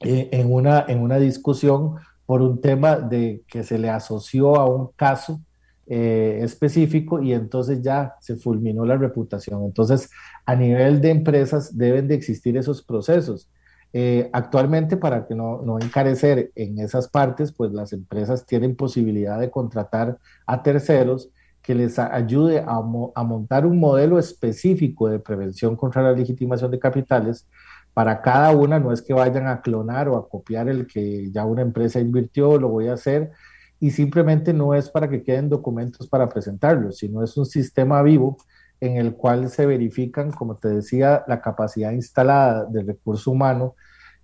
eh, 0.00 0.28
en, 0.32 0.52
una, 0.52 0.84
en 0.88 1.00
una 1.00 1.18
discusión 1.18 1.94
por 2.26 2.42
un 2.42 2.60
tema 2.60 2.96
de 2.96 3.44
que 3.46 3.62
se 3.62 3.78
le 3.78 3.90
asoció 3.90 4.56
a 4.56 4.66
un 4.68 4.88
caso 4.96 5.40
eh, 5.86 6.40
específico 6.42 7.22
y 7.22 7.32
entonces 7.32 7.80
ya 7.80 8.16
se 8.20 8.34
fulminó 8.34 8.84
la 8.84 8.96
reputación. 8.96 9.62
Entonces, 9.64 10.10
a 10.44 10.56
nivel 10.56 11.00
de 11.00 11.10
empresas 11.10 11.78
deben 11.78 12.08
de 12.08 12.16
existir 12.16 12.56
esos 12.56 12.82
procesos. 12.82 13.48
Eh, 13.92 14.30
actualmente, 14.32 14.96
para 14.96 15.26
que 15.26 15.34
no, 15.34 15.62
no, 15.62 15.78
encarecer 15.78 16.52
en 16.54 16.78
esas 16.78 17.08
partes, 17.08 17.52
pues 17.52 17.72
las 17.72 17.92
empresas 17.92 18.46
tienen 18.46 18.76
posibilidad 18.76 19.40
de 19.40 19.50
contratar 19.50 20.18
a 20.46 20.62
terceros 20.62 21.30
que 21.62 21.74
les 21.74 21.98
ayude 21.98 22.60
a, 22.60 22.76
a 22.76 23.24
montar 23.24 23.66
un 23.66 23.78
modelo 23.80 24.18
específico 24.18 25.08
de 25.08 25.18
prevención 25.18 25.76
contra 25.76 26.02
la 26.02 26.12
legitimación 26.12 26.70
de 26.70 26.78
capitales 26.78 27.46
para 27.92 28.22
cada 28.22 28.52
una, 28.52 28.78
no 28.78 28.92
es 28.92 29.02
que 29.02 29.12
vayan 29.12 29.46
a 29.48 29.60
clonar 29.60 30.08
o 30.08 30.16
a 30.16 30.28
copiar 30.28 30.68
el 30.68 30.86
que 30.86 31.30
ya 31.32 31.44
una 31.44 31.62
empresa 31.62 32.00
invirtió, 32.00 32.58
lo 32.58 32.68
voy 32.68 32.88
a 32.88 32.94
hacer, 32.94 33.32
y 33.80 33.90
simplemente 33.90 34.52
no 34.52 34.74
es 34.74 34.90
para 34.90 35.08
que 35.08 35.22
queden 35.22 35.48
documentos 35.48 36.06
para 36.08 36.28
presentarlos, 36.28 36.98
sino 36.98 37.24
es 37.24 37.36
un 37.36 37.46
sistema 37.46 38.02
vivo 38.02 38.36
en 38.80 38.96
el 38.96 39.14
cual 39.14 39.50
se 39.50 39.66
verifican, 39.66 40.32
como 40.32 40.56
te 40.56 40.68
decía, 40.68 41.24
la 41.28 41.40
capacidad 41.40 41.92
instalada 41.92 42.64
del 42.64 42.86
recurso 42.86 43.30
humano, 43.30 43.74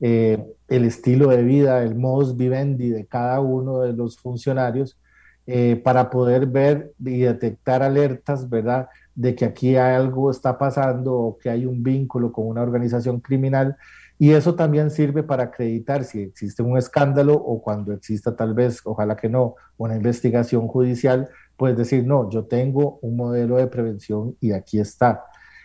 eh, 0.00 0.42
el 0.68 0.84
estilo 0.84 1.28
de 1.28 1.42
vida, 1.42 1.82
el 1.82 1.94
modus 1.94 2.36
vivendi 2.36 2.90
de 2.90 3.06
cada 3.06 3.40
uno 3.40 3.80
de 3.80 3.92
los 3.92 4.18
funcionarios, 4.18 4.98
eh, 5.46 5.76
para 5.76 6.10
poder 6.10 6.46
ver 6.46 6.92
y 6.98 7.20
detectar 7.20 7.82
alertas, 7.82 8.48
¿verdad? 8.48 8.88
de 9.16 9.34
que 9.34 9.46
aquí 9.46 9.76
algo 9.76 10.30
está 10.30 10.58
pasando 10.58 11.14
o 11.14 11.38
que 11.38 11.50
hay 11.50 11.66
un 11.66 11.82
vínculo 11.82 12.30
con 12.30 12.46
una 12.46 12.62
organización 12.62 13.20
criminal 13.20 13.76
y 14.18 14.32
eso 14.32 14.54
también 14.54 14.90
sirve 14.90 15.22
para 15.22 15.44
acreditar 15.44 16.04
si 16.04 16.20
existe 16.22 16.62
un 16.62 16.78
escándalo 16.78 17.34
o 17.34 17.60
cuando 17.60 17.92
exista 17.92 18.36
tal 18.36 18.54
vez, 18.54 18.80
ojalá 18.84 19.16
que 19.16 19.28
no, 19.28 19.56
una 19.76 19.96
investigación 19.96 20.68
judicial, 20.68 21.28
pues 21.56 21.76
decir, 21.76 22.06
no, 22.06 22.30
yo 22.30 22.44
tengo 22.44 22.98
un 23.02 23.16
modelo 23.16 23.56
de 23.56 23.66
prevención 23.66 24.36
y 24.40 24.52
aquí 24.52 24.78
está. 24.78 25.24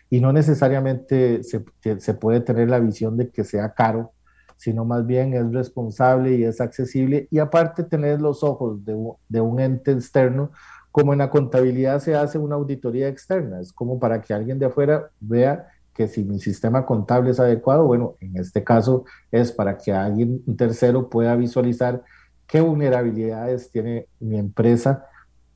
Y 0.09 0.19
no 0.19 0.33
necesariamente 0.33 1.43
se, 1.43 1.63
se 1.99 2.13
puede 2.13 2.41
tener 2.41 2.69
la 2.69 2.79
visión 2.79 3.17
de 3.17 3.29
que 3.29 3.43
sea 3.43 3.73
caro, 3.73 4.13
sino 4.61 4.85
más 4.85 5.07
bien 5.07 5.33
es 5.33 5.51
responsable 5.51 6.35
y 6.35 6.43
es 6.43 6.61
accesible 6.61 7.27
y 7.31 7.39
aparte 7.39 7.83
tener 7.83 8.21
los 8.21 8.43
ojos 8.43 8.77
de, 8.85 9.41
un 9.41 9.59
ente 9.59 9.91
externo 9.91 10.51
como 10.91 11.13
en 11.13 11.19
la 11.19 11.31
contabilidad 11.31 11.99
se 11.99 12.13
hace 12.13 12.37
una 12.37 12.57
auditoría 12.57 13.07
externa, 13.07 13.59
es 13.59 13.73
como 13.73 13.99
para 13.99 14.21
que 14.21 14.35
alguien 14.35 14.59
de 14.59 14.67
afuera 14.67 15.09
vea 15.19 15.67
que 15.95 16.07
si 16.07 16.23
mi 16.23 16.37
sistema 16.37 16.85
contable 16.85 17.31
es 17.31 17.39
adecuado, 17.39 17.87
bueno, 17.87 18.17
en 18.19 18.37
este 18.37 18.63
caso 18.63 19.05
es 19.31 19.51
para 19.51 19.79
que 19.79 19.93
alguien, 19.93 20.43
tercero, 20.55 21.09
pueda 21.09 21.35
visualizar 21.35 22.03
qué 22.45 22.61
vulnerabilidades 22.61 23.71
tiene 23.71 24.09
mi 24.19 24.37
empresa 24.37 25.07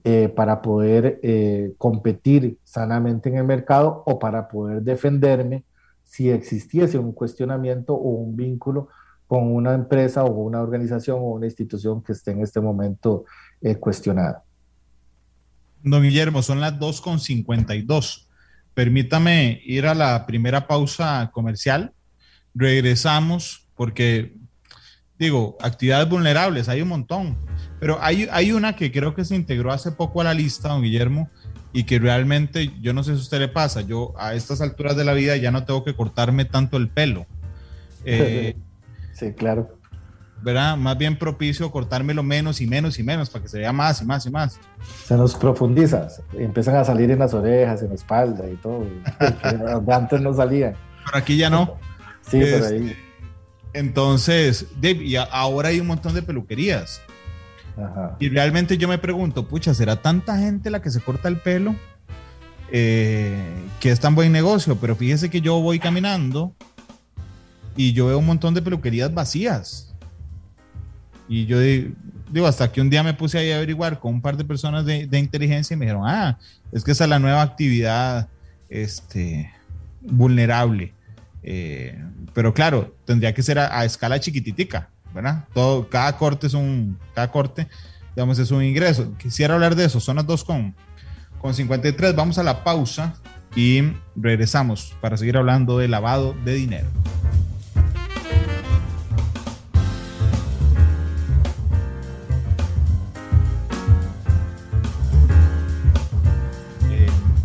eh, 0.07 0.29
para 0.29 0.61
poder 0.61 1.19
eh, 1.23 1.73
competir 1.79 2.59
sanamente 2.63 3.27
en 3.27 3.37
el 3.37 3.43
mercado 3.43 4.03
o 4.05 4.19
para 4.19 4.47
poder 4.47 4.83
defenderme 4.83 5.63
si 6.03 6.29
existiese 6.29 6.99
un 6.99 7.11
cuestionamiento 7.11 7.95
o 7.95 8.09
un 8.09 8.35
vínculo 8.35 8.89
con 9.25 9.51
una 9.51 9.73
empresa 9.73 10.23
o 10.23 10.29
una 10.29 10.61
organización 10.61 11.17
o 11.21 11.31
una 11.31 11.47
institución 11.47 12.03
que 12.03 12.11
esté 12.11 12.29
en 12.29 12.43
este 12.43 12.61
momento 12.61 13.25
eh, 13.61 13.77
cuestionada. 13.77 14.43
Don 15.81 16.03
Guillermo, 16.03 16.43
son 16.43 16.61
las 16.61 16.73
2.52. 16.73 18.27
Permítame 18.75 19.59
ir 19.65 19.87
a 19.87 19.95
la 19.95 20.27
primera 20.27 20.67
pausa 20.67 21.31
comercial. 21.33 21.93
Regresamos 22.53 23.67
porque, 23.73 24.37
digo, 25.17 25.57
actividades 25.61 26.07
vulnerables, 26.07 26.69
hay 26.69 26.83
un 26.83 26.89
montón, 26.89 27.37
pero 27.79 27.97
hay, 28.01 28.27
hay 28.31 28.51
una 28.51 28.75
que 28.75 28.91
creo 28.91 29.15
que 29.15 29.25
se 29.25 29.35
integró 29.35 29.71
hace 29.71 29.91
poco 29.91 30.21
a 30.21 30.23
la 30.23 30.33
lista, 30.33 30.69
don 30.69 30.81
Guillermo, 30.81 31.29
y 31.73 31.83
que 31.83 31.99
realmente, 31.99 32.71
yo 32.81 32.93
no 32.93 33.03
sé 33.03 33.11
si 33.13 33.19
a 33.19 33.21
usted 33.21 33.39
le 33.39 33.47
pasa, 33.47 33.81
yo 33.81 34.13
a 34.17 34.33
estas 34.33 34.61
alturas 34.61 34.95
de 34.95 35.03
la 35.03 35.13
vida 35.13 35.35
ya 35.37 35.51
no 35.51 35.65
tengo 35.65 35.83
que 35.83 35.95
cortarme 35.95 36.45
tanto 36.45 36.77
el 36.77 36.89
pelo. 36.89 37.25
Eh, 38.07 38.55
sí, 39.13 39.33
claro. 39.33 39.79
¿verdad? 40.45 40.77
Más 40.77 40.95
bien 40.95 41.17
propicio 41.17 41.71
cortármelo 41.71 42.21
menos 42.21 42.61
y 42.61 42.67
menos 42.67 42.99
y 42.99 43.03
menos 43.03 43.31
para 43.31 43.41
que 43.41 43.49
se 43.49 43.57
vea 43.57 43.73
más 43.73 44.01
y 44.03 44.05
más 44.05 44.25
y 44.27 44.29
más. 44.29 44.59
Se 45.05 45.15
nos 45.17 45.33
profundiza, 45.33 46.07
empiezan 46.33 46.75
a 46.75 46.85
salir 46.85 47.09
en 47.09 47.17
las 47.17 47.33
orejas, 47.33 47.81
en 47.81 47.89
la 47.89 47.95
espalda 47.95 48.47
y 48.47 48.55
todo. 48.57 48.85
antes 49.91 50.21
no 50.21 50.35
salían. 50.35 50.75
Pero 51.05 51.17
aquí 51.17 51.35
ya 51.37 51.49
no. 51.49 51.77
Sí, 52.29 52.37
por 52.39 52.47
este, 52.47 52.75
ahí. 52.75 52.95
Entonces, 53.73 54.67
Dave, 54.75 55.03
y 55.03 55.15
ahora 55.15 55.69
hay 55.69 55.79
un 55.79 55.87
montón 55.87 56.13
de 56.13 56.21
peluquerías. 56.21 57.01
Ajá. 57.77 58.15
Y 58.19 58.29
realmente 58.29 58.77
yo 58.77 58.87
me 58.87 58.97
pregunto, 58.97 59.47
pucha, 59.47 59.73
¿será 59.73 60.01
tanta 60.01 60.37
gente 60.37 60.69
la 60.69 60.81
que 60.81 60.91
se 60.91 61.01
corta 61.01 61.27
el 61.27 61.37
pelo? 61.37 61.75
Eh, 62.71 63.37
que 63.79 63.91
es 63.91 63.99
tan 63.99 64.15
buen 64.15 64.31
negocio, 64.31 64.75
pero 64.77 64.95
fíjese 64.95 65.29
que 65.29 65.41
yo 65.41 65.59
voy 65.59 65.79
caminando 65.79 66.53
y 67.75 67.93
yo 67.93 68.07
veo 68.07 68.17
un 68.17 68.25
montón 68.25 68.53
de 68.53 68.61
peluquerías 68.61 69.13
vacías. 69.13 69.93
Y 71.27 71.45
yo 71.45 71.59
digo, 71.59 72.47
hasta 72.47 72.71
que 72.71 72.81
un 72.81 72.89
día 72.89 73.03
me 73.03 73.13
puse 73.13 73.37
ahí 73.37 73.51
a 73.51 73.57
averiguar 73.57 73.99
con 73.99 74.15
un 74.15 74.21
par 74.21 74.37
de 74.37 74.45
personas 74.45 74.85
de, 74.85 75.07
inteligencia 75.17 75.73
y 75.73 75.77
me 75.77 75.85
dijeron, 75.85 76.03
ah, 76.05 76.37
es 76.71 76.83
que 76.83 76.91
esa 76.91 77.05
es 77.05 77.09
la 77.09 77.19
nueva 77.19 77.41
actividad 77.41 78.29
este, 78.69 79.51
vulnerable. 80.01 80.93
Eh, 81.43 82.03
pero 82.33 82.53
claro, 82.53 82.95
tendría 83.05 83.33
que 83.33 83.43
ser 83.43 83.59
a, 83.59 83.85
escala 83.85 84.19
chiquititica, 84.19 84.89
¿verdad? 85.15 85.45
Todo, 85.53 85.87
cada 85.89 86.17
corte 86.17 86.47
es 86.47 86.53
un, 86.53 86.99
cada 87.13 87.31
corte, 87.31 87.67
digamos, 88.15 88.37
es 88.37 88.51
un 88.51 88.63
ingreso. 88.63 89.13
Quisiera 89.17 89.53
hablar 89.53 89.75
de 89.75 89.85
eso, 89.85 89.99
son 89.99 90.17
las 90.17 90.27
dos 90.27 90.43
con, 90.43 90.75
con 91.39 91.53
53. 91.53 92.15
Vamos 92.15 92.37
a 92.37 92.43
la 92.43 92.63
pausa 92.63 93.15
y 93.55 93.81
regresamos 94.15 94.93
para 94.99 95.15
seguir 95.15 95.37
hablando 95.37 95.77
de 95.79 95.87
lavado 95.87 96.35
de 96.43 96.53
dinero. 96.53 96.87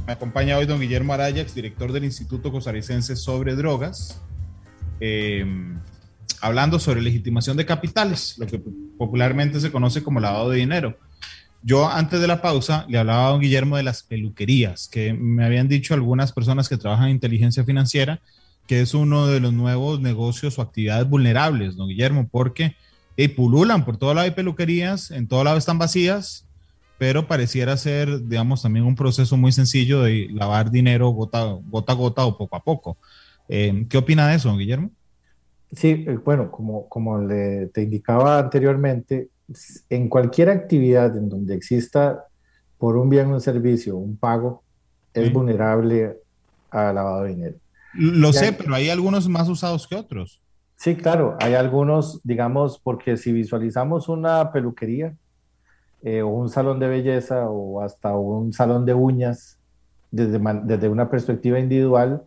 acompaña 0.07 0.59
hoy 0.59 0.67
don 0.67 0.79
Guillermo 0.79 1.15
Arayax, 1.15 1.55
director 1.55 1.93
del 1.93 2.05
Instituto 2.05 2.53
Costarricense 2.53 3.17
sobre 3.17 3.57
Drogas, 3.57 4.21
eh, 5.01 5.47
hablando 6.41 6.79
sobre 6.79 7.03
legitimación 7.03 7.57
de 7.57 7.67
capitales, 7.67 8.37
lo 8.39 8.47
que 8.47 8.61
popularmente 8.99 9.61
se 9.61 9.73
conoce 9.73 10.03
como 10.03 10.21
lavado 10.21 10.51
de 10.51 10.59
dinero. 10.59 10.99
Yo 11.63 11.89
antes 11.89 12.21
de 12.21 12.27
la 12.27 12.41
pausa 12.41 12.87
le 12.89 12.99
hablaba 12.99 13.27
a 13.27 13.31
don 13.31 13.41
Guillermo 13.41 13.77
de 13.77 13.83
las 13.83 14.03
peluquerías, 14.03 14.89
que 14.89 15.13
me 15.13 15.45
habían 15.45 15.69
dicho 15.69 15.95
algunas 15.95 16.33
personas 16.33 16.69
que 16.69 16.79
trabajan 16.79 17.09
en 17.09 17.15
inteligencia 17.15 17.65
financiera, 17.65 18.21
que 18.67 18.81
es 18.81 18.95
uno 18.95 19.27
de 19.27 19.41
los 19.41 19.53
nuevos 19.53 20.01
negocios 20.01 20.59
o 20.59 20.63
actividades 20.63 21.09
vulnerables, 21.09 21.77
don 21.77 21.89
Guillermo, 21.89 22.29
porque 22.31 22.77
y 23.17 23.29
pululan 23.29 23.85
por 23.85 23.99
todo 23.99 24.15
lado 24.15 24.25
hay 24.25 24.31
peluquerías, 24.31 25.11
en 25.11 25.29
todo 25.29 25.45
lado 25.45 25.59
están 25.59 25.79
vacías, 25.79 26.47
pero 26.97 27.27
pareciera 27.27 27.77
ser, 27.77 28.27
digamos, 28.27 28.63
también 28.63 28.87
un 28.87 28.95
proceso 28.95 29.37
muy 29.37 29.53
sencillo 29.53 30.03
de 30.03 30.29
lavar 30.33 30.71
dinero 30.71 31.11
gota, 31.11 31.45
gota 31.45 31.93
a 31.93 31.97
gota 31.97 32.25
o 32.25 32.39
poco 32.39 32.57
a 32.57 32.65
poco. 32.65 32.97
Eh, 33.49 33.85
¿Qué 33.91 33.99
opina 33.99 34.27
de 34.29 34.37
eso, 34.37 34.57
Guillermo? 34.57 34.91
Sí, 35.73 36.05
eh, 36.07 36.19
bueno, 36.25 36.51
como, 36.51 36.89
como 36.89 37.19
le, 37.19 37.69
te 37.69 37.83
indicaba 37.83 38.39
anteriormente, 38.39 39.29
en 39.89 40.09
cualquier 40.09 40.51
actividad 40.51 41.17
en 41.17 41.29
donde 41.29 41.55
exista 41.55 42.25
por 42.79 42.97
un 42.97 43.09
bien 43.09 43.29
un 43.29 43.41
servicio 43.41 43.97
un 43.97 44.17
pago, 44.17 44.63
es 45.13 45.33
vulnerable 45.33 46.17
a 46.71 46.93
lavado 46.93 47.25
de 47.25 47.29
dinero. 47.31 47.57
Lo 47.93 48.33
sé, 48.33 48.53
pero 48.53 48.75
hay 48.75 48.89
algunos 48.89 49.29
más 49.29 49.49
usados 49.49 49.87
que 49.87 49.97
otros. 49.97 50.41
Sí, 50.77 50.97
claro, 50.97 51.37
hay 51.41 51.55
algunos, 51.55 52.21
digamos, 52.23 52.81
porque 52.83 53.17
si 53.17 53.33
visualizamos 53.33 54.09
una 54.09 54.51
peluquería 54.51 55.15
eh, 56.03 56.23
o 56.23 56.29
un 56.29 56.49
salón 56.49 56.79
de 56.79 56.89
belleza 56.89 57.51
o 57.51 57.83
hasta 57.83 58.15
un 58.17 58.53
salón 58.53 58.87
de 58.87 58.95
uñas 58.95 59.59
desde, 60.11 60.41
desde 60.65 60.89
una 60.89 61.11
perspectiva 61.11 61.59
individual, 61.59 62.23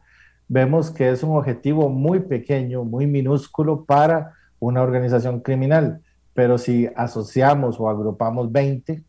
vemos 0.47 0.91
que 0.91 1.09
es 1.09 1.23
un 1.23 1.35
objetivo 1.37 1.89
muy 1.89 2.19
pequeño, 2.19 2.83
muy 2.83 3.07
minúsculo 3.07 3.85
para 3.85 4.33
una 4.59 4.81
organización 4.81 5.39
criminal. 5.39 6.01
Pero 6.33 6.57
si 6.57 6.89
asociamos 6.95 7.79
o 7.79 7.89
agrupamos 7.89 8.51
20 8.51 9.03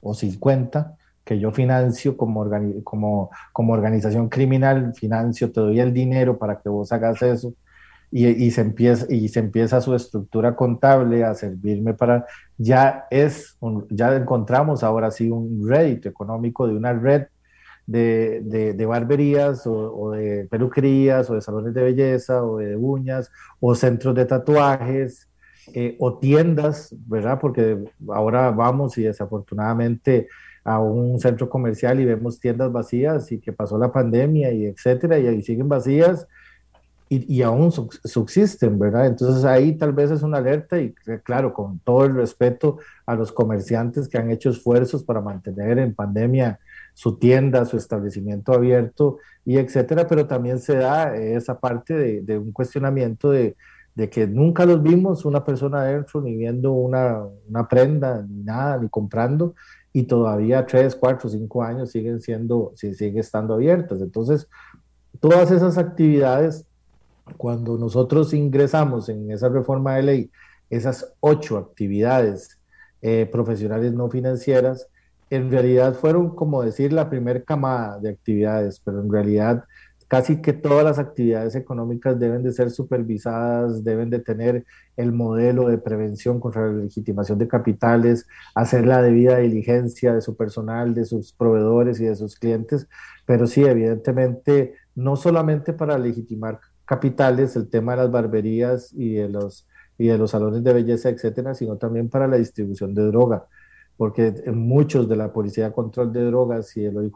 o 0.00 0.14
50, 0.14 0.96
que 1.24 1.38
yo 1.38 1.50
financio 1.50 2.16
como, 2.16 2.48
como, 2.84 3.30
como 3.52 3.72
organización 3.72 4.28
criminal, 4.28 4.94
financio, 4.94 5.50
te 5.50 5.60
doy 5.60 5.80
el 5.80 5.92
dinero 5.92 6.38
para 6.38 6.60
que 6.60 6.68
vos 6.68 6.92
hagas 6.92 7.20
eso, 7.22 7.52
y, 8.12 8.50
se 8.52 8.60
empieza, 8.60 9.12
y 9.12 9.28
se 9.28 9.40
empieza 9.40 9.80
su 9.80 9.94
estructura 9.94 10.54
contable 10.54 11.24
a 11.24 11.34
servirme 11.34 11.92
para, 11.92 12.24
ya 12.56 13.06
es, 13.10 13.58
ya 13.90 14.14
encontramos 14.14 14.84
ahora 14.84 15.10
sí 15.10 15.28
un 15.28 15.68
rédito 15.68 16.08
económico 16.08 16.66
de 16.66 16.76
una 16.76 16.92
red 16.92 17.26
de, 17.86 18.74
de, 18.74 18.86
barberías 18.86 19.66
o, 19.66 20.10
de 20.10 20.46
peluquerías 20.50 21.30
o 21.30 21.34
de 21.34 21.40
salones 21.40 21.72
de 21.72 21.82
belleza 21.82 22.42
o 22.42 22.58
de 22.58 22.76
uñas 22.76 23.30
o 23.60 23.74
centros 23.74 24.14
de 24.14 24.24
tatuajes 24.24 25.28
eh, 25.72 25.96
o 26.00 26.18
tiendas, 26.18 26.94
¿verdad? 27.06 27.38
Porque 27.40 27.84
ahora 28.08 28.50
vamos 28.50 28.98
y 28.98 29.02
desafortunadamente 29.02 30.28
a 30.64 30.80
un 30.80 31.20
centro 31.20 31.48
comercial 31.48 32.00
y 32.00 32.04
vemos 32.04 32.40
tiendas 32.40 32.72
vacías 32.72 33.30
y 33.30 33.38
que 33.38 33.52
pasó 33.52 33.78
la 33.78 33.92
pandemia 33.92 34.52
y 34.52 34.66
etcétera 34.66 35.18
y 35.18 35.28
ahí 35.28 35.42
siguen 35.42 35.68
vacías 35.68 36.26
y, 37.08 37.36
y, 37.36 37.42
aún 37.42 37.70
subsisten, 37.70 38.78
¿verdad? 38.78 39.06
Entonces 39.06 39.44
ahí 39.44 39.76
tal 39.76 39.92
vez 39.92 40.10
es 40.10 40.22
una 40.22 40.38
alerta 40.38 40.80
y 40.80 40.92
claro, 41.22 41.54
con 41.54 41.78
todo 41.78 42.04
el 42.04 42.14
respeto 42.14 42.78
a 43.06 43.14
los 43.14 43.30
comerciantes 43.30 44.08
que 44.08 44.18
han 44.18 44.30
hecho 44.30 44.50
esfuerzos 44.50 45.04
para 45.04 45.20
mantener 45.20 45.78
en 45.78 45.94
pandemia 45.94 46.58
su 46.94 47.16
tienda, 47.16 47.64
su 47.64 47.76
establecimiento 47.76 48.52
abierto 48.52 49.18
y 49.44 49.58
etcétera, 49.58 50.08
pero 50.08 50.26
también 50.26 50.58
se 50.58 50.76
da 50.76 51.14
esa 51.14 51.60
parte 51.60 51.94
de, 51.94 52.22
de 52.22 52.38
un 52.38 52.50
cuestionamiento 52.50 53.30
de, 53.30 53.54
de, 53.94 54.10
que 54.10 54.26
nunca 54.26 54.66
los 54.66 54.82
vimos 54.82 55.24
una 55.24 55.44
persona 55.44 55.82
adentro 55.82 56.20
ni 56.20 56.34
viendo 56.34 56.72
una, 56.72 57.22
una 57.48 57.68
prenda, 57.68 58.24
ni 58.28 58.42
nada, 58.42 58.78
ni 58.78 58.88
comprando, 58.88 59.54
y 59.92 60.02
todavía 60.04 60.66
tres, 60.66 60.96
cuatro, 60.96 61.28
cinco 61.28 61.62
años 61.62 61.90
siguen 61.90 62.20
siendo, 62.20 62.72
siguen 62.74 63.18
estando 63.18 63.54
abiertas. 63.54 64.00
Entonces, 64.00 64.48
todas 65.20 65.50
esas 65.50 65.78
actividades 65.78 66.66
cuando 67.36 67.76
nosotros 67.76 68.32
ingresamos 68.34 69.08
en 69.08 69.30
esa 69.30 69.48
reforma 69.48 69.96
de 69.96 70.02
ley, 70.02 70.30
esas 70.70 71.14
ocho 71.20 71.58
actividades 71.58 72.58
eh, 73.02 73.28
profesionales 73.30 73.92
no 73.92 74.08
financieras, 74.10 74.88
en 75.30 75.50
realidad 75.50 75.94
fueron 75.94 76.34
como 76.34 76.62
decir 76.62 76.92
la 76.92 77.10
primera 77.10 77.42
camada 77.42 77.98
de 77.98 78.10
actividades, 78.10 78.80
pero 78.80 79.00
en 79.00 79.10
realidad 79.10 79.64
casi 80.08 80.40
que 80.40 80.52
todas 80.52 80.84
las 80.84 80.98
actividades 80.98 81.56
económicas 81.56 82.18
deben 82.18 82.42
de 82.42 82.52
ser 82.52 82.70
supervisadas, 82.70 83.82
deben 83.82 84.08
de 84.08 84.20
tener 84.20 84.64
el 84.96 85.12
modelo 85.12 85.68
de 85.68 85.78
prevención 85.78 86.38
contra 86.38 86.66
la 86.66 86.84
legitimación 86.84 87.38
de 87.38 87.48
capitales, 87.48 88.26
hacer 88.54 88.86
la 88.86 89.02
debida 89.02 89.38
diligencia 89.38 90.14
de 90.14 90.20
su 90.20 90.36
personal, 90.36 90.94
de 90.94 91.04
sus 91.04 91.32
proveedores 91.32 92.00
y 92.00 92.04
de 92.04 92.14
sus 92.14 92.38
clientes, 92.38 92.86
pero 93.24 93.48
sí, 93.48 93.64
evidentemente, 93.64 94.74
no 94.94 95.16
solamente 95.16 95.72
para 95.72 95.98
legitimar 95.98 96.60
capitales, 96.86 97.56
el 97.56 97.68
tema 97.68 97.92
de 97.92 97.98
las 97.98 98.10
barberías 98.10 98.92
y 98.94 99.14
de 99.14 99.28
los, 99.28 99.66
y 99.98 100.06
de 100.06 100.18
los 100.18 100.30
salones 100.30 100.62
de 100.64 100.72
belleza, 100.72 101.08
etcétera, 101.10 101.54
sino 101.54 101.76
también 101.76 102.08
para 102.08 102.26
la 102.26 102.36
distribución 102.36 102.94
de 102.94 103.06
droga, 103.06 103.46
porque 103.96 104.32
muchos 104.52 105.08
de 105.08 105.16
la 105.16 105.32
Policía 105.32 105.66
de 105.66 105.72
Control 105.72 106.12
de 106.12 106.24
Drogas 106.24 106.76
y 106.76 106.84
el 106.84 106.96
OIJ, 106.96 107.14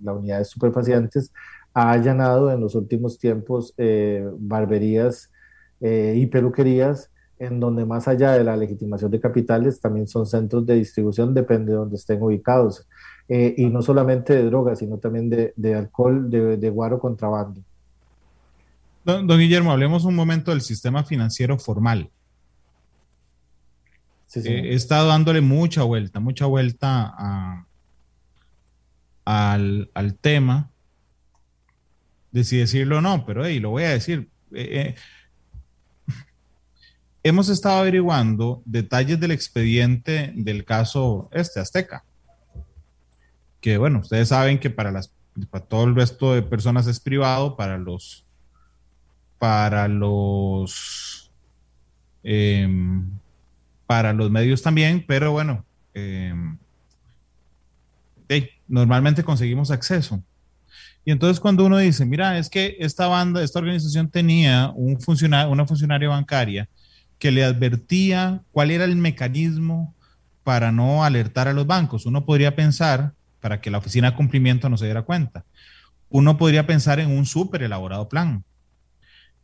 la 0.00 0.12
unidad 0.12 0.36
de 0.36 0.42
estupefacientes, 0.42 1.32
ha 1.72 1.92
allanado 1.92 2.52
en 2.52 2.60
los 2.60 2.74
últimos 2.74 3.18
tiempos 3.18 3.74
eh, 3.76 4.28
barberías 4.38 5.30
eh, 5.80 6.14
y 6.16 6.26
peluquerías 6.26 7.10
en 7.38 7.60
donde 7.60 7.84
más 7.84 8.08
allá 8.08 8.32
de 8.32 8.44
la 8.44 8.56
legitimación 8.56 9.10
de 9.10 9.20
capitales 9.20 9.80
también 9.80 10.06
son 10.06 10.26
centros 10.26 10.64
de 10.66 10.74
distribución, 10.76 11.34
depende 11.34 11.72
de 11.72 11.78
donde 11.78 11.96
estén 11.96 12.22
ubicados. 12.22 12.86
Eh, 13.28 13.54
y 13.56 13.66
no 13.66 13.82
solamente 13.82 14.34
de 14.34 14.44
drogas, 14.44 14.78
sino 14.78 14.98
también 14.98 15.30
de, 15.30 15.52
de 15.56 15.74
alcohol, 15.74 16.30
de, 16.30 16.56
de 16.58 16.70
guaro 16.70 16.98
contrabando. 16.98 17.60
Don, 19.04 19.28
Guillermo, 19.28 19.70
hablemos 19.70 20.04
un 20.04 20.14
momento 20.14 20.50
del 20.50 20.62
sistema 20.62 21.04
financiero 21.04 21.58
formal. 21.58 22.10
Eh, 24.34 24.70
he 24.70 24.74
estado 24.74 25.08
dándole 25.08 25.42
mucha 25.42 25.82
vuelta, 25.82 26.20
mucha 26.20 26.46
vuelta 26.46 27.66
al, 29.24 30.18
tema 30.22 30.70
de 32.32 32.44
si 32.44 32.56
decirlo 32.56 32.98
o 32.98 33.00
no, 33.00 33.24
pero 33.26 33.44
hey, 33.44 33.60
lo 33.60 33.70
voy 33.70 33.84
a 33.84 33.90
decir. 33.90 34.30
Eh, 34.52 34.94
eh, 34.96 36.12
hemos 37.22 37.50
estado 37.50 37.80
averiguando 37.80 38.62
detalles 38.64 39.20
del 39.20 39.32
expediente 39.32 40.32
del 40.34 40.64
caso 40.64 41.28
este, 41.30 41.60
Azteca. 41.60 42.04
Que 43.60 43.76
bueno, 43.76 44.00
ustedes 44.00 44.28
saben 44.28 44.58
que 44.58 44.70
para, 44.70 44.90
las, 44.90 45.12
para 45.50 45.64
todo 45.64 45.84
el 45.84 45.94
resto 45.94 46.34
de 46.34 46.42
personas 46.42 46.86
es 46.86 47.00
privado, 47.00 47.54
para 47.56 47.76
los 47.76 48.23
para 49.38 49.88
los 49.88 51.30
em, 52.22 53.10
para 53.86 54.12
los 54.12 54.30
medios 54.30 54.62
también, 54.62 55.04
pero 55.06 55.32
bueno, 55.32 55.64
em, 55.92 56.56
normalmente 58.66 59.22
conseguimos 59.22 59.70
acceso. 59.70 60.22
Y 61.04 61.12
entonces 61.12 61.38
cuando 61.38 61.66
uno 61.66 61.76
dice, 61.78 62.06
mira, 62.06 62.38
es 62.38 62.48
que 62.48 62.76
esta 62.80 63.06
banda, 63.06 63.42
esta 63.42 63.58
organización 63.58 64.08
tenía 64.08 64.70
un 64.74 64.98
una 65.48 65.66
funcionaria 65.66 66.08
bancaria 66.08 66.68
que 67.18 67.30
le 67.30 67.44
advertía 67.44 68.42
cuál 68.52 68.70
era 68.70 68.84
el 68.84 68.96
mecanismo 68.96 69.94
para 70.42 70.72
no 70.72 71.04
alertar 71.04 71.48
a 71.48 71.52
los 71.52 71.66
bancos. 71.66 72.06
Uno 72.06 72.24
podría 72.24 72.56
pensar, 72.56 73.12
para 73.40 73.60
que 73.60 73.70
la 73.70 73.78
oficina 73.78 74.10
de 74.10 74.16
cumplimiento 74.16 74.68
no 74.68 74.76
se 74.76 74.86
diera 74.86 75.02
cuenta, 75.02 75.44
uno 76.08 76.36
podría 76.36 76.66
pensar 76.66 77.00
en 77.00 77.10
un 77.10 77.26
súper 77.26 77.62
elaborado 77.62 78.08
plan. 78.08 78.44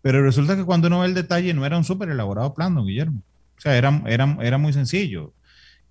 Pero 0.03 0.23
resulta 0.23 0.57
que 0.57 0.65
cuando 0.65 0.89
uno 0.89 1.01
ve 1.01 1.07
el 1.07 1.15
detalle 1.15 1.53
no 1.55 1.67
era 1.67 1.77
un 1.77 1.85
súper 1.85 2.09
elaborado 2.09 2.55
plan, 2.55 2.75
don 2.75 2.87
Guillermo. 2.87 3.23
O 3.57 3.61
sea, 3.61 3.77
era, 3.77 4.03
era, 4.07 4.39
era 4.41 4.59
muy 4.59 4.73
sencillo. 4.73 5.35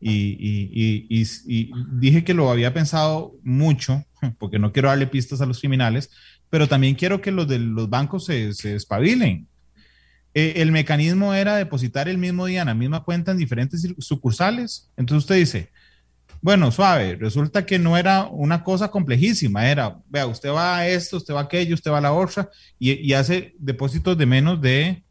Y, 0.02 0.12
y, 0.12 1.08
y, 1.10 1.28
y, 1.46 1.72
dije 1.92 2.24
que 2.24 2.34
lo 2.34 2.50
había 2.50 2.74
pensado 2.74 3.36
mucho, 3.44 4.06
porque 4.40 4.58
no 4.58 4.72
quiero 4.72 4.90
darle 4.90 5.08
pistas 5.08 5.42
a 5.42 5.46
los 5.46 5.60
criminales, 5.60 6.10
pero 6.50 6.68
también 6.68 6.96
quiero 6.96 7.22
que 7.22 7.32
los 7.32 7.48
de 7.48 7.60
los 7.60 7.90
bancos 7.90 8.26
se, 8.26 8.54
se 8.54 8.76
espabilen. 8.76 9.48
Eh, 10.34 10.54
el 10.58 10.72
mecanismo 10.72 11.34
era 11.34 11.56
depositar 11.56 12.08
el 12.08 12.18
mismo 12.18 12.46
día 12.46 12.62
en 12.62 12.68
la 12.68 12.76
misma 12.76 13.04
cuenta 13.04 13.32
en 13.32 13.38
diferentes 13.38 13.88
sucursales. 14.00 14.90
Entonces 14.96 15.26
usted 15.26 15.36
dice, 15.36 15.70
bueno, 16.42 16.72
suave, 16.72 17.16
resulta 17.16 17.66
que 17.66 17.80
no 17.80 17.98
era 17.98 18.26
una 18.26 18.64
cosa 18.64 18.90
complejísima, 18.90 19.70
era, 19.70 19.98
vea, 20.10 20.26
usted 20.26 20.50
va 20.50 20.78
a 20.78 20.88
esto, 20.88 21.18
usted 21.18 21.34
va 21.34 21.42
a 21.42 21.44
aquello, 21.44 21.76
usted 21.76 21.92
va 21.92 21.98
a 21.98 22.02
la 22.02 22.14
otra 22.14 22.50
y, 22.78 23.12
hace 23.14 23.56
depósitos 23.60 24.18
de 24.18 24.26
menos 24.26 24.62
de 24.62 25.04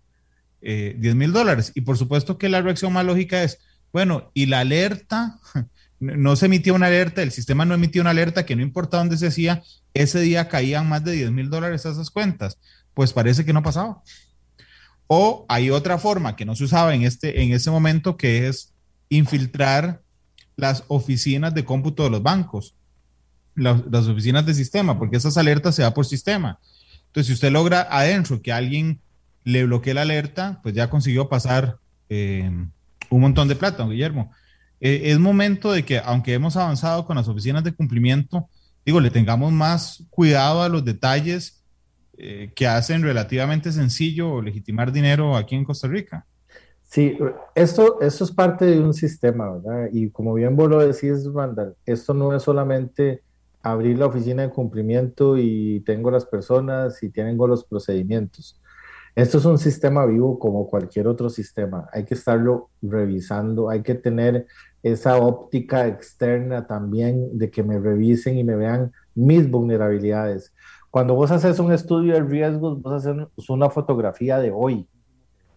eh, 0.62 0.96
10 0.98 1.14
mil 1.14 1.32
dólares. 1.32 1.72
Y 1.74 1.82
por 1.82 1.98
supuesto 1.98 2.38
que 2.38 2.48
la 2.48 2.62
reacción 2.62 2.92
más 2.92 3.04
lógica 3.04 3.42
es, 3.42 3.58
bueno, 3.92 4.30
y 4.32 4.46
la 4.46 4.60
alerta, 4.60 5.38
no 6.00 6.34
se 6.36 6.46
emitía 6.46 6.72
una 6.72 6.86
alerta, 6.86 7.22
el 7.22 7.32
sistema 7.32 7.66
no 7.66 7.74
emitía 7.74 8.00
una 8.00 8.10
alerta 8.10 8.46
que 8.46 8.56
no 8.56 8.62
importa 8.62 8.96
dónde 8.96 9.18
se 9.18 9.26
hacía, 9.26 9.62
ese 9.92 10.20
día 10.20 10.48
caían 10.48 10.88
más 10.88 11.04
de 11.04 11.12
10 11.12 11.30
mil 11.32 11.50
dólares 11.50 11.84
a 11.84 11.90
esas 11.90 12.10
cuentas. 12.10 12.58
Pues 12.94 13.12
parece 13.12 13.44
que 13.44 13.52
no 13.52 13.62
pasaba. 13.62 14.02
O 15.08 15.44
hay 15.48 15.70
otra 15.70 15.98
forma 15.98 16.36
que 16.36 16.44
no 16.44 16.56
se 16.56 16.64
usaba 16.64 16.94
en, 16.94 17.02
este, 17.02 17.42
en 17.42 17.52
ese 17.52 17.70
momento 17.70 18.16
que 18.16 18.48
es 18.48 18.72
infiltrar 19.08 20.02
las 20.58 20.82
oficinas 20.88 21.54
de 21.54 21.64
cómputo 21.64 22.02
de 22.02 22.10
los 22.10 22.22
bancos, 22.22 22.74
las, 23.54 24.08
oficinas 24.08 24.44
de 24.44 24.54
sistema, 24.54 24.98
porque 24.98 25.16
esas 25.16 25.36
alertas 25.38 25.76
se 25.76 25.82
da 25.82 25.94
por 25.94 26.04
sistema. 26.04 26.58
Entonces, 27.06 27.28
si 27.28 27.32
usted 27.32 27.52
logra 27.52 27.86
adentro 27.88 28.42
que 28.42 28.52
alguien 28.52 29.00
le 29.44 29.64
bloquee 29.64 29.94
la 29.94 30.02
alerta, 30.02 30.58
pues 30.62 30.74
ya 30.74 30.90
consiguió 30.90 31.28
pasar 31.28 31.76
eh, 32.08 32.50
un 33.08 33.20
montón 33.20 33.46
de 33.46 33.54
plata, 33.54 33.86
Guillermo. 33.86 34.32
Eh, 34.80 35.02
es 35.04 35.20
momento 35.20 35.70
de 35.70 35.84
que, 35.84 35.98
aunque 35.98 36.34
hemos 36.34 36.56
avanzado 36.56 37.06
con 37.06 37.16
las 37.16 37.28
oficinas 37.28 37.62
de 37.62 37.72
cumplimiento, 37.72 38.48
digo, 38.84 39.00
le 39.00 39.12
tengamos 39.12 39.52
más 39.52 40.02
cuidado 40.10 40.64
a 40.64 40.68
los 40.68 40.84
detalles 40.84 41.62
eh, 42.18 42.50
que 42.56 42.66
hacen 42.66 43.02
relativamente 43.02 43.70
sencillo 43.70 44.42
legitimar 44.42 44.90
dinero 44.90 45.36
aquí 45.36 45.54
en 45.54 45.64
Costa 45.64 45.86
Rica. 45.86 46.26
Sí, 46.90 47.18
esto, 47.54 48.00
esto 48.00 48.24
es 48.24 48.32
parte 48.32 48.64
de 48.64 48.80
un 48.80 48.94
sistema, 48.94 49.52
¿verdad? 49.52 49.90
Y 49.92 50.10
como 50.10 50.32
bien 50.32 50.56
vos 50.56 50.70
lo 50.70 50.78
decís, 50.78 51.30
Randall, 51.34 51.76
esto 51.84 52.14
no 52.14 52.34
es 52.34 52.42
solamente 52.42 53.22
abrir 53.62 53.98
la 53.98 54.06
oficina 54.06 54.42
de 54.42 54.50
cumplimiento 54.50 55.36
y 55.36 55.80
tengo 55.84 56.10
las 56.10 56.24
personas 56.24 57.02
y 57.02 57.10
tengo 57.10 57.46
los 57.46 57.64
procedimientos. 57.64 58.58
Esto 59.14 59.36
es 59.36 59.44
un 59.44 59.58
sistema 59.58 60.06
vivo 60.06 60.38
como 60.38 60.66
cualquier 60.66 61.08
otro 61.08 61.28
sistema. 61.28 61.90
Hay 61.92 62.04
que 62.06 62.14
estarlo 62.14 62.70
revisando, 62.80 63.68
hay 63.68 63.82
que 63.82 63.94
tener 63.94 64.46
esa 64.82 65.18
óptica 65.18 65.86
externa 65.88 66.66
también 66.66 67.36
de 67.36 67.50
que 67.50 67.62
me 67.62 67.78
revisen 67.78 68.38
y 68.38 68.44
me 68.44 68.56
vean 68.56 68.92
mis 69.14 69.50
vulnerabilidades. 69.50 70.54
Cuando 70.90 71.14
vos 71.14 71.30
haces 71.32 71.58
un 71.58 71.70
estudio 71.70 72.14
de 72.14 72.22
riesgos, 72.22 72.80
vos 72.80 72.92
haces 72.94 73.26
una 73.50 73.68
fotografía 73.68 74.38
de 74.38 74.50
hoy, 74.50 74.88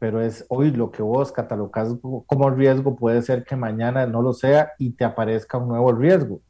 pero 0.02 0.20
es 0.20 0.45
hoy 0.49 0.72
lo 0.72 0.89
que 0.89 1.04
vos 1.04 1.32
catalogas 1.32 1.93
como 2.26 2.49
riesgo 2.49 2.95
puede 2.95 3.22
ser 3.22 3.43
que 3.43 3.56
mañana 3.56 4.08
no 4.08 4.24
lo 4.24 4.34
sea 4.34 4.72
y 4.80 4.93
te 4.93 5.06
aparezca 5.06 5.60
un 5.60 5.68
nuevo 5.68 5.91
riesgo. 5.91 6.41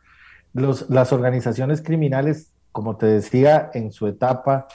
Las 0.53 1.11
organizaciones 1.11 1.81
criminales, 1.81 2.53
como 2.71 2.95
te 2.95 3.07
decía, 3.07 3.69
en 3.73 3.91
su 3.91 4.07
etapa 4.07 4.67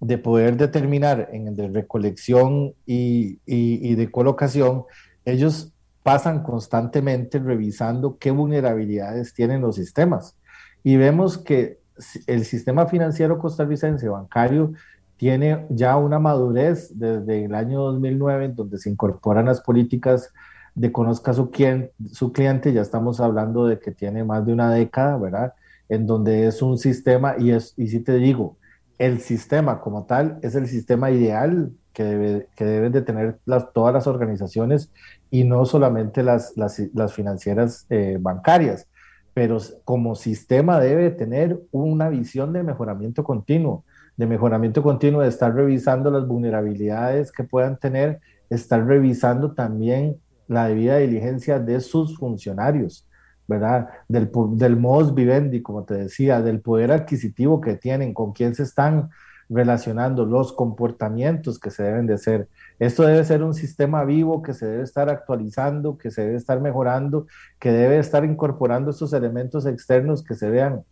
de 0.00 0.18
poder 0.18 0.56
determinar 0.56 1.28
en 1.30 1.46
el 1.46 1.54
de 1.54 1.68
recolección 1.68 2.74
y, 2.84 3.38
y, 3.46 3.92
y 3.92 3.94
de 3.94 4.10
colocación, 4.10 4.82
ellos 5.24 5.72
pasan 6.02 6.42
constantemente 6.42 7.38
revisando 7.38 8.18
qué 8.18 8.32
vulnerabilidades 8.32 9.34
tienen 9.34 9.60
los 9.60 9.76
sistemas. 9.76 10.36
Y 10.82 10.96
vemos 10.96 11.38
que 11.38 11.78
el 12.26 12.44
sistema 12.44 12.86
financiero 12.86 13.38
costarricense 13.38 14.08
bancario 14.08 14.72
tiene 15.16 15.66
ya 15.70 15.96
una 15.96 16.18
madurez 16.18 16.98
desde 16.98 17.44
el 17.44 17.54
año 17.54 17.80
2009, 17.82 18.44
en 18.44 18.54
donde 18.54 18.78
se 18.78 18.90
incorporan 18.90 19.46
las 19.46 19.60
políticas 19.60 20.32
de 20.74 20.92
conozca 20.92 21.32
su, 21.32 21.50
quien, 21.50 21.90
su 22.12 22.32
cliente, 22.32 22.72
ya 22.72 22.82
estamos 22.82 23.20
hablando 23.20 23.66
de 23.66 23.78
que 23.78 23.92
tiene 23.92 24.24
más 24.24 24.44
de 24.44 24.52
una 24.52 24.70
década, 24.70 25.16
¿verdad? 25.16 25.54
En 25.88 26.06
donde 26.06 26.46
es 26.46 26.60
un 26.60 26.76
sistema, 26.76 27.36
y, 27.38 27.50
es, 27.50 27.72
y 27.78 27.88
si 27.88 28.00
te 28.00 28.16
digo, 28.16 28.58
el 28.98 29.20
sistema 29.20 29.80
como 29.80 30.04
tal 30.04 30.38
es 30.42 30.54
el 30.54 30.66
sistema 30.66 31.10
ideal 31.10 31.72
que, 31.94 32.04
debe, 32.04 32.48
que 32.54 32.64
deben 32.66 32.92
de 32.92 33.00
tener 33.00 33.38
las, 33.46 33.72
todas 33.72 33.94
las 33.94 34.06
organizaciones 34.06 34.92
y 35.30 35.44
no 35.44 35.64
solamente 35.64 36.22
las, 36.22 36.54
las, 36.56 36.78
las 36.92 37.14
financieras 37.14 37.86
eh, 37.88 38.18
bancarias, 38.20 38.86
pero 39.32 39.58
como 39.84 40.14
sistema 40.14 40.78
debe 40.78 41.10
tener 41.10 41.60
una 41.70 42.10
visión 42.10 42.52
de 42.52 42.62
mejoramiento 42.62 43.24
continuo, 43.24 43.84
de 44.16 44.26
mejoramiento 44.26 44.82
continuo, 44.82 45.22
de 45.22 45.28
estar 45.28 45.54
revisando 45.54 46.10
las 46.10 46.26
vulnerabilidades 46.26 47.32
que 47.32 47.44
puedan 47.44 47.78
tener, 47.78 48.20
estar 48.50 48.84
revisando 48.86 49.52
también 49.52 50.16
la 50.48 50.68
debida 50.68 50.98
diligencia 50.98 51.58
de 51.58 51.80
sus 51.80 52.16
funcionarios, 52.16 53.06
¿verdad? 53.46 53.88
Del, 54.08 54.30
del 54.52 54.76
modus 54.76 55.14
vivendi, 55.14 55.62
como 55.62 55.84
te 55.84 55.94
decía, 55.94 56.40
del 56.40 56.60
poder 56.60 56.92
adquisitivo 56.92 57.60
que 57.60 57.74
tienen, 57.74 58.14
con 58.14 58.32
quién 58.32 58.54
se 58.54 58.62
están 58.62 59.10
relacionando, 59.48 60.24
los 60.24 60.52
comportamientos 60.52 61.58
que 61.58 61.70
se 61.70 61.84
deben 61.84 62.06
de 62.06 62.14
hacer. 62.14 62.48
Esto 62.78 63.04
debe 63.04 63.24
ser 63.24 63.42
un 63.42 63.54
sistema 63.54 64.04
vivo 64.04 64.42
que 64.42 64.54
se 64.54 64.66
debe 64.66 64.82
estar 64.82 65.08
actualizando, 65.08 65.96
que 65.98 66.10
se 66.10 66.22
debe 66.22 66.36
estar 66.36 66.60
mejorando, 66.60 67.26
que 67.60 67.70
debe 67.70 67.98
estar 67.98 68.24
incorporando 68.24 68.90
estos 68.90 69.12
elementos 69.12 69.66
externos 69.66 70.24
que 70.24 70.34
se 70.34 70.50
vean. 70.50 70.82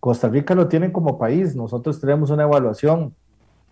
Costa 0.00 0.28
Rica 0.28 0.54
lo 0.54 0.68
tiene 0.68 0.92
como 0.92 1.18
país. 1.18 1.56
Nosotros 1.56 2.00
tenemos 2.00 2.30
una 2.30 2.44
evaluación 2.44 3.14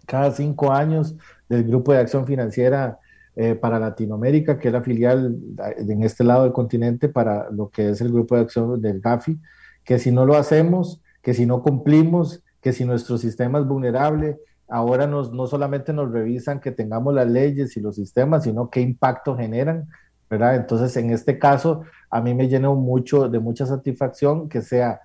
cada 0.06 0.30
cinco 0.30 0.72
años 0.72 1.16
del 1.48 1.64
Grupo 1.64 1.92
de 1.92 1.98
Acción 1.98 2.26
Financiera 2.26 2.98
eh, 3.36 3.54
para 3.54 3.78
Latinoamérica, 3.78 4.58
que 4.58 4.68
es 4.68 4.74
la 4.74 4.82
filial 4.82 5.36
en 5.76 6.02
este 6.02 6.24
lado 6.24 6.44
del 6.44 6.52
continente 6.52 7.08
para 7.08 7.50
lo 7.50 7.68
que 7.68 7.90
es 7.90 8.00
el 8.00 8.12
Grupo 8.12 8.36
de 8.36 8.42
Acción 8.42 8.80
del 8.80 9.00
GAFI, 9.00 9.38
que 9.84 9.98
si 9.98 10.12
no 10.12 10.24
lo 10.24 10.36
hacemos, 10.36 11.02
que 11.22 11.34
si 11.34 11.46
no 11.46 11.62
cumplimos, 11.62 12.42
que 12.60 12.72
si 12.72 12.84
nuestro 12.84 13.18
sistema 13.18 13.58
es 13.58 13.66
vulnerable, 13.66 14.38
ahora 14.68 15.06
nos, 15.06 15.32
no 15.32 15.46
solamente 15.46 15.92
nos 15.92 16.10
revisan 16.10 16.60
que 16.60 16.70
tengamos 16.70 17.14
las 17.14 17.26
leyes 17.26 17.76
y 17.76 17.80
los 17.80 17.96
sistemas, 17.96 18.44
sino 18.44 18.70
qué 18.70 18.80
impacto 18.80 19.36
generan, 19.36 19.88
¿verdad? 20.30 20.56
Entonces, 20.56 20.96
en 20.96 21.10
este 21.10 21.38
caso, 21.38 21.82
a 22.10 22.20
mí 22.20 22.34
me 22.34 22.48
llena 22.48 22.70
mucho 22.70 23.28
de 23.28 23.38
mucha 23.38 23.66
satisfacción 23.66 24.48
que 24.48 24.62
sea 24.62 25.00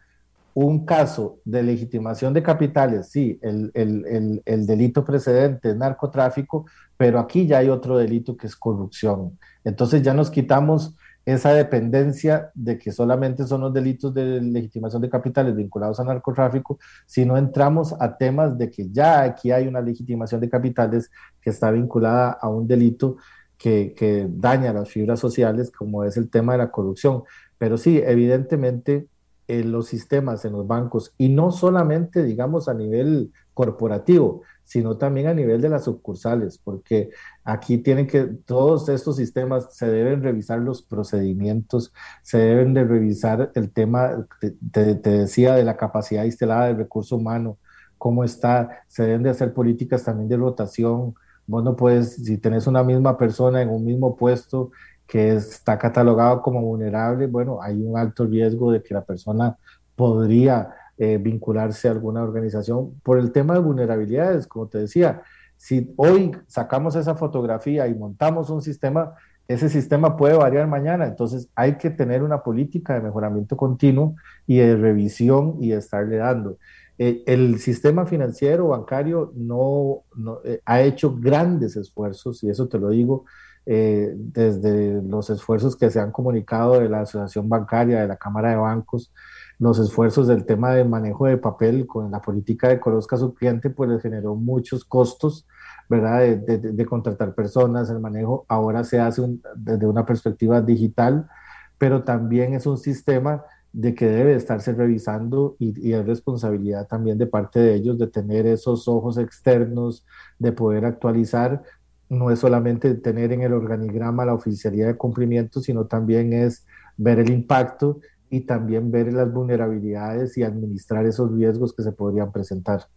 un 0.66 0.86
caso 0.86 1.40
de 1.46 1.64
legitimación 1.64 2.34
de 2.34 2.44
capitales, 2.44 3.10
sí, 3.10 3.40
el, 3.42 3.72
el, 3.74 4.42
el, 4.46 4.66
delito 4.66 5.06
precedente 5.06 5.70
es 5.70 5.78
narcotráfico, 5.78 6.66
pero 6.98 7.20
aquí 7.20 7.48
ya 7.48 7.60
hay 7.60 7.70
otro 7.70 7.98
delito 7.98 8.36
que 8.36 8.48
es 8.48 8.58
corrupción. 8.58 9.40
Entonces 9.64 10.02
ya 10.02 10.14
nos 10.14 10.30
quitamos 10.30 10.96
esa 11.26 11.54
dependencia 11.54 12.52
de 12.54 12.78
que 12.78 12.92
solamente 12.92 13.46
son 13.48 13.62
los 13.62 13.74
delitos 13.74 14.14
de 14.14 14.42
legitimación 14.42 15.02
de 15.02 15.10
capitales 15.10 15.56
vinculados 15.56 15.98
al 16.02 16.08
narcotráfico, 16.08 16.78
sino 17.06 17.38
entramos 17.38 17.96
a 17.98 18.18
temas 18.18 18.58
de 18.58 18.70
que 18.70 18.90
ya 18.90 19.22
aquí 19.22 19.52
hay 19.52 19.66
una 19.66 19.80
legitimación 19.80 20.42
de 20.42 20.50
capitales 20.50 21.10
que 21.42 21.52
está 21.52 21.72
vinculada 21.72 22.32
a 22.32 22.50
un 22.50 22.68
delito 22.68 23.16
que, 23.58 23.94
que 23.96 24.28
daña 24.30 24.74
las 24.74 24.90
fibras 24.90 25.22
sociales, 25.22 25.72
como 25.72 26.04
es 26.04 26.18
el 26.18 26.30
tema 26.30 26.54
de 26.54 26.58
la 26.58 26.72
corrupción. 26.72 27.24
Pero 27.58 27.78
sí, 27.78 28.02
evidentemente 28.04 29.08
en 29.50 29.72
los 29.72 29.88
sistemas, 29.88 30.46
en 30.46 30.54
los 30.54 30.68
bancos, 30.68 31.14
y 31.18 31.30
no 31.30 31.52
solamente, 31.52 32.24
digamos, 32.24 32.70
a 32.70 32.74
nivel 32.74 33.32
corporativo, 33.54 34.44
sino 34.64 34.98
también 34.98 35.26
a 35.26 35.34
nivel 35.34 35.60
de 35.60 35.70
las 35.70 35.86
sucursales, 35.86 36.60
porque 36.60 37.10
aquí 37.44 37.80
tienen 37.80 38.06
que, 38.06 38.26
todos 38.26 38.88
estos 38.90 39.16
sistemas 39.18 39.76
se 39.76 39.88
deben 39.88 40.22
revisar 40.22 40.60
los 40.60 40.84
procedimientos, 40.84 41.92
se 42.22 42.38
deben 42.38 42.76
de 42.76 42.84
revisar 42.84 43.52
el 43.56 43.72
tema, 43.72 44.28
te, 44.72 44.96
te 44.96 45.10
decía, 45.10 45.56
de 45.56 45.64
la 45.64 45.76
capacidad 45.76 46.26
instalada 46.26 46.68
del 46.68 46.78
recurso 46.78 47.16
humano, 47.16 47.58
cómo 47.98 48.24
está, 48.24 48.84
se 48.88 49.04
deben 49.04 49.24
de 49.24 49.32
hacer 49.32 49.54
políticas 49.54 50.04
también 50.04 50.30
de 50.30 50.38
rotación. 50.38 51.16
Vos 51.48 51.64
no 51.64 51.76
puedes, 51.76 52.16
si 52.16 52.38
tenés 52.38 52.68
una 52.68 52.84
misma 52.84 53.18
persona 53.18 53.64
en 53.64 53.70
un 53.70 53.84
mismo 53.84 54.16
puesto, 54.16 54.70
que 55.10 55.34
está 55.34 55.78
catalogado 55.80 56.40
como 56.44 56.62
vulnerable, 56.62 57.26
bueno, 57.26 57.60
hay 57.64 57.82
un 57.82 57.98
alto 57.98 58.28
riesgo 58.28 58.72
de 58.72 58.84
que 58.84 58.94
la 58.94 59.04
persona 59.04 59.58
podría 59.96 60.70
eh, 61.00 61.18
vincularse 61.18 61.88
a 61.88 61.92
alguna 61.92 62.22
organización 62.22 62.94
por 63.02 63.18
el 63.18 63.32
tema 63.32 63.56
de 63.56 63.60
vulnerabilidades, 63.60 64.46
como 64.46 64.68
te 64.68 64.78
decía. 64.78 65.24
Si 65.58 65.92
hoy 65.98 66.32
sacamos 66.46 66.96
esa 66.96 67.16
fotografía 67.16 67.88
y 67.88 67.96
montamos 67.96 68.52
un 68.52 68.62
sistema, 68.62 69.16
ese 69.48 69.68
sistema 69.68 70.16
puede 70.16 70.38
variar 70.38 70.68
mañana, 70.68 71.08
entonces 71.08 71.50
hay 71.56 71.78
que 71.78 71.90
tener 71.90 72.22
una 72.22 72.44
política 72.44 72.94
de 72.94 73.02
mejoramiento 73.02 73.58
continuo 73.58 74.16
y 74.46 74.58
de 74.58 74.76
revisión 74.76 75.56
y 75.60 75.70
de 75.70 75.78
estarle 75.78 76.18
dando. 76.18 76.60
Eh, 77.00 77.24
el 77.26 77.58
sistema 77.60 78.06
financiero 78.06 78.68
bancario 78.68 79.34
no, 79.36 80.04
eh, 80.44 80.62
ha 80.66 80.82
hecho 80.82 81.16
grandes 81.18 81.76
esfuerzos, 81.78 82.44
y 82.44 82.50
eso 82.50 82.68
te 82.68 82.78
lo 82.78 82.90
digo, 82.90 83.26
eh, 83.72 84.16
desde 84.16 85.00
los 85.04 85.30
esfuerzos 85.30 85.76
que 85.76 85.92
se 85.92 86.00
han 86.00 86.12
comunicado 86.12 86.80
de 86.80 86.90
la 86.90 87.02
Asociación 87.02 87.48
Bancaria, 87.48 88.02
de 88.02 88.08
la 88.08 88.18
Cámara 88.18 88.50
de 88.50 88.56
Bancos, 88.56 89.14
los 89.60 89.78
esfuerzos 89.78 90.26
del 90.26 90.44
tema 90.44 90.74
de 90.74 90.86
manejo 90.86 91.28
de 91.28 91.38
papel 91.38 91.86
con 91.86 92.10
la 92.10 92.20
política 92.20 92.68
de 92.68 92.80
conozca 92.80 93.16
a 93.16 93.20
su 93.20 93.36
cliente, 93.36 93.70
pues 93.70 93.92
les 93.92 94.02
generó 94.02 94.34
muchos 94.34 94.84
costos, 94.84 95.46
¿verdad? 95.88 96.22
De, 96.22 96.58
de, 96.58 96.86
contratar 96.88 97.36
personas, 97.36 97.92
el 97.92 98.00
manejo 98.00 98.44
ahora 98.48 98.84
se 98.84 99.00
hace 99.00 99.22
desde 99.56 99.86
una 99.86 100.04
perspectiva 100.04 100.64
digital, 100.64 101.30
pero 101.78 102.04
también 102.04 102.56
es 102.56 102.66
un 102.66 102.80
sistema 102.80 103.44
de 103.72 103.94
que 103.94 104.08
debe 104.08 104.34
estarse 104.34 104.74
revisando 104.74 105.56
y, 105.60 105.90
y 105.90 105.94
es 105.94 106.04
responsabilidad 106.08 106.88
también 106.88 107.20
de 107.20 107.28
parte 107.28 107.60
de 107.60 107.76
ellos 107.76 108.00
de 108.00 108.08
tener 108.08 108.48
esos 108.48 108.88
ojos 108.88 109.20
externos, 109.20 110.04
de 110.40 110.54
poder 110.54 110.86
actualizar, 110.86 111.62
no 112.10 112.32
es 112.32 112.40
solamente 112.40 112.96
tener 112.96 113.32
en 113.32 113.42
el 113.42 113.54
organigrama 113.54 114.26
la 114.26 114.34
oficialidad 114.34 114.88
de 114.88 114.98
cumplimiento, 114.98 115.62
sino 115.62 115.86
también 115.86 116.34
es 116.34 116.66
ver 116.98 117.20
el 117.20 117.30
impacto 117.30 118.00
y 118.32 118.42
también 118.42 118.92
ver 118.92 119.14
las 119.14 119.32
vulnerabilidades 119.32 120.38
y 120.38 120.44
administrar 120.44 121.06
esos 121.06 121.32
riesgos 121.32 121.74
que 121.74 121.84
se 121.84 121.92
podrían 121.92 122.32
presentar. 122.32 122.88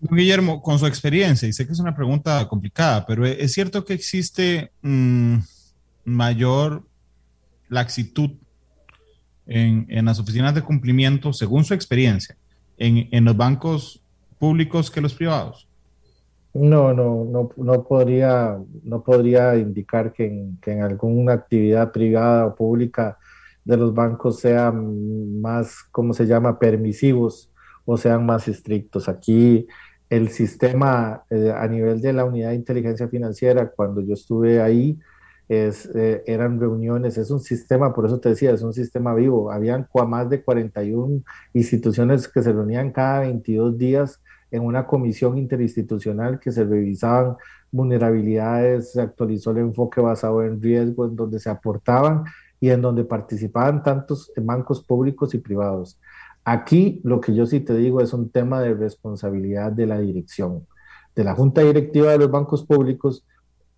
Guillermo, 0.00 0.62
con 0.62 0.78
su 0.78 0.86
experiencia, 0.86 1.46
y 1.46 1.52
sé 1.52 1.66
que 1.66 1.72
es 1.72 1.80
una 1.80 1.94
pregunta 1.94 2.48
complicada, 2.48 3.04
pero 3.06 3.26
es 3.26 3.52
cierto 3.52 3.84
que 3.84 3.92
existe 3.92 4.72
mm, 4.80 5.36
mayor 6.04 6.86
laxitud 7.68 8.30
en, 9.46 9.86
en, 9.90 10.06
las 10.06 10.18
oficinas 10.18 10.54
de 10.54 10.62
cumplimiento, 10.62 11.34
según 11.34 11.64
su 11.64 11.74
experiencia, 11.74 12.36
en, 12.78 13.08
en 13.10 13.24
los 13.26 13.36
bancos 13.36 14.02
públicos 14.38 14.90
que 14.90 15.02
los 15.02 15.12
privados. 15.12 15.69
No, 16.52 16.92
no, 16.92 17.24
no, 17.24 17.50
no 17.56 17.84
podría, 17.84 18.58
no 18.82 19.04
podría 19.04 19.56
indicar 19.56 20.12
que 20.12 20.26
en, 20.26 20.58
que 20.60 20.72
en 20.72 20.82
alguna 20.82 21.34
actividad 21.34 21.92
privada 21.92 22.46
o 22.46 22.54
pública 22.56 23.18
de 23.64 23.76
los 23.76 23.94
bancos 23.94 24.40
sean 24.40 25.40
más, 25.40 25.84
¿cómo 25.92 26.12
se 26.12 26.26
llama?, 26.26 26.58
permisivos 26.58 27.52
o 27.84 27.96
sean 27.96 28.26
más 28.26 28.48
estrictos. 28.48 29.08
Aquí 29.08 29.66
el 30.08 30.30
sistema 30.30 31.22
eh, 31.30 31.52
a 31.56 31.68
nivel 31.68 32.00
de 32.00 32.12
la 32.12 32.24
unidad 32.24 32.50
de 32.50 32.56
inteligencia 32.56 33.08
financiera, 33.08 33.70
cuando 33.70 34.00
yo 34.00 34.14
estuve 34.14 34.60
ahí, 34.60 34.98
es, 35.48 35.88
eh, 35.94 36.22
eran 36.26 36.60
reuniones, 36.60 37.18
es 37.18 37.30
un 37.30 37.40
sistema, 37.40 37.92
por 37.92 38.06
eso 38.06 38.20
te 38.20 38.30
decía, 38.30 38.52
es 38.52 38.62
un 38.62 38.72
sistema 38.72 39.14
vivo. 39.14 39.52
Habían 39.52 39.88
más 40.08 40.28
de 40.30 40.42
41 40.42 41.22
instituciones 41.54 42.28
que 42.28 42.42
se 42.42 42.52
reunían 42.52 42.92
cada 42.92 43.20
22 43.20 43.78
días 43.78 44.20
en 44.50 44.62
una 44.64 44.86
comisión 44.86 45.38
interinstitucional 45.38 46.40
que 46.40 46.52
se 46.52 46.64
revisaban 46.64 47.36
vulnerabilidades, 47.70 48.92
se 48.92 49.00
actualizó 49.00 49.52
el 49.52 49.58
enfoque 49.58 50.00
basado 50.00 50.42
en 50.42 50.60
riesgo, 50.60 51.06
en 51.06 51.16
donde 51.16 51.38
se 51.38 51.50
aportaban 51.50 52.24
y 52.58 52.70
en 52.70 52.82
donde 52.82 53.04
participaban 53.04 53.82
tantos 53.82 54.32
bancos 54.36 54.84
públicos 54.84 55.34
y 55.34 55.38
privados. 55.38 55.98
Aquí 56.44 57.00
lo 57.04 57.20
que 57.20 57.34
yo 57.34 57.46
sí 57.46 57.60
te 57.60 57.74
digo 57.74 58.00
es 58.00 58.12
un 58.12 58.30
tema 58.30 58.60
de 58.60 58.74
responsabilidad 58.74 59.72
de 59.72 59.86
la 59.86 59.98
dirección, 59.98 60.66
de 61.14 61.24
la 61.24 61.34
junta 61.34 61.62
directiva 61.62 62.12
de 62.12 62.18
los 62.18 62.30
bancos 62.30 62.64
públicos 62.64 63.24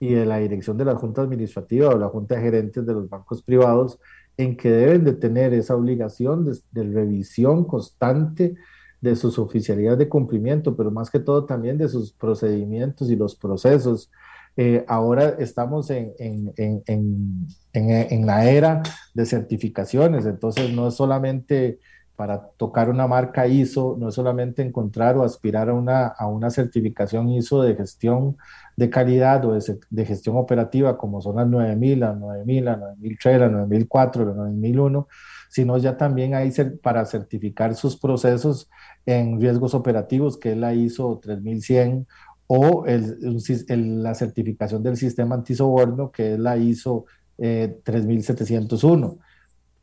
y 0.01 0.15
de 0.15 0.27
la 0.27 0.39
dirección 0.39 0.77
de 0.77 0.85
la 0.85 0.97
junta 0.97 1.23
administrativa 1.23 1.91
o 1.91 1.99
la 1.99 2.09
junta 2.09 2.37
de 2.37 2.43
gerentes 2.43 2.87
de 2.87 2.93
los 2.93 3.09
bancos 3.09 3.43
privados, 3.43 3.99
en 4.37 4.57
que 4.57 4.71
deben 4.71 5.05
de 5.05 5.13
tener 5.13 5.53
esa 5.53 5.77
obligación 5.77 6.45
de, 6.45 6.59
de 6.71 6.83
revisión 6.85 7.65
constante 7.65 8.57
de 9.03 9.17
sus 9.17 9.39
oficialidades 9.39 9.99
de 9.99 10.09
cumplimiento, 10.09 10.75
pero 10.77 10.91
más 10.91 11.11
que 11.11 11.19
todo 11.19 11.45
también 11.45 11.77
de 11.77 11.89
sus 11.89 12.13
procedimientos 12.13 13.11
y 13.11 13.17
los 13.17 13.35
procesos. 13.35 14.11
Eh, 14.57 14.85
ahora 14.87 15.31
estamos 15.39 15.91
en, 15.91 16.15
en, 16.19 16.53
en, 16.87 17.47
en, 17.73 18.27
la 18.27 18.49
era 18.49 18.83
de 19.13 19.27
certificaciones, 19.27 20.25
entonces 20.25 20.73
no 20.73 20.89
es 20.89 20.95
solamente 20.95 21.81
para 22.15 22.47
tocar 22.57 22.91
una 22.91 23.09
marca 23.09 23.49
ISO, 23.49 23.97
no 23.99 24.11
es 24.11 24.15
solamente 24.15 24.63
encontrar 24.63 25.17
o 25.17 25.25
aspirar 25.25 25.71
a 25.71 25.75
una, 25.75 26.07
a 26.07 26.29
una 26.29 26.51
certificación 26.51 27.31
ISO 27.31 27.63
de 27.63 27.75
gestión 27.75 28.37
de 28.77 28.89
calidad 28.89 29.45
o 29.45 29.55
de, 29.55 29.81
de 29.91 30.05
gestión 30.05 30.37
operativa, 30.37 30.97
como 30.97 31.21
son 31.21 31.37
las 31.37 31.49
9000, 31.49 31.99
las 32.01 32.17
9000, 32.17 32.65
las 32.65 32.79
9003, 32.79 33.41
las 33.41 33.51
9004, 33.51 34.27
las 34.27 34.37
9001, 34.37 35.09
sino 35.53 35.77
ya 35.77 35.99
también 35.99 36.35
hay 36.35 36.51
para 36.83 37.05
certificar 37.05 37.75
sus 37.75 37.99
procesos 37.99 38.71
en 39.05 39.39
riesgos 39.39 39.75
operativos, 39.75 40.39
que 40.39 40.53
es 40.53 40.57
la 40.57 40.73
ISO 40.73 41.19
3100, 41.23 42.07
o 42.47 42.87
el, 42.87 44.03
la 44.03 44.15
certificación 44.15 44.83
del 44.83 44.97
sistema 44.97 45.35
antisoborno, 45.35 46.11
que 46.11 46.33
es 46.33 46.39
la 46.39 46.57
ISO 46.57 47.05
3701. 47.37 49.07
Eh, 49.09 49.19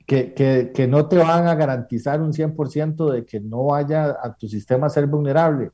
que, 0.07 0.33
que, 0.33 0.71
que, 0.73 0.87
no 0.87 1.07
te 1.07 1.19
van 1.19 1.45
a 1.45 1.53
garantizar 1.53 2.19
un 2.19 2.33
100% 2.33 3.11
de 3.11 3.25
que 3.25 3.39
no 3.39 3.65
vaya 3.65 4.17
a 4.23 4.35
tu 4.35 4.47
sistema 4.47 4.87
a 4.87 4.89
ser 4.89 5.05
vulnerable. 5.05 5.69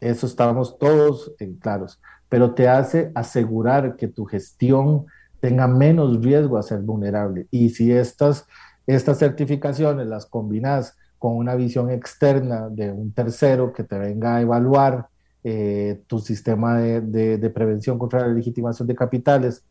Eso 0.00 0.26
estamos 0.26 0.78
todos 0.78 1.30
en 1.38 1.56
claros, 1.56 2.00
pero 2.30 2.54
te 2.54 2.70
hace 2.70 3.12
asegurar 3.14 3.96
que 3.96 4.08
tu 4.08 4.24
gestión 4.24 5.04
tenga 5.40 5.68
menos 5.68 6.22
riesgo 6.22 6.56
a 6.56 6.62
ser 6.62 6.80
vulnerable. 6.80 7.48
Y 7.50 7.68
si 7.68 7.92
estas, 7.92 8.46
estas 8.94 9.18
certificaciones 9.18 10.06
las 10.06 10.26
combinas 10.26 10.96
con 11.18 11.36
una 11.36 11.54
visión 11.54 11.90
externa 11.90 12.68
de 12.70 12.90
un 12.90 13.12
tercero 13.12 13.72
que 13.72 13.84
te 13.84 13.98
venga 13.98 14.36
a 14.36 14.40
evaluar 14.40 15.08
eh, 15.44 16.00
tu 16.06 16.18
sistema 16.18 16.78
de, 16.78 17.38
de, 17.38 17.50
prevención 17.50 17.98
contra 17.98 18.20
la 18.20 18.28
legitimación 18.28 18.88
de 18.88 18.94
capitales, 18.94 19.62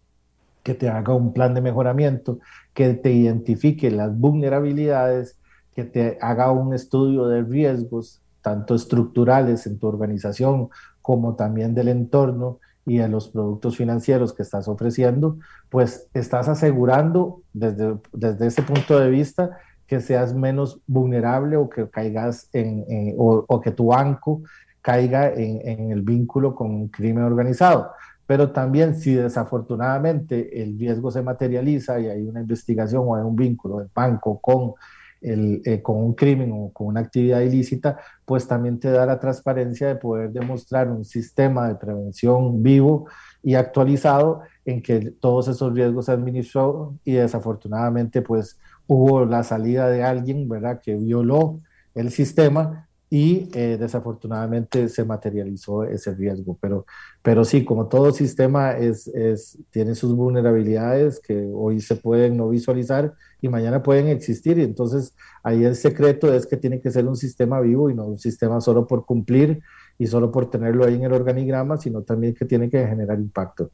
que 0.64 0.74
te 0.74 0.90
haga 0.90 1.14
un 1.14 1.34
plan 1.34 1.54
de 1.54 1.62
mejoramiento, 1.62 2.40
que 2.74 2.94
te 2.94 3.12
identifique 3.12 3.92
las 3.92 4.18
vulnerabilidades, 4.18 5.38
que 5.76 5.86
te 5.86 6.18
haga 6.22 6.52
un 6.52 6.74
estudio 6.74 7.28
de 7.28 7.44
riesgos, 7.44 8.22
tanto 8.42 8.76
estructurales 8.76 9.66
en 9.68 9.80
tu 9.80 9.88
organización 9.88 10.70
como 11.02 11.36
también 11.36 11.74
del 11.74 11.88
entorno 11.88 12.60
y 12.90 12.98
de 12.98 13.08
los 13.08 13.30
productos 13.30 13.78
financieros 13.78 14.34
que 14.34 14.42
estás 14.42 14.68
ofreciendo, 14.68 15.38
pues 15.70 16.10
estás 16.14 16.50
asegurando 16.50 17.44
desde, 17.54 17.98
desde 18.12 18.48
ese 18.48 18.64
punto 18.64 19.00
de 19.00 19.10
vista 19.10 19.60
que 19.86 20.02
seas 20.02 20.34
menos 20.34 20.82
vulnerable 20.88 21.56
o 21.56 21.70
que 21.70 21.90
caigas 21.90 22.50
en, 22.54 23.16
o, 23.18 23.62
que 23.62 23.72
tu 23.72 23.88
banco 23.88 24.42
caiga 24.82 25.32
en, 25.32 25.62
en, 25.68 25.92
el 25.92 26.02
vínculo 26.02 26.56
con 26.56 26.72
un 26.72 26.88
crimen 26.88 27.24
organizado. 27.24 27.92
Pero 28.26 28.52
también 28.52 28.96
si 28.96 29.14
desafortunadamente 29.14 30.62
el 30.62 30.78
riesgo 30.78 31.12
se 31.12 31.22
materializa 31.22 32.00
y 32.00 32.08
hay 32.08 32.22
una 32.24 32.42
investigación 32.42 33.04
o 33.06 33.16
hay 33.16 33.24
un 33.24 33.36
vínculo 33.36 33.80
del 33.80 33.90
banco 33.94 34.40
con, 34.40 34.74
eh, 35.22 35.82
con 35.82 35.98
un 35.98 36.14
crimen 36.14 36.52
o 36.54 36.72
con 36.72 36.88
una 36.88 37.02
actividad 37.02 37.42
ilícita, 37.42 38.00
pues 38.26 38.48
también 38.48 38.80
te 38.80 38.90
da 38.90 39.06
la 39.06 39.20
transparencia 39.20 39.88
de 39.88 39.96
poder 39.96 40.32
demostrar 40.32 40.90
un 40.90 41.04
sistema 41.04 41.68
de 41.68 41.76
prevención 41.76 42.64
vivo 42.64 43.08
y 43.44 43.56
actualizado 43.56 44.42
en 44.66 44.82
que 44.82 45.12
todos 45.12 45.48
esos 45.48 45.74
riesgos 45.74 46.06
se 46.06 46.12
administró 46.12 46.96
y 47.04 47.14
desafortunadamente 47.14 48.22
pues 48.22 48.58
hubo 48.88 49.26
la 49.26 49.44
salida 49.44 49.90
de 49.90 50.04
alguien, 50.04 50.48
¿verdad?, 50.50 50.82
que 50.82 50.96
violó 50.96 51.60
el 51.96 52.12
sistema 52.12 52.89
y 53.10 53.50
eh, 53.54 53.78
desafortunadamente 53.80 54.88
se 54.90 55.04
materializó 55.04 55.84
ese 55.84 56.14
riesgo. 56.14 56.58
Pero, 56.62 56.86
pero 57.22 57.44
sí, 57.44 57.66
como 57.66 57.88
todo 57.88 58.12
sistema 58.12 58.72
es, 58.74 59.08
es, 59.08 59.58
tiene 59.72 59.96
sus 59.96 60.16
vulnerabilidades 60.16 61.20
que 61.20 61.50
hoy 61.54 61.82
se 61.82 61.96
pueden 61.96 62.38
no 62.38 62.50
visualizar 62.50 63.14
y 63.42 63.50
mañana 63.50 63.82
pueden 63.82 64.08
existir. 64.08 64.60
Y 64.60 64.64
entonces 64.64 65.16
ahí 65.44 65.64
el 65.64 65.76
secreto 65.76 66.34
es 66.34 66.46
que 66.46 66.58
tiene 66.58 66.82
que 66.82 66.92
ser 66.92 67.08
un 67.08 67.16
sistema 67.16 67.60
vivo 67.62 67.90
y 67.90 67.96
no 67.96 68.06
un 68.06 68.20
sistema 68.20 68.62
solo 68.62 68.86
por 68.86 69.06
cumplir 69.06 69.62
y 69.98 70.08
solo 70.08 70.32
por 70.32 70.50
tenerlo 70.50 70.86
ahí 70.86 70.96
en 70.96 71.04
el 71.04 71.14
organigrama, 71.14 71.78
sino 71.78 72.04
también 72.04 72.34
que 72.34 72.46
tiene 72.46 72.70
que 72.70 72.86
generar 72.88 73.20
impacto. 73.20 73.72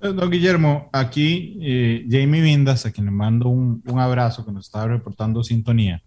Don 0.00 0.30
Guillermo, 0.30 0.88
aquí 0.92 1.58
eh, 1.60 2.06
Jamie 2.08 2.40
Vindas, 2.40 2.86
a 2.86 2.90
quien 2.90 3.04
le 3.04 3.12
mando 3.12 3.50
un, 3.50 3.82
abrazo, 3.98 4.46
que 4.46 4.52
nos 4.52 4.66
está 4.66 4.86
reportando 4.86 5.42
sintonía, 5.42 6.02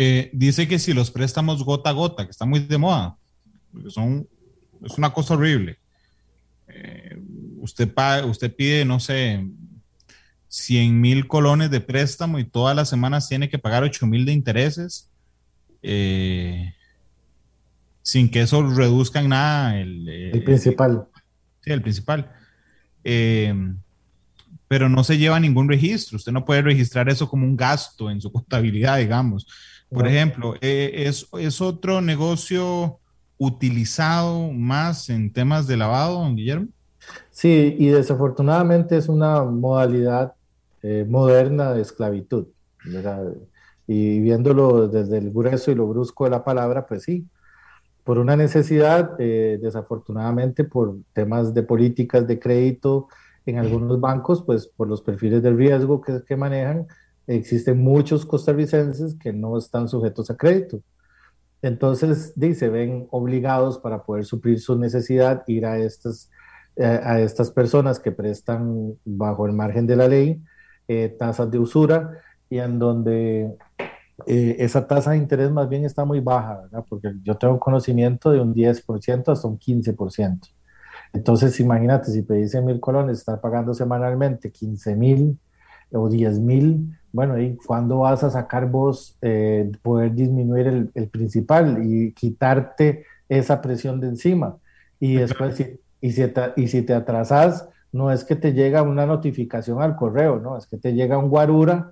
eh, 0.00 0.30
dice 0.32 0.68
que 0.68 0.78
si 0.78 0.92
los 0.92 1.10
préstamos 1.10 1.64
gota 1.64 1.90
a 1.90 1.92
gota, 1.92 2.24
que 2.24 2.30
está 2.30 2.46
muy 2.46 2.60
de 2.60 2.78
moda, 2.78 3.16
son, 3.88 4.26
es 4.84 4.96
una 4.96 5.12
cosa 5.12 5.34
horrible. 5.34 5.78
usted, 7.58 7.92
usted 8.24 8.54
pide, 8.54 8.84
no 8.84 9.00
sé, 9.00 9.44
100 10.48 11.00
mil 11.00 11.26
colones 11.26 11.70
de 11.70 11.80
préstamo 11.80 12.38
y 12.38 12.44
todas 12.44 12.74
las 12.74 12.88
semanas 12.88 13.28
tiene 13.28 13.48
que 13.48 13.58
pagar 13.58 13.82
8 13.82 14.06
mil 14.06 14.24
de 14.24 14.32
intereses. 14.32 15.10
sin 18.02 18.30
que 18.30 18.40
eso 18.40 18.62
reduzca 18.70 19.20
en 19.20 19.28
nada 19.28 19.78
el, 19.78 20.08
el 20.08 20.44
principal 20.44 21.08
el 21.72 21.82
principal. 21.82 22.30
Eh, 23.04 23.54
pero 24.66 24.88
no 24.88 25.02
se 25.04 25.18
lleva 25.18 25.40
ningún 25.40 25.68
registro. 25.68 26.16
Usted 26.16 26.32
no 26.32 26.44
puede 26.44 26.62
registrar 26.62 27.08
eso 27.08 27.28
como 27.28 27.46
un 27.46 27.56
gasto 27.56 28.10
en 28.10 28.20
su 28.20 28.30
contabilidad, 28.32 28.98
digamos. 28.98 29.46
Por 29.90 30.06
ejemplo, 30.06 30.54
eh, 30.60 31.04
es, 31.06 31.28
es, 31.38 31.60
otro 31.60 32.00
negocio 32.00 32.98
utilizado 33.38 34.52
más 34.52 35.08
en 35.08 35.32
temas 35.32 35.66
de 35.66 35.76
lavado, 35.76 36.20
don 36.20 36.36
Guillermo? 36.36 36.68
Sí, 37.30 37.76
y 37.78 37.88
desafortunadamente 37.88 38.96
es 38.96 39.08
una 39.08 39.42
modalidad 39.44 40.34
eh, 40.82 41.06
moderna 41.08 41.72
de 41.72 41.82
esclavitud. 41.82 42.46
Y 43.86 44.20
viéndolo 44.20 44.88
desde 44.88 45.18
el 45.18 45.30
grueso 45.30 45.70
y 45.70 45.74
lo 45.74 45.86
brusco 45.86 46.24
de 46.24 46.30
la 46.30 46.44
palabra, 46.44 46.86
pues 46.86 47.04
sí, 47.04 47.26
por 48.04 48.18
una 48.18 48.36
necesidad, 48.36 49.16
eh, 49.18 49.58
desafortunadamente 49.60 50.64
por 50.64 50.96
temas 51.12 51.54
de 51.54 51.62
políticas 51.62 52.26
de 52.26 52.38
crédito 52.38 53.08
en 53.46 53.58
algunos 53.58 54.00
bancos, 54.00 54.42
pues 54.42 54.66
por 54.66 54.88
los 54.88 55.00
perfiles 55.00 55.42
de 55.42 55.50
riesgo 55.50 56.00
que, 56.00 56.22
que 56.26 56.36
manejan, 56.36 56.86
existen 57.28 57.78
muchos 57.78 58.26
costarricenses 58.26 59.14
que 59.14 59.32
no 59.32 59.56
están 59.56 59.88
sujetos 59.88 60.30
a 60.30 60.36
crédito. 60.36 60.80
Entonces, 61.62 62.32
dice, 62.36 62.68
ven 62.68 63.06
obligados 63.10 63.78
para 63.78 64.02
poder 64.02 64.24
suplir 64.24 64.60
su 64.60 64.78
necesidad, 64.78 65.44
ir 65.46 65.66
a 65.66 65.78
estas, 65.78 66.30
eh, 66.76 66.84
a 66.84 67.20
estas 67.20 67.50
personas 67.50 68.00
que 68.00 68.12
prestan 68.12 68.94
bajo 69.04 69.46
el 69.46 69.52
margen 69.52 69.86
de 69.86 69.96
la 69.96 70.08
ley 70.08 70.42
eh, 70.86 71.14
tasas 71.18 71.50
de 71.50 71.58
usura 71.58 72.22
y 72.48 72.58
en 72.58 72.78
donde 72.78 73.54
eh, 74.26 74.56
esa 74.58 74.86
tasa 74.86 75.10
de 75.10 75.18
interés 75.18 75.50
más 75.50 75.68
bien 75.68 75.84
está 75.84 76.04
muy 76.04 76.20
baja, 76.20 76.62
¿verdad? 76.62 76.84
Porque 76.88 77.12
yo 77.22 77.36
tengo 77.36 77.60
conocimiento 77.60 78.30
de 78.30 78.40
un 78.40 78.54
10% 78.54 79.32
hasta 79.32 79.48
un 79.48 79.58
15%. 79.58 80.40
Entonces, 81.12 81.60
imagínate, 81.60 82.10
si 82.10 82.22
pedís 82.22 82.54
mil 82.62 82.80
colones, 82.80 83.18
estar 83.18 83.40
pagando 83.40 83.74
semanalmente 83.74 84.50
15 84.50 84.96
mil 84.96 85.38
o 85.92 86.08
10 86.08 86.40
mil, 86.40 86.98
bueno, 87.18 87.36
¿y 87.36 87.56
cuándo 87.56 87.98
vas 87.98 88.22
a 88.22 88.30
sacar 88.30 88.70
vos 88.70 89.18
eh, 89.22 89.72
poder 89.82 90.14
disminuir 90.14 90.68
el, 90.68 90.90
el, 90.94 91.08
principal 91.08 91.80
y 91.82 92.12
quitarte 92.12 93.06
esa 93.28 93.60
presión 93.60 93.98
de 93.98 94.06
encima? 94.06 94.56
Y 95.00 95.16
después, 95.16 95.56
si, 95.56 95.80
y, 96.00 96.12
si 96.12 96.28
te, 96.28 96.52
y 96.54 96.68
si 96.68 96.82
te 96.82 96.94
atrasas, 96.94 97.68
no 97.90 98.12
es 98.12 98.22
que 98.22 98.36
te 98.36 98.52
llega 98.52 98.82
una 98.82 99.04
notificación 99.04 99.82
al 99.82 99.96
correo, 99.96 100.38
no, 100.38 100.56
es 100.56 100.68
que 100.68 100.76
te 100.76 100.94
llega 100.94 101.18
un 101.18 101.28
guarura 101.28 101.90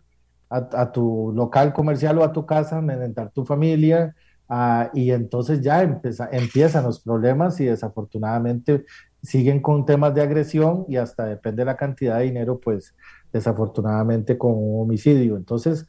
a, 0.49 0.59
a 0.59 0.93
tu 0.93 1.33
local 1.35 1.73
comercial 1.73 2.19
o 2.19 2.23
a 2.23 2.33
tu 2.33 2.47
casa, 2.47 2.79
a 2.79 3.29
tu 3.31 3.45
familia, 3.45 4.15
uh, 4.49 4.85
y 4.95 5.11
entonces 5.11 5.61
ya 5.61 5.83
empieza, 5.83 6.29
empiezan 6.31 6.85
los 6.85 7.01
problemas 7.01 7.59
y 7.59 7.65
desafortunadamente 7.65 8.85
siguen 9.25 9.61
con 9.61 9.85
temas 9.85 10.15
de 10.15 10.23
agresión 10.23 10.85
y 10.89 10.99
hasta 10.99 11.25
depende 11.25 11.63
de 11.63 11.67
la 11.67 11.77
cantidad 11.77 12.19
de 12.19 12.27
dinero, 12.27 12.61
pues 12.61 12.95
desafortunadamente 13.33 14.39
con 14.39 14.53
un 14.55 14.83
homicidio. 14.83 15.37
Entonces, 15.37 15.87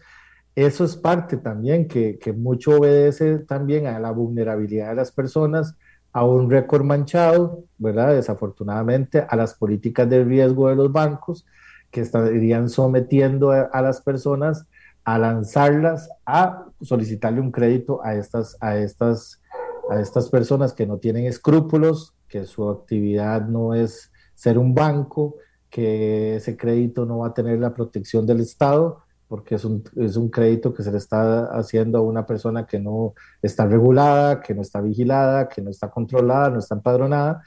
eso 0.55 0.83
es 0.83 0.95
parte 0.95 1.37
también 1.37 1.87
que, 1.87 2.17
que 2.17 2.33
mucho 2.33 2.77
obedece 2.77 3.39
también 3.39 3.87
a 3.87 3.99
la 3.99 4.11
vulnerabilidad 4.11 4.89
de 4.89 4.95
las 4.95 5.11
personas, 5.11 5.75
a 6.13 6.25
un 6.25 6.49
récord 6.49 6.83
manchado, 6.83 7.63
¿verdad? 7.77 8.15
Desafortunadamente, 8.15 9.25
a 9.27 9.35
las 9.35 9.53
políticas 9.53 10.09
de 10.09 10.23
riesgo 10.23 10.69
de 10.69 10.75
los 10.75 10.91
bancos 10.91 11.45
que 11.91 12.01
estarían 12.01 12.69
sometiendo 12.69 13.51
a, 13.51 13.61
a 13.61 13.81
las 13.81 14.01
personas 14.01 14.65
a 15.07 15.17
lanzarlas 15.17 16.09
a 16.25 16.65
solicitarle 16.81 17.39
un 17.39 17.49
crédito 17.49 18.03
a 18.03 18.15
estas, 18.15 18.57
a 18.59 18.75
estas, 18.75 19.41
a 19.89 20.01
estas 20.01 20.29
personas 20.29 20.73
que 20.73 20.85
no 20.85 20.97
tienen 20.97 21.25
escrúpulos, 21.25 22.13
que 22.27 22.43
su 22.45 22.69
actividad 22.69 23.47
no 23.47 23.73
es 23.73 24.11
ser 24.35 24.57
un 24.57 24.75
banco, 24.75 25.35
que 25.69 26.35
ese 26.37 26.55
crédito 26.57 27.05
no 27.05 27.19
va 27.19 27.27
a 27.27 27.33
tener 27.33 27.59
la 27.59 27.73
protección 27.73 28.25
del 28.25 28.39
Estado, 28.39 29.03
porque 29.27 29.55
es 29.55 29.65
un, 29.65 29.83
es 29.97 30.15
un 30.15 30.29
crédito 30.29 30.73
que 30.73 30.83
se 30.83 30.91
le 30.91 30.97
está 30.97 31.45
haciendo 31.45 31.97
a 31.97 32.01
una 32.01 32.25
persona 32.25 32.65
que 32.65 32.79
no 32.79 33.13
está 33.41 33.65
regulada, 33.65 34.41
que 34.41 34.55
no 34.55 34.61
está 34.61 34.79
vigilada, 34.79 35.49
que 35.49 35.61
no 35.61 35.69
está 35.69 35.89
controlada, 35.89 36.49
no 36.49 36.59
está 36.59 36.75
empadronada 36.75 37.43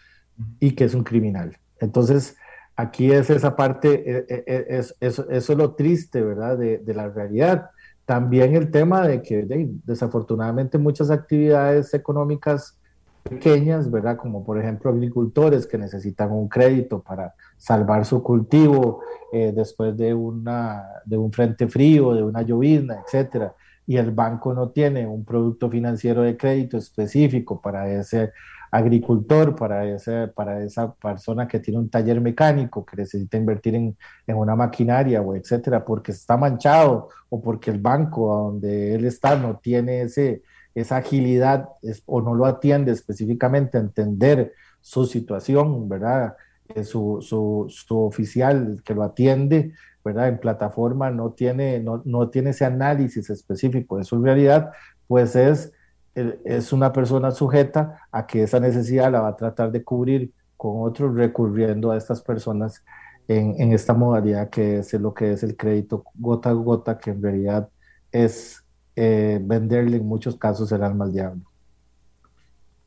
y 0.59 0.73
que 0.73 0.85
es 0.85 0.95
un 0.95 1.05
criminal. 1.05 1.57
Entonces, 1.81 2.37
aquí 2.77 3.11
es 3.11 3.31
esa 3.31 3.57
parte, 3.57 4.11
e, 4.11 4.27
e, 4.29 4.45
e, 4.47 4.67
es, 4.79 4.95
es, 5.01 5.19
eso 5.19 5.53
es 5.53 5.59
lo 5.59 5.75
triste, 5.75 6.21
¿verdad?, 6.21 6.59
de, 6.59 6.95
la 6.95 7.09
realidad. 7.09 7.71
También 8.05 8.55
el 8.55 8.71
tema 8.71 9.07
de 9.07 9.23
que 9.23 9.45
de, 9.45 9.71
desafortunadamente 9.85 10.79
muchas 10.79 11.11
actividades 11.11 11.95
económicas 11.95 12.77
pequeñas, 13.23 13.91
¿verdad? 13.91 14.17
Como 14.17 14.45
por 14.45 14.59
ejemplo 14.59 14.91
agricultores 14.91 15.67
que 15.67 15.79
necesitan 15.79 16.33
un 16.33 16.49
crédito 16.49 17.03
para 17.03 17.35
salvar 17.61 18.07
su 18.07 18.23
cultivo 18.23 19.03
eh, 19.31 19.53
después 19.55 19.97
de, 19.97 20.15
una, 20.15 20.83
de 21.05 21.19
un 21.19 21.31
frente 21.31 21.69
frío, 21.69 22.15
de 22.15 22.23
una 22.23 22.41
llovizna, 22.43 23.03
etcétera. 23.05 23.55
Y 23.87 23.99
el 23.99 24.13
banco 24.13 24.55
no 24.55 24.71
tiene 24.71 25.07
un 25.07 25.25
producto 25.25 25.69
financiero 25.69 26.23
de 26.23 26.37
crédito 26.37 26.79
específico 26.79 27.61
para 27.61 27.91
ese 27.93 28.33
agricultor, 28.71 29.55
para, 29.57 29.85
ese, 29.85 30.29
para 30.29 30.63
esa 30.63 30.95
persona 30.95 31.47
que 31.47 31.61
tiene 31.61 31.81
un 31.81 31.91
taller 31.91 32.21
mecánico, 32.21 32.87
que 32.87 32.97
necesita 32.97 33.37
invertir 33.37 33.75
en, 33.75 33.97
en 34.27 34.37
una 34.37 34.57
maquinaria 34.57 35.21
o 35.21 35.35
etcétera, 35.35 35.85
porque 35.85 36.13
está 36.13 36.37
manchado 36.37 37.09
o 37.29 37.43
porque 37.43 37.71
el 37.71 37.79
banco 37.79 38.45
donde 38.45 38.95
él 38.95 39.05
está 39.05 39.37
no 39.37 39.59
tiene 39.59 40.03
ese, 40.03 40.43
esa 40.75 40.97
agilidad 40.97 41.69
o 42.07 42.23
no 42.23 42.35
lo 42.35 42.47
atiende 42.47 42.93
específicamente 42.93 43.77
a 43.77 43.83
entender 43.83 44.55
su 44.81 45.05
situación, 45.05 45.89
¿verdad? 45.89 46.37
Su, 46.85 47.19
su, 47.21 47.67
su, 47.69 47.99
oficial 47.99 48.83
que 48.85 48.95
lo 48.95 49.03
atiende, 49.03 49.75
¿verdad? 50.05 50.29
En 50.29 50.39
plataforma 50.39 51.11
no 51.11 51.33
tiene, 51.33 51.81
no, 51.81 52.03
no 52.05 52.29
tiene 52.29 52.51
ese 52.51 52.65
análisis 52.65 53.29
específico 53.31 53.99
de 53.99 54.05
su 54.05 54.23
realidad, 54.23 54.71
pues 55.07 55.37
es, 55.37 55.73
eh, 56.15 56.39
es 56.45 56.73
una 56.73 56.93
persona 56.93 57.31
sujeta 57.31 58.01
a 58.13 58.27
que 58.27 58.43
esa 58.45 58.61
necesidad 58.61 59.11
la 59.11 59.21
va 59.21 59.29
a 59.29 59.37
tratar 59.37 59.73
de 59.73 59.83
cubrir 59.83 60.33
con 60.57 60.83
otros 60.87 61.15
recurriendo 61.15 61.91
a 61.91 61.97
estas 61.97 62.23
personas 62.23 62.85
en, 63.27 63.55
en 63.59 63.73
esta 63.73 63.95
modalidad 63.95 64.51
que 64.51 64.79
es 64.79 64.93
lo 64.95 65.15
que 65.15 65.33
es 65.33 65.43
el 65.43 65.57
crédito 65.57 66.05
gota 66.15 66.51
a 66.51 66.53
gota, 66.53 66.99
que 66.99 67.11
en 67.11 67.23
realidad 67.23 67.69
es 68.13 68.65
eh, 68.97 69.39
venderle 69.43 69.97
en 69.97 70.07
muchos 70.07 70.37
casos 70.37 70.71
el 70.73 70.83
alma 70.83 71.05
al 71.05 71.13
diablo. 71.13 71.51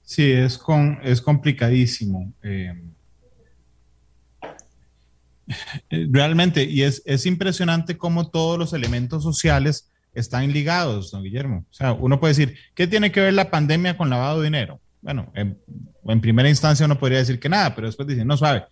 Sí, 0.03 0.31
es, 0.31 0.57
con, 0.57 0.99
es 1.01 1.21
complicadísimo. 1.21 2.33
Eh, 2.43 2.73
realmente, 5.89 6.63
y 6.63 6.83
es, 6.83 7.01
es 7.05 7.25
impresionante 7.25 7.97
cómo 7.97 8.29
todos 8.29 8.57
los 8.57 8.73
elementos 8.73 9.23
sociales 9.23 9.89
están 10.13 10.51
ligados, 10.51 11.11
don 11.11 11.23
Guillermo. 11.23 11.65
O 11.69 11.73
sea, 11.73 11.93
uno 11.93 12.19
puede 12.19 12.33
decir, 12.33 12.57
¿qué 12.75 12.87
tiene 12.87 13.11
que 13.11 13.21
ver 13.21 13.33
la 13.33 13.49
pandemia 13.49 13.97
con 13.97 14.09
lavado 14.09 14.39
de 14.39 14.45
dinero? 14.45 14.79
Bueno, 15.01 15.31
en, 15.35 15.57
en 16.05 16.21
primera 16.21 16.49
instancia 16.49 16.85
uno 16.85 16.99
podría 16.99 17.19
decir 17.19 17.39
que 17.39 17.49
nada, 17.49 17.75
pero 17.75 17.87
después 17.87 18.07
dicen, 18.07 18.27
no 18.27 18.37
sabe, 18.37 18.63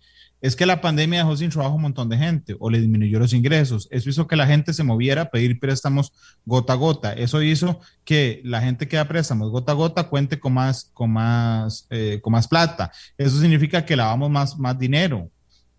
es 0.42 0.56
que 0.56 0.66
la 0.66 0.80
pandemia 0.80 1.20
dejó 1.20 1.36
sin 1.36 1.50
trabajo 1.50 1.76
un 1.76 1.82
montón 1.82 2.08
de 2.08 2.18
gente 2.18 2.56
o 2.58 2.68
le 2.68 2.80
disminuyó 2.80 3.20
los 3.20 3.32
ingresos. 3.32 3.86
Eso 3.92 4.10
hizo 4.10 4.26
que 4.26 4.34
la 4.34 4.46
gente 4.46 4.72
se 4.72 4.82
moviera 4.82 5.22
a 5.22 5.30
pedir 5.30 5.60
préstamos 5.60 6.12
gota 6.44 6.72
a 6.72 6.76
gota. 6.76 7.12
Eso 7.12 7.40
hizo 7.42 7.80
que 8.04 8.42
la 8.44 8.60
gente 8.60 8.88
que 8.88 8.96
da 8.96 9.06
préstamos 9.06 9.50
gota 9.50 9.70
a 9.70 9.76
gota 9.76 10.08
cuente 10.08 10.40
con 10.40 10.54
más, 10.54 10.90
con 10.92 11.12
más, 11.12 11.86
eh, 11.90 12.18
con 12.20 12.32
más 12.32 12.48
plata. 12.48 12.90
Eso 13.16 13.40
significa 13.40 13.84
que 13.84 13.94
lavamos 13.94 14.30
más, 14.30 14.58
más 14.58 14.76
dinero, 14.76 15.30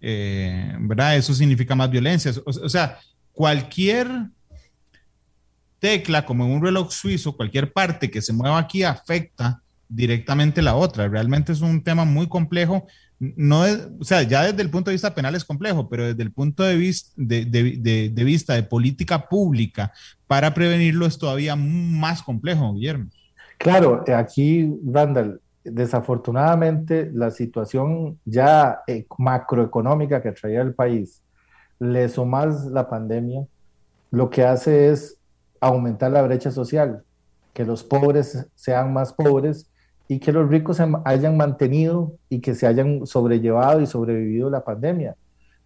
eh, 0.03 0.75
¿verdad? 0.81 1.15
Eso 1.15 1.33
significa 1.33 1.75
más 1.75 1.89
violencia. 1.89 2.31
O, 2.45 2.69
sea, 2.69 2.99
cualquier 3.31 4.07
tecla, 5.79 6.25
como 6.25 6.45
en 6.45 6.51
un 6.51 6.61
reloj 6.61 6.91
suizo, 6.91 7.35
cualquier 7.35 7.71
parte 7.71 8.11
que 8.11 8.21
se 8.21 8.33
mueva 8.33 8.59
aquí 8.59 8.83
afecta 8.83 9.61
directamente 9.87 10.61
la 10.61 10.75
otra. 10.75 11.07
Realmente 11.07 11.51
es 11.51 11.61
un 11.61 11.83
tema 11.83 12.05
muy 12.05 12.27
complejo 12.27 12.85
no 13.35 13.63
o 13.99 14.03
sea, 14.03 14.23
ya 14.23 14.43
desde 14.43 14.61
el 14.61 14.69
punto 14.69 14.89
de 14.89 14.95
vista 14.95 15.13
penal 15.13 15.35
es 15.35 15.45
complejo, 15.45 15.87
pero 15.87 16.07
desde 16.07 16.23
el 16.23 16.31
punto 16.31 16.63
de 16.63 16.75
vista 16.75 17.11
de, 17.15 17.45
de, 17.45 18.09
de, 18.09 18.23
vista 18.23 18.53
de 18.53 18.63
política 18.63 19.27
pública 19.29 19.93
para 20.27 20.53
prevenirlo 20.53 21.05
es 21.05 21.17
todavía 21.17 21.55
más 21.55 22.21
complejo, 22.21 22.73
Guillermo. 22.73 23.09
Claro, 23.57 24.03
aquí, 24.15 24.69
Randall, 24.85 25.39
desafortunadamente 25.63 27.09
la 27.13 27.31
situación 27.31 28.19
ya 28.25 28.81
eh, 28.87 29.05
macroeconómica 29.17 30.21
que 30.21 30.31
traía 30.31 30.61
el 30.61 30.73
país, 30.73 31.21
le 31.79 32.07
sumas 32.09 32.65
la 32.65 32.89
pandemia, 32.89 33.45
lo 34.11 34.29
que 34.29 34.43
hace 34.43 34.89
es 34.89 35.17
aumentar 35.59 36.11
la 36.11 36.21
brecha 36.21 36.51
social, 36.51 37.03
que 37.53 37.65
los 37.65 37.83
pobres 37.83 38.47
sean 38.55 38.93
más 38.93 39.13
pobres 39.13 39.69
y 40.07 40.19
que 40.19 40.31
los 40.31 40.49
ricos 40.49 40.77
se 40.77 40.85
hayan 41.05 41.37
mantenido 41.37 42.13
y 42.29 42.39
que 42.39 42.55
se 42.55 42.67
hayan 42.67 43.05
sobrellevado 43.05 43.81
y 43.81 43.87
sobrevivido 43.87 44.49
la 44.49 44.63
pandemia. 44.63 45.15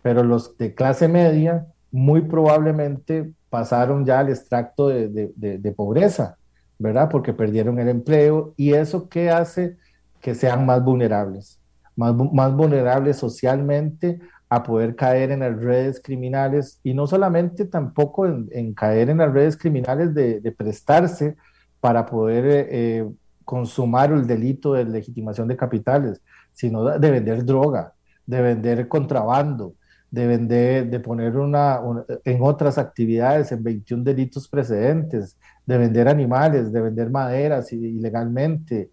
Pero 0.01 0.23
los 0.23 0.57
de 0.57 0.73
clase 0.73 1.07
media 1.07 1.65
muy 1.91 2.21
probablemente 2.21 3.31
pasaron 3.49 4.05
ya 4.05 4.19
al 4.19 4.29
extracto 4.29 4.89
de, 4.89 5.09
de, 5.09 5.57
de, 5.57 5.71
pobreza, 5.71 6.37
¿verdad? 6.77 7.09
Porque 7.09 7.33
perdieron 7.33 7.79
el 7.79 7.89
empleo 7.89 8.53
y 8.57 8.73
eso 8.73 9.09
qué 9.09 9.29
hace 9.29 9.77
que 10.21 10.35
sean 10.35 10.65
más 10.65 10.83
vulnerables, 10.83 11.59
más, 11.95 12.13
más 12.15 12.53
vulnerables 12.55 13.17
socialmente 13.17 14.19
a 14.49 14.63
poder 14.63 14.95
caer 14.95 15.31
en 15.31 15.41
las 15.41 15.57
redes 15.57 16.01
criminales 16.01 16.79
y 16.83 16.93
no 16.93 17.05
solamente 17.05 17.65
tampoco 17.65 18.25
en, 18.25 18.73
caer 18.73 19.09
en 19.09 19.17
las 19.17 19.33
redes 19.33 19.57
criminales 19.57 20.13
de, 20.13 20.55
prestarse 20.57 21.35
para 21.79 22.05
poder 22.05 22.67
eh, 22.69 23.07
consumar 23.43 24.11
el 24.11 24.25
delito 24.25 24.73
de 24.73 24.85
legitimación 24.85 25.47
de 25.47 25.57
capitales, 25.57 26.21
sino 26.53 26.85
de 26.85 27.11
vender 27.11 27.45
droga, 27.45 27.93
de 28.25 28.41
vender 28.41 28.87
contrabando, 28.87 29.73
de 30.09 30.27
vender, 30.27 30.89
de 30.89 30.99
poner 30.99 31.35
una, 31.35 31.79
en 32.23 32.41
otras 32.41 32.77
actividades, 32.77 33.51
en 33.51 33.63
21 33.63 34.03
delitos 34.03 34.47
precedentes, 34.47 35.37
de 35.65 35.77
vender 35.77 36.07
animales, 36.07 36.71
de 36.71 36.81
vender 36.81 37.09
maderas 37.09 37.71
ilegalmente, 37.73 38.89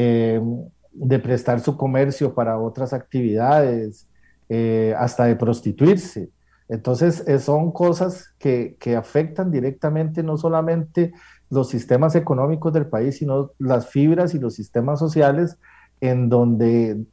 eh, 0.00 0.40
de 0.92 1.18
prestar 1.18 1.58
su 1.58 1.76
comercio 1.76 2.32
para 2.32 2.56
otras 2.56 2.92
actividades, 2.92 4.06
eh, 4.48 4.94
hasta 4.96 5.24
de 5.24 5.34
prostituirse. 5.34 6.30
Entonces, 6.68 7.26
eh, 7.26 7.40
son 7.40 7.72
cosas 7.72 8.32
que, 8.38 8.76
que 8.78 8.94
afectan 8.94 9.50
directamente 9.50 10.22
no 10.22 10.36
solamente 10.36 11.12
los 11.50 11.68
sistemas 11.68 12.14
económicos 12.14 12.72
del 12.72 12.86
país, 12.86 13.18
sino 13.18 13.50
las 13.58 13.88
fibras 13.88 14.34
y 14.34 14.38
los 14.38 14.54
sistemas 14.54 15.00
sociales 15.00 15.58
en 16.00 16.28
donde 16.28 17.04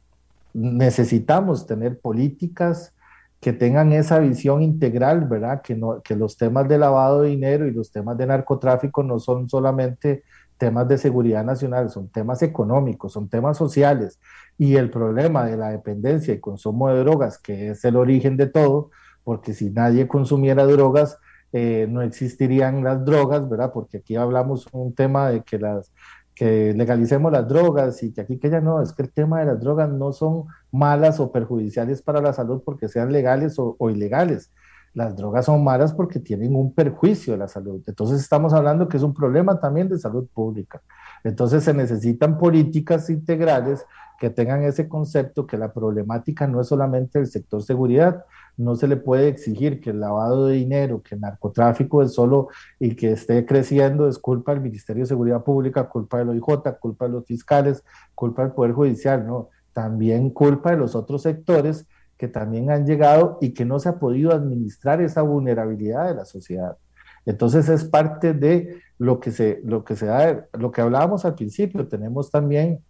necesitamos 0.54 1.66
tener 1.66 1.98
políticas 1.98 2.94
que 3.40 3.52
tengan 3.52 3.92
esa 3.92 4.20
visión 4.20 4.62
integral, 4.62 5.24
¿verdad? 5.24 5.60
Que, 5.60 5.74
no, 5.74 6.02
que 6.02 6.14
los 6.14 6.36
temas 6.36 6.68
de 6.68 6.78
lavado 6.78 7.22
de 7.22 7.30
dinero 7.30 7.66
y 7.66 7.72
los 7.72 7.90
temas 7.90 8.16
de 8.16 8.26
narcotráfico 8.26 9.02
no 9.02 9.18
son 9.18 9.48
solamente 9.48 10.22
temas 10.56 10.88
de 10.88 10.98
seguridad 10.98 11.44
nacional, 11.44 11.90
son 11.90 12.08
temas 12.08 12.42
económicos, 12.42 13.12
son 13.12 13.28
temas 13.28 13.56
sociales. 13.56 14.20
Y 14.58 14.76
el 14.76 14.90
problema 14.90 15.46
de 15.46 15.56
la 15.56 15.70
dependencia 15.70 16.34
y 16.34 16.40
consumo 16.40 16.88
de 16.88 17.00
drogas, 17.00 17.38
que 17.38 17.70
es 17.70 17.84
el 17.84 17.96
origen 17.96 18.36
de 18.36 18.46
todo, 18.46 18.90
porque 19.24 19.54
si 19.54 19.70
nadie 19.70 20.08
consumiera 20.08 20.64
drogas, 20.66 21.18
eh, 21.52 21.86
no 21.90 22.02
existirían 22.02 22.84
las 22.84 23.04
drogas, 23.04 23.48
¿verdad? 23.48 23.72
Porque 23.72 23.98
aquí 23.98 24.16
hablamos 24.16 24.66
un 24.72 24.94
tema 24.94 25.30
de 25.30 25.42
que 25.42 25.58
las 25.58 25.92
que 26.34 26.74
legalicemos 26.74 27.32
las 27.32 27.48
drogas 27.48 28.02
y 28.02 28.12
que 28.12 28.20
aquí 28.20 28.38
que 28.38 28.50
ya 28.50 28.60
no, 28.60 28.82
es 28.82 28.92
que 28.92 29.02
el 29.02 29.10
tema 29.10 29.40
de 29.40 29.46
las 29.46 29.58
drogas 29.58 29.88
no 29.88 30.12
son 30.12 30.44
malas 30.70 31.18
o 31.18 31.32
perjudiciales 31.32 32.02
para 32.02 32.20
la 32.20 32.34
salud 32.34 32.62
porque 32.62 32.88
sean 32.88 33.10
legales 33.10 33.58
o, 33.58 33.74
o 33.78 33.90
ilegales. 33.90 34.52
Las 34.96 35.14
drogas 35.14 35.44
son 35.44 35.62
malas 35.62 35.92
porque 35.92 36.20
tienen 36.20 36.56
un 36.56 36.72
perjuicio 36.72 37.34
de 37.34 37.38
la 37.38 37.48
salud. 37.48 37.82
Entonces 37.86 38.18
estamos 38.18 38.54
hablando 38.54 38.88
que 38.88 38.96
es 38.96 39.02
un 39.02 39.12
problema 39.12 39.60
también 39.60 39.90
de 39.90 39.98
salud 39.98 40.26
pública. 40.32 40.80
Entonces 41.22 41.64
se 41.64 41.74
necesitan 41.74 42.38
políticas 42.38 43.10
integrales 43.10 43.84
que 44.18 44.30
tengan 44.30 44.62
ese 44.62 44.88
concepto 44.88 45.46
que 45.46 45.58
la 45.58 45.70
problemática 45.74 46.46
no 46.46 46.62
es 46.62 46.68
solamente 46.68 47.18
el 47.18 47.26
sector 47.26 47.62
seguridad, 47.62 48.24
no 48.56 48.74
se 48.74 48.88
le 48.88 48.96
puede 48.96 49.28
exigir 49.28 49.82
que 49.82 49.90
el 49.90 50.00
lavado 50.00 50.46
de 50.46 50.54
dinero, 50.54 51.02
que 51.02 51.16
el 51.16 51.20
narcotráfico 51.20 52.00
es 52.02 52.14
solo 52.14 52.48
y 52.80 52.96
que 52.96 53.12
esté 53.12 53.44
creciendo 53.44 54.08
es 54.08 54.18
culpa 54.18 54.52
del 54.52 54.62
Ministerio 54.62 55.02
de 55.02 55.08
Seguridad 55.08 55.44
Pública, 55.44 55.90
culpa 55.90 56.20
del 56.20 56.30
OIJ, 56.30 56.78
culpa 56.80 57.04
de 57.04 57.10
los 57.10 57.26
fiscales, 57.26 57.84
culpa 58.14 58.44
del 58.44 58.52
Poder 58.52 58.72
Judicial, 58.72 59.26
no, 59.26 59.50
también 59.74 60.30
culpa 60.30 60.70
de 60.70 60.78
los 60.78 60.94
otros 60.94 61.20
sectores 61.20 61.86
que 62.18 62.28
también 62.28 62.70
han 62.70 62.86
llegado 62.86 63.38
y 63.40 63.50
que 63.50 63.64
no 63.64 63.78
se 63.78 63.88
ha 63.88 63.98
podido 63.98 64.32
administrar 64.32 65.00
esa 65.00 65.22
vulnerabilidad 65.22 66.08
de 66.08 66.14
la 66.14 66.24
sociedad. 66.24 66.76
Entonces 67.26 67.68
es 67.68 67.84
parte 67.84 68.32
de 68.32 68.80
lo 68.98 69.20
que 69.20 69.30
se, 69.30 69.60
lo 69.64 69.84
que 69.84 69.96
se 69.96 70.06
da, 70.06 70.46
lo 70.52 70.70
que 70.70 70.80
hablábamos 70.80 71.24
al 71.24 71.34
principio, 71.34 71.86
tenemos 71.88 72.30
también 72.30 72.80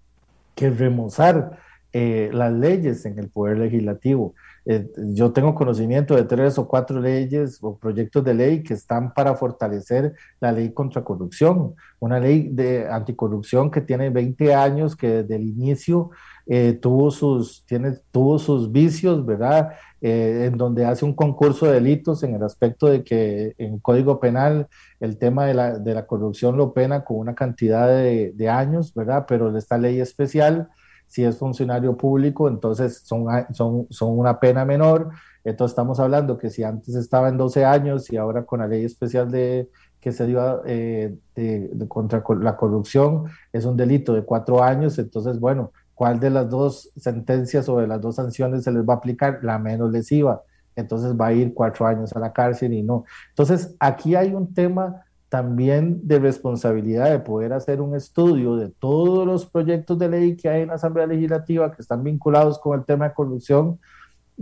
que 0.55 0.71
remozar 0.71 1.59
eh, 1.93 2.31
las 2.33 2.53
leyes 2.53 3.05
en 3.07 3.19
el 3.19 3.29
Poder 3.29 3.59
Legislativo. 3.59 4.35
Eh, 4.69 4.91
yo 5.15 5.33
tengo 5.33 5.55
conocimiento 5.55 6.17
de 6.17 6.25
tres 6.25 6.59
o 6.59 6.67
cuatro 6.67 7.01
leyes 7.01 7.59
o 7.63 7.79
proyectos 7.79 8.25
de 8.25 8.35
ley 8.35 8.63
que 8.65 8.75
están 8.75 9.15
para 9.15 9.37
fortalecer 9.37 10.15
la 10.41 10.51
ley 10.51 10.73
contra 10.73 11.05
corrupción, 11.05 11.75
una 12.01 12.19
ley 12.19 12.49
de 12.51 12.89
anticorrupción 12.91 13.71
que 13.71 13.81
tiene 13.81 14.11
20 14.11 14.55
años, 14.55 14.97
que 14.97 15.23
desde 15.23 15.37
el 15.37 15.45
inicio 15.45 16.11
eh, 16.47 16.73
tuvo, 16.73 17.13
sus, 17.13 17.65
tiene, 17.65 17.93
tuvo 18.11 18.41
sus 18.41 18.73
vicios, 18.73 19.25
¿verdad? 19.25 19.73
en 20.03 20.57
donde 20.57 20.85
hace 20.85 21.05
un 21.05 21.15
concurso 21.15 21.67
de 21.67 21.73
delitos 21.73 22.23
en 22.23 22.35
el 22.35 22.43
aspecto 22.43 22.87
de 22.87 23.03
que 23.03 23.55
en 23.59 23.79
Código 23.81 24.21
Penal 24.21 24.69
el 25.01 25.17
tema 25.17 25.47
de 25.47 25.55
la, 25.55 25.79
de 25.79 25.95
la 25.95 26.07
corrupción 26.07 26.57
lo 26.57 26.75
pena 26.75 27.03
con 27.03 27.17
una 27.17 27.35
cantidad 27.35 27.89
de, 27.89 28.31
de 28.33 28.49
años, 28.49 28.95
¿verdad? 28.95 29.25
Pero 29.27 29.57
esta 29.57 29.79
ley 29.79 29.99
especial 29.99 30.69
si 31.07 31.25
es 31.25 31.39
funcionario 31.39 31.97
público, 31.97 32.49
entonces 32.49 33.03
son, 33.05 33.27
son, 33.53 33.87
son 33.91 34.19
una 34.19 34.39
pena 34.39 34.65
menor. 34.65 35.11
Entonces 35.45 35.73
estamos 35.73 36.01
hablando 36.01 36.39
que 36.39 36.51
si 36.51 36.63
antes 36.65 36.95
estaba 36.95 37.29
en 37.29 37.37
12 37.37 37.65
años 37.65 38.11
y 38.13 38.17
ahora 38.17 38.45
con 38.45 38.61
la 38.61 38.67
ley 38.67 38.85
especial 38.85 39.31
de, 39.31 39.71
que 40.07 40.13
se 40.13 40.25
dio 40.25 40.63
eh, 40.67 41.17
de, 41.35 41.89
contra 41.89 42.23
la 42.41 42.57
corrupción 42.57 43.25
es 43.53 43.65
un 43.65 43.77
delito 43.77 44.15
de 44.15 44.23
cuatro 44.23 44.63
años, 44.63 44.99
entonces 45.01 45.41
bueno, 45.41 45.73
¿cuál 45.95 46.21
de 46.21 46.31
las 46.31 46.49
dos 46.49 46.93
sentencias 46.97 47.69
o 47.69 47.79
de 47.79 47.89
las 47.89 48.01
dos 48.01 48.15
sanciones 48.15 48.63
se 48.63 48.71
les 48.71 48.89
va 48.89 48.95
a 48.95 48.97
aplicar? 48.99 49.41
La 49.43 49.59
menos 49.59 49.91
lesiva. 49.91 50.43
Entonces 50.77 51.19
va 51.19 51.29
a 51.29 51.33
ir 51.33 51.55
cuatro 51.55 51.87
años 51.87 52.15
a 52.15 52.21
la 52.21 52.33
cárcel 52.33 52.73
y 52.75 52.83
no. 52.85 53.05
Entonces 53.31 53.75
aquí 53.81 54.15
hay 54.15 54.33
un 54.35 54.55
tema 54.55 55.06
también 55.29 56.07
de 56.07 56.19
responsabilidad 56.19 57.11
de 57.11 57.19
poder 57.19 57.53
hacer 57.53 57.81
un 57.81 57.97
estudio 57.97 58.57
de 58.57 58.69
todos 58.69 59.27
los 59.27 59.47
proyectos 59.47 59.99
de 59.99 60.09
ley 60.09 60.37
que 60.37 60.49
hay 60.49 60.63
en 60.63 60.69
la 60.69 60.75
Asamblea 60.75 61.07
Legislativa 61.07 61.73
que 61.73 61.83
están 61.83 62.05
vinculados 62.05 62.59
con 62.59 62.79
el 62.79 62.85
tema 62.85 63.09
de 63.09 63.15
corrupción, 63.15 63.79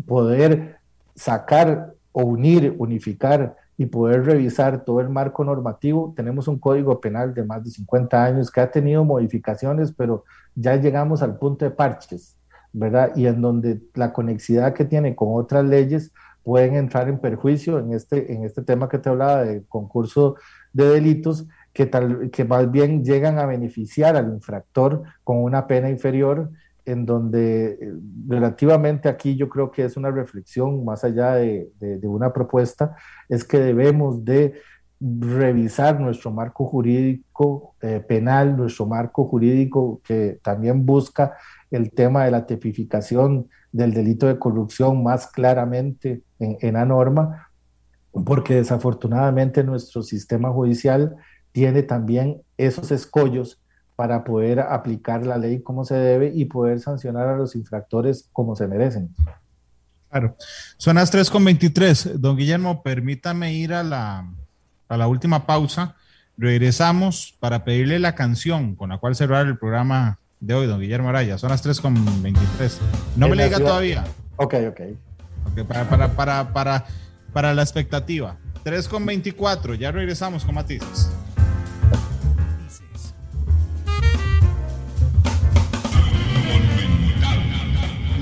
poder 0.06 0.78
sacar 1.14 1.94
o 2.12 2.22
unir, 2.22 2.74
unificar 2.78 3.56
y 3.76 3.86
poder 3.86 4.24
revisar 4.24 4.84
todo 4.84 5.00
el 5.00 5.08
marco 5.08 5.42
normativo. 5.42 6.12
Tenemos 6.16 6.48
un 6.48 6.58
código 6.58 7.00
penal 7.00 7.34
de 7.34 7.44
más 7.44 7.64
de 7.64 7.70
50 7.70 8.24
años 8.24 8.50
que 8.50 8.60
ha 8.60 8.70
tenido 8.70 9.04
modificaciones, 9.04 9.92
pero 9.92 10.24
ya 10.54 10.76
llegamos 10.76 11.22
al 11.22 11.38
punto 11.38 11.64
de 11.64 11.70
parches, 11.70 12.36
¿verdad? 12.72 13.12
Y 13.16 13.26
en 13.26 13.40
donde 13.40 13.80
la 13.94 14.12
conexidad 14.12 14.74
que 14.74 14.84
tiene 14.84 15.16
con 15.16 15.28
otras 15.32 15.64
leyes 15.64 16.12
pueden 16.44 16.74
entrar 16.74 17.08
en 17.08 17.18
perjuicio 17.18 17.78
en 17.78 17.94
este, 17.94 18.32
en 18.32 18.44
este 18.44 18.62
tema 18.62 18.88
que 18.88 18.98
te 18.98 19.08
hablaba 19.08 19.42
de 19.42 19.64
concurso 19.66 20.36
de 20.74 20.88
delitos 20.90 21.46
que, 21.72 21.86
tal, 21.86 22.30
que 22.30 22.44
más 22.44 22.70
bien 22.70 23.02
llegan 23.02 23.38
a 23.38 23.46
beneficiar 23.46 24.16
al 24.16 24.28
infractor 24.28 25.02
con 25.24 25.38
una 25.42 25.66
pena 25.66 25.88
inferior, 25.88 26.50
en 26.84 27.06
donde 27.06 27.78
eh, 27.80 27.94
relativamente 28.28 29.08
aquí 29.08 29.36
yo 29.36 29.48
creo 29.48 29.70
que 29.70 29.84
es 29.84 29.96
una 29.96 30.10
reflexión 30.10 30.84
más 30.84 31.02
allá 31.02 31.34
de, 31.34 31.70
de, 31.80 32.06
una 32.06 32.32
propuesta, 32.32 32.94
es 33.28 33.44
que 33.44 33.58
debemos 33.58 34.24
de 34.24 34.54
revisar 35.00 35.98
nuestro 36.00 36.30
marco 36.30 36.66
jurídico 36.66 37.74
eh, 37.80 38.00
penal, 38.06 38.56
nuestro 38.56 38.86
marco 38.86 39.24
jurídico 39.24 40.00
que 40.04 40.38
también 40.42 40.84
busca 40.86 41.36
el 41.70 41.90
tema 41.90 42.24
de 42.24 42.30
la 42.30 42.46
tipificación 42.46 43.48
del 43.72 43.92
delito 43.92 44.26
de 44.26 44.38
corrupción 44.38 45.02
más 45.02 45.26
claramente 45.26 46.22
en, 46.38 46.56
en 46.60 46.74
la 46.74 46.84
norma, 46.84 47.48
porque 48.24 48.54
desafortunadamente 48.54 49.64
nuestro 49.64 50.02
sistema 50.02 50.50
judicial 50.50 51.16
tiene 51.52 51.82
también 51.82 52.42
esos 52.56 52.90
escollos 52.90 53.60
para 53.96 54.24
poder 54.24 54.60
aplicar 54.60 55.24
la 55.24 55.38
ley 55.38 55.60
como 55.60 55.84
se 55.84 55.94
debe 55.94 56.32
y 56.34 56.46
poder 56.46 56.80
sancionar 56.80 57.28
a 57.28 57.36
los 57.36 57.54
infractores 57.54 58.28
como 58.32 58.56
se 58.56 58.66
merecen. 58.66 59.14
Claro. 60.10 60.36
Son 60.76 60.96
las 60.96 61.12
3.23. 61.12 62.14
Don 62.14 62.36
Guillermo, 62.36 62.82
permítame 62.82 63.54
ir 63.54 63.72
a 63.72 63.82
la, 63.82 64.28
a 64.88 64.96
la 64.96 65.08
última 65.08 65.46
pausa. 65.46 65.96
Regresamos 66.36 67.36
para 67.38 67.64
pedirle 67.64 67.98
la 67.98 68.14
canción 68.14 68.74
con 68.74 68.90
la 68.90 68.98
cual 68.98 69.14
cerrar 69.14 69.46
el 69.46 69.58
programa 69.58 70.18
de 70.40 70.54
hoy, 70.54 70.66
don 70.66 70.80
Guillermo 70.80 71.08
Araya. 71.08 71.38
Son 71.38 71.50
las 71.50 71.64
3.23. 71.64 72.78
No 73.16 73.28
me 73.28 73.36
le 73.36 73.44
diga 73.44 73.58
todavía. 73.58 74.04
Ok, 74.36 74.54
ok. 74.68 74.80
okay 75.52 75.64
para, 75.64 75.88
para, 75.88 76.08
para, 76.08 76.52
para 76.52 76.84
para 77.34 77.52
la 77.52 77.62
expectativa. 77.62 78.38
3 78.62 78.88
con 78.88 79.04
24, 79.04 79.74
ya 79.74 79.90
regresamos 79.90 80.44
con 80.44 80.54
matices. 80.54 81.10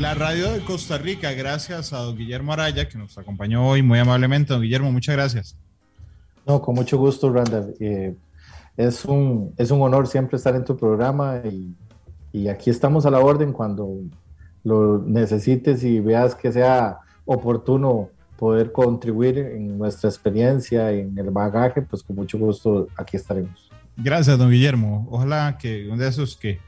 La 0.01 0.15
radio 0.15 0.51
de 0.51 0.65
Costa 0.65 0.99
Rica, 0.99 1.31
gracias 1.33 1.93
a 1.93 1.99
don 1.99 2.17
Guillermo 2.17 2.53
Araya, 2.53 2.89
que 2.89 2.99
nos 2.99 3.17
acompañó 3.19 3.69
hoy 3.69 3.83
muy 3.83 4.01
amablemente. 4.01 4.53
Don 4.53 4.63
Guillermo, 4.63 4.91
muchas 4.91 5.15
gracias. 5.15 5.57
No, 6.45 6.61
con 6.61 6.75
mucho 6.75 6.99
gusto, 6.99 7.33
Randall. 7.33 7.77
Eh, 7.79 8.17
es, 8.77 9.05
un, 9.05 9.55
es 9.59 9.71
un 9.71 9.81
honor 9.81 10.09
siempre 10.09 10.39
estar 10.39 10.57
en 10.57 10.65
tu 10.65 10.77
programa 10.77 11.41
y, 11.45 11.77
y 12.33 12.49
aquí 12.49 12.71
estamos 12.71 13.07
a 13.07 13.11
la 13.11 13.21
orden 13.21 13.53
cuando 13.53 14.01
lo 14.65 14.99
necesites 15.07 15.85
y 15.85 16.01
veas 16.01 16.35
que 16.35 16.51
sea 16.51 16.99
oportuno 17.25 18.11
poder 18.37 18.73
contribuir 18.73 19.39
en 19.39 19.79
nuestra 19.79 20.09
experiencia, 20.09 20.91
en 20.91 21.17
el 21.17 21.31
bagaje, 21.31 21.83
pues 21.83 22.03
con 22.03 22.17
mucho 22.17 22.39
gusto 22.39 22.89
aquí 22.97 23.17
estaremos. 23.17 23.71
Gracias, 23.97 24.39
don 24.39 24.51
Guillermo. 24.51 25.07
Ojalá 25.11 25.59
que 25.59 25.87
uno 25.89 26.03
de 26.03 26.09
esos 26.09 26.37
que, 26.37 26.59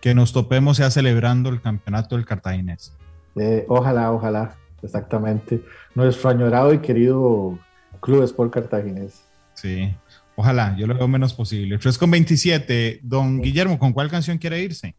que 0.00 0.14
nos 0.14 0.32
topemos 0.32 0.76
sea 0.76 0.90
celebrando 0.90 1.48
el 1.48 1.60
campeonato 1.60 2.16
del 2.16 2.24
cartaginés. 2.24 2.92
Eh, 3.36 3.64
ojalá, 3.68 4.12
ojalá, 4.12 4.54
exactamente. 4.82 5.64
Nuestro 5.94 6.30
añorado 6.30 6.72
y 6.72 6.78
querido 6.78 7.58
Club 8.00 8.22
Sport 8.22 8.52
Cartaginés. 8.52 9.24
Sí, 9.54 9.92
ojalá, 10.36 10.76
yo 10.76 10.86
lo 10.86 10.94
veo 10.94 11.08
menos 11.08 11.32
posible. 11.32 11.78
3 11.78 11.98
con 11.98 12.10
27. 12.10 13.00
Don 13.02 13.40
Guillermo, 13.40 13.78
¿con 13.78 13.92
cuál 13.92 14.10
canción 14.10 14.38
quiere 14.38 14.60
irse? 14.60 14.94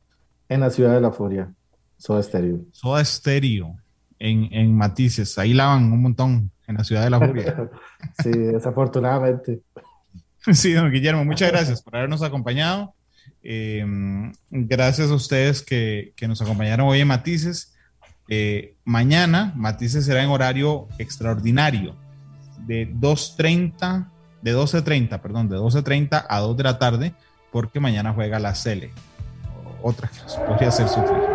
En 0.49 0.59
la 0.59 0.69
ciudad 0.69 0.93
de 0.93 1.01
la 1.01 1.11
furia, 1.11 1.53
Soda 1.97 2.21
Stereo. 2.21 2.59
Soda 2.71 3.03
Stereo 3.05 3.77
en, 4.25 4.49
en 4.51 4.75
matices. 4.75 5.37
Ahí 5.37 5.53
lavan 5.53 5.91
un 5.91 6.01
montón 6.01 6.51
en 6.67 6.75
la 6.75 6.83
ciudad 6.83 7.03
de 7.03 7.09
la 7.09 7.19
furia. 7.19 7.69
sí, 8.23 8.31
desafortunadamente. 8.31 9.61
Sí, 10.53 10.73
don 10.73 10.91
Guillermo, 10.91 11.25
muchas 11.25 11.51
gracias 11.51 11.81
por 11.81 11.95
habernos 11.95 12.21
acompañado. 12.21 12.93
Em, 13.41 14.31
gracias 14.51 15.09
a 15.09 15.15
ustedes 15.15 15.63
que, 15.63 16.13
que, 16.15 16.27
nos 16.27 16.39
acompañaron 16.39 16.87
hoy 16.87 17.01
en 17.01 17.07
Matices. 17.07 17.73
Eh, 18.29 18.75
mañana 18.83 19.53
Matices 19.55 20.05
será 20.05 20.21
en 20.21 20.29
horario 20.29 20.87
extraordinario 20.99 21.95
de 22.67 22.87
2.30, 22.93 24.07
de 24.43 24.55
12.30, 24.55 25.19
perdón, 25.19 25.49
de 25.49 25.57
12.30 25.57 26.27
a 26.29 26.39
2 26.39 26.57
de 26.57 26.63
la 26.63 26.77
tarde, 26.77 27.15
porque 27.51 27.79
mañana 27.79 28.13
juega 28.13 28.37
la 28.37 28.53
Cele. 28.53 28.91
Otra 29.81 30.09
que 30.09 30.45
podría 30.45 30.69
ser 30.69 30.87
sufrir. 30.87 31.34